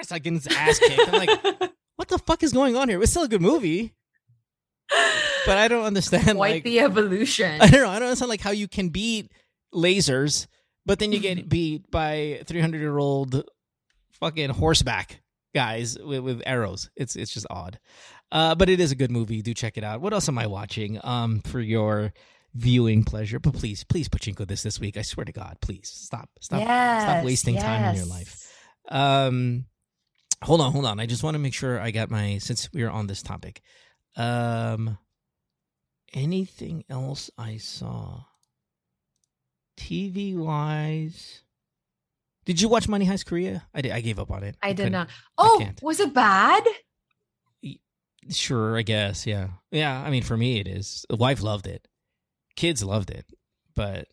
[0.00, 1.12] it's like getting his ass kicked.
[1.12, 3.00] I'm like, what the fuck is going on here?
[3.02, 3.94] It's still a good movie,
[5.46, 6.36] but I don't understand.
[6.36, 7.52] quite like, the evolution.
[7.60, 7.90] I don't know.
[7.90, 9.30] I don't understand like how you can beat
[9.74, 10.46] lasers,
[10.84, 13.44] but then you get beat by 300 year old
[14.20, 15.22] fucking horseback
[15.54, 16.90] guys with, with arrows.
[16.96, 17.78] It's it's just odd.
[18.32, 19.42] Uh, but it is a good movie.
[19.42, 20.00] Do check it out.
[20.00, 20.98] What else am I watching?
[21.04, 22.12] Um, for your
[22.54, 23.38] viewing pleasure.
[23.38, 24.96] But please, please, Pachinko this this week.
[24.96, 28.50] I swear to God, please stop, stop, stop Yes, wasting time in your life.
[28.88, 29.66] Um,
[30.42, 30.98] hold on, hold on.
[30.98, 33.60] I just want to make sure I got my since we are on this topic.
[34.16, 34.96] Um,
[36.14, 38.24] anything else I saw
[39.78, 41.42] TV wise?
[42.44, 43.64] Did you watch Money Heist Korea?
[43.74, 43.92] I did.
[43.92, 44.56] I gave up on it.
[44.62, 46.64] I did couldn't- Oh, was it bad?
[48.30, 49.26] Sure, I guess.
[49.26, 50.00] Yeah, yeah.
[50.00, 51.04] I mean, for me, it is.
[51.08, 51.88] The wife loved it.
[52.56, 53.26] Kids loved it,
[53.74, 54.08] but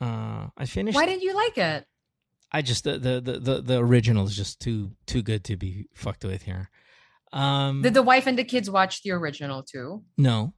[0.00, 0.94] uh I finished.
[0.94, 1.86] Why didn't you like it?
[2.52, 5.86] I just the the the the, the original is just too too good to be
[5.94, 6.70] fucked with here.
[7.32, 10.02] Um, Did the wife and the kids watch the original too?
[10.18, 10.54] no.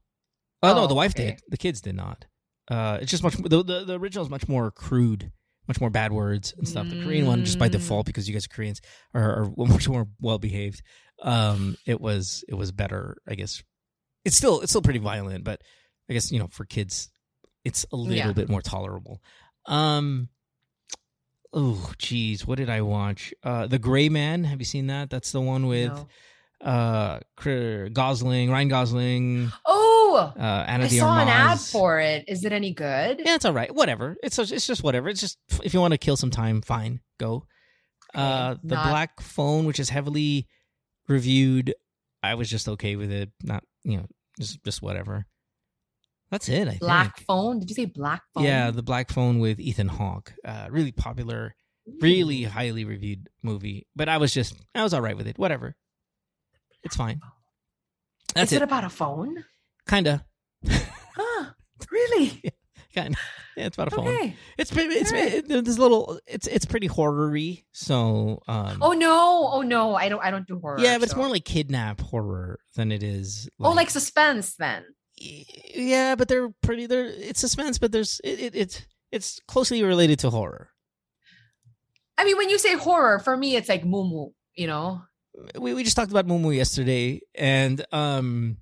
[0.64, 1.30] Oh, no, Oh, the wife okay.
[1.32, 1.40] did.
[1.48, 2.24] The kids did not.
[2.70, 3.34] Uh, it's just much.
[3.34, 5.32] The, the the original is much more crude,
[5.66, 6.88] much more bad words and stuff.
[6.88, 7.72] The Korean one, just by Mm.
[7.72, 8.80] default, because you guys are Koreans,
[9.12, 10.82] are, are much more well behaved.
[11.22, 13.62] Um, it was it was better, I guess.
[14.24, 15.60] It's still it's still pretty violent, but
[16.10, 17.10] I guess you know for kids,
[17.64, 18.32] it's a little Yeah.
[18.32, 19.22] bit more tolerable.
[19.66, 20.28] Um.
[21.54, 23.34] Oh, geez, what did I watch?
[23.42, 24.44] Uh, The Gray Man.
[24.44, 25.10] Have you seen that?
[25.10, 26.66] That's the one with No.
[26.66, 27.20] uh
[27.92, 32.24] Gosling, Ryan Gosling, Oh, uh, Anna I de saw an ad for it.
[32.26, 33.20] Is it any good?
[33.24, 33.72] Yeah, it's all right.
[33.74, 34.16] Whatever.
[34.22, 35.08] It's it's just whatever.
[35.10, 37.46] It's just if you want to kill some time, fine, go.
[38.14, 40.46] Uh, the not- Black Phone, which is heavily
[41.08, 41.74] reviewed,
[42.22, 43.30] I was just okay with it.
[43.42, 44.06] Not you know,
[44.38, 45.26] just just whatever.
[46.30, 46.66] That's it.
[46.68, 47.26] I Black think.
[47.26, 47.58] phone.
[47.60, 48.44] Did you say black phone?
[48.44, 50.32] Yeah, the Black Phone with Ethan Hawke.
[50.42, 51.54] Uh, really popular,
[52.00, 53.86] really highly reviewed movie.
[53.94, 55.38] But I was just I was all right with it.
[55.38, 55.76] Whatever.
[56.84, 57.20] It's fine.
[58.34, 58.62] That's Is it.
[58.62, 59.44] it about a phone?
[59.88, 60.24] Kinda.
[61.14, 61.50] Huh?
[61.90, 62.42] Really?
[62.92, 63.18] Kinda.
[63.56, 64.08] Yeah, it's about a phone.
[64.08, 64.36] Okay.
[64.56, 64.94] It's pretty.
[64.94, 65.34] It's Alright.
[65.34, 66.18] it, there's little.
[66.26, 67.62] It's it's pretty horror-y.
[67.72, 68.78] So um.
[68.80, 69.50] Oh no!
[69.52, 69.94] Oh no!
[69.94, 70.22] I don't.
[70.22, 70.78] I don't do horror.
[70.80, 73.48] yeah, but it's more like kidnap horror than it is.
[73.60, 74.84] oh, like suspense then.
[75.18, 76.86] yeah, but they're pretty.
[76.86, 80.70] They're it's suspense, but there's it, it it's it's closely related to horror.
[82.18, 84.32] I mean, when you say horror, for me, it's like Mumu.
[84.54, 85.02] You know.
[85.58, 88.58] We we just talked about Mumu yesterday, and um,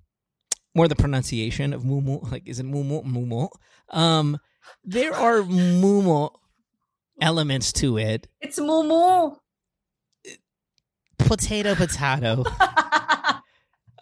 [0.74, 2.30] more the pronunciation of Mumu.
[2.30, 3.48] Like, is it Mumu Mumu?
[3.90, 4.38] Um,
[4.84, 6.30] there are Mumu
[7.20, 8.28] elements to it.
[8.40, 9.36] It's Mumu.
[11.18, 12.44] Potato, potato.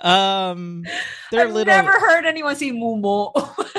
[0.00, 0.84] Um,
[1.32, 1.74] they're I've little.
[1.74, 3.32] never heard anyone say Mumu.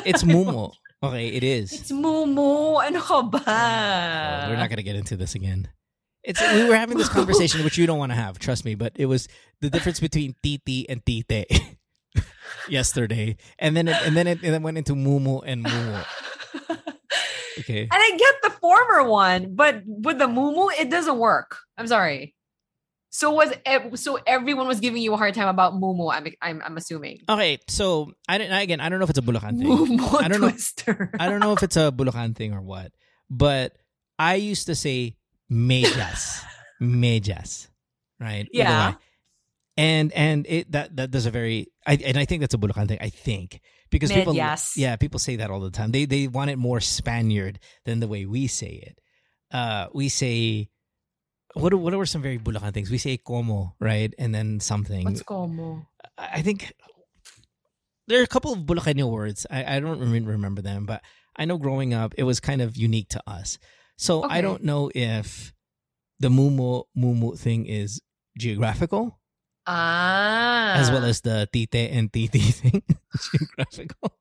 [0.06, 0.74] It's Mumu.
[1.02, 1.72] Okay, it is.
[1.72, 2.84] It's Mumu.
[2.86, 3.40] Ano ka ba?
[3.48, 5.70] Oh, we're not gonna get into this again.
[6.22, 8.76] It's we were having this conversation which you don't want to have, trust me.
[8.76, 9.30] But it was
[9.61, 11.48] the difference between titi and tite
[12.70, 16.06] yesterday, and then it, and then it, and then went into mumu and mumu.
[17.60, 21.58] Okay, And I get the former one, but with the Mumu, it doesn't work.
[21.78, 22.34] I'm sorry.
[23.10, 23.52] So was
[24.02, 26.10] so everyone was giving you a hard time about Mumu.
[26.14, 27.20] I'm I'm, I'm assuming.
[27.28, 27.58] okay.
[27.68, 28.80] So I don't again.
[28.80, 29.68] I don't know if it's a Bulacan thing.
[29.68, 32.94] Mumu I don't know- I don't know if it's a Bulacan thing or what,
[33.30, 33.76] but
[34.18, 35.18] I used to say
[35.52, 36.42] mejas,
[36.82, 37.68] mejas,
[38.22, 38.48] right?
[38.54, 38.94] Yeah.
[39.80, 42.89] And and it that that does a very I and I think that's a Bulacan
[42.89, 42.97] thing.
[42.99, 44.76] I think because people Medyas.
[44.76, 45.91] yeah people say that all the time.
[45.91, 48.99] They they want it more Spaniard than the way we say it.
[49.56, 50.69] Uh, we say.
[51.53, 52.91] What are, what are some very Bulacan things?
[52.91, 54.14] We say como, right?
[54.19, 55.06] And then something.
[55.06, 55.88] What's como?
[56.18, 56.73] I think
[58.07, 59.47] there are a couple of Bulacanyo words.
[59.49, 61.01] I, I don't rem- remember them, but
[61.38, 63.57] I know growing up it was kind of unique to us.
[63.97, 65.53] So I don't know if
[66.19, 68.01] the mumu mumu thing is
[68.38, 69.19] geographical
[69.70, 70.74] Ah.
[70.82, 72.82] as well as the tite and titi thing
[73.32, 74.18] geographical.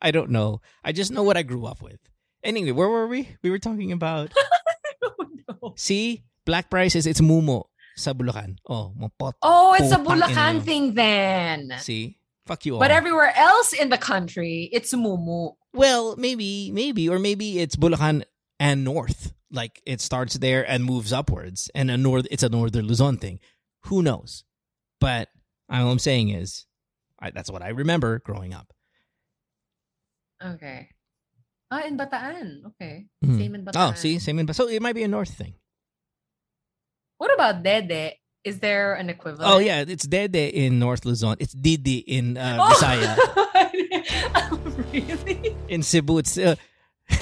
[0.00, 0.60] I don't know.
[0.84, 1.98] I just know what I grew up with.
[2.42, 3.28] Anyway, where were we?
[3.42, 4.32] We were talking about.
[5.76, 7.62] See, Black prices, it's mumu
[7.96, 8.58] sa Bulacan.
[8.66, 9.34] Oh, mapot.
[9.42, 11.74] Oh, it's a Bulacan thing then.
[11.78, 12.80] See, fuck you all.
[12.80, 15.54] But everywhere else in the country, it's Mumu.
[15.72, 18.24] Well, maybe, maybe, or maybe it's Bulacan
[18.58, 19.32] and North.
[19.50, 22.26] Like it starts there and moves upwards, and a north.
[22.30, 23.38] It's a northern Luzon thing.
[23.86, 24.44] Who knows?
[25.02, 25.34] But
[25.66, 26.62] all I'm saying is,
[27.18, 28.70] I, that's what I remember growing up.
[30.38, 30.94] Okay.
[31.74, 32.70] Ah, in Bataan.
[32.70, 33.10] Okay.
[33.18, 33.38] Mhm.
[33.38, 33.90] Same in Bataan.
[33.90, 34.46] Oh, see, same in.
[34.46, 34.54] Bataan.
[34.54, 35.58] So it might be a north thing.
[37.18, 38.14] What about Dede?
[38.46, 39.50] Is there an equivalent?
[39.50, 41.34] Oh yeah, it's Dede in North Luzon.
[41.42, 42.70] It's Didi in uh, Oh!
[42.70, 43.14] Visaya.
[44.38, 44.58] oh,
[44.94, 45.56] really?
[45.66, 46.38] In Cebu, it's.
[46.38, 46.54] Uh...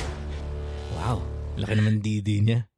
[1.00, 1.24] wow,
[1.56, 2.68] laki naman Didi niya.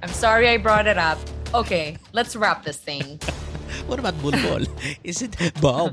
[0.00, 1.18] I'm sorry I brought it up.
[1.54, 3.20] Okay, let's wrap this thing.
[3.86, 4.66] What about Bulbul?
[5.04, 5.92] Is it Bao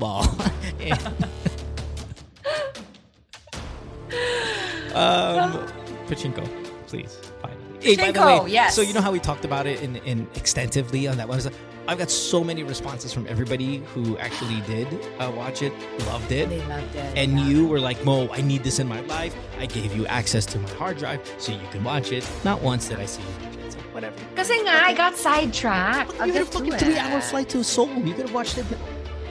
[4.94, 5.68] um,
[6.06, 6.46] Pachinko,
[6.86, 7.18] please.
[7.40, 7.60] Finally.
[7.80, 8.74] Hey, by the Pachinko, way, yes.
[8.74, 11.34] So you know how we talked about it in, in extensively on that one?
[11.34, 11.54] I was like,
[11.86, 14.88] I've got so many responses from everybody who actually did
[15.18, 15.72] uh, watch it,
[16.06, 16.48] loved it.
[16.48, 17.16] They loved it.
[17.16, 17.46] And yeah.
[17.46, 19.34] you were like, Mo, I need this in my life.
[19.58, 22.28] I gave you access to my hard drive so you can watch it.
[22.42, 23.55] Not once did I see you watch it.
[23.55, 23.55] So
[23.96, 24.20] whatever.
[24.36, 26.12] Kasi nga, I got sidetracked.
[26.20, 27.88] I'll you had a fucking three hour flight to Seoul.
[28.04, 28.68] You could have watched it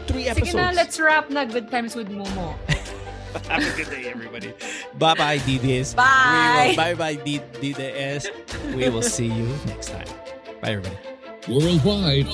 [0.10, 0.50] three episodes.
[0.50, 2.58] Sige na, let's wrap na Good Times with Momo.
[3.52, 4.56] Have a good day, everybody.
[4.98, 5.94] bye bye, DDS.
[5.94, 6.74] Bye.
[6.76, 8.32] Bye bye, DDS.
[8.74, 10.08] We will see you next time.
[10.64, 10.98] Bye, everybody.
[11.46, 12.26] Worldwide,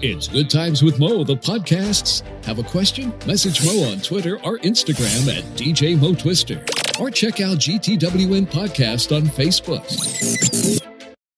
[0.00, 2.22] it's Good Times with Mo, the podcasts.
[2.46, 3.12] Have a question?
[3.26, 6.64] Message Mo on Twitter or Instagram at DJ Mo Twister.
[6.98, 9.84] Or check out GTWM Podcast on Facebook.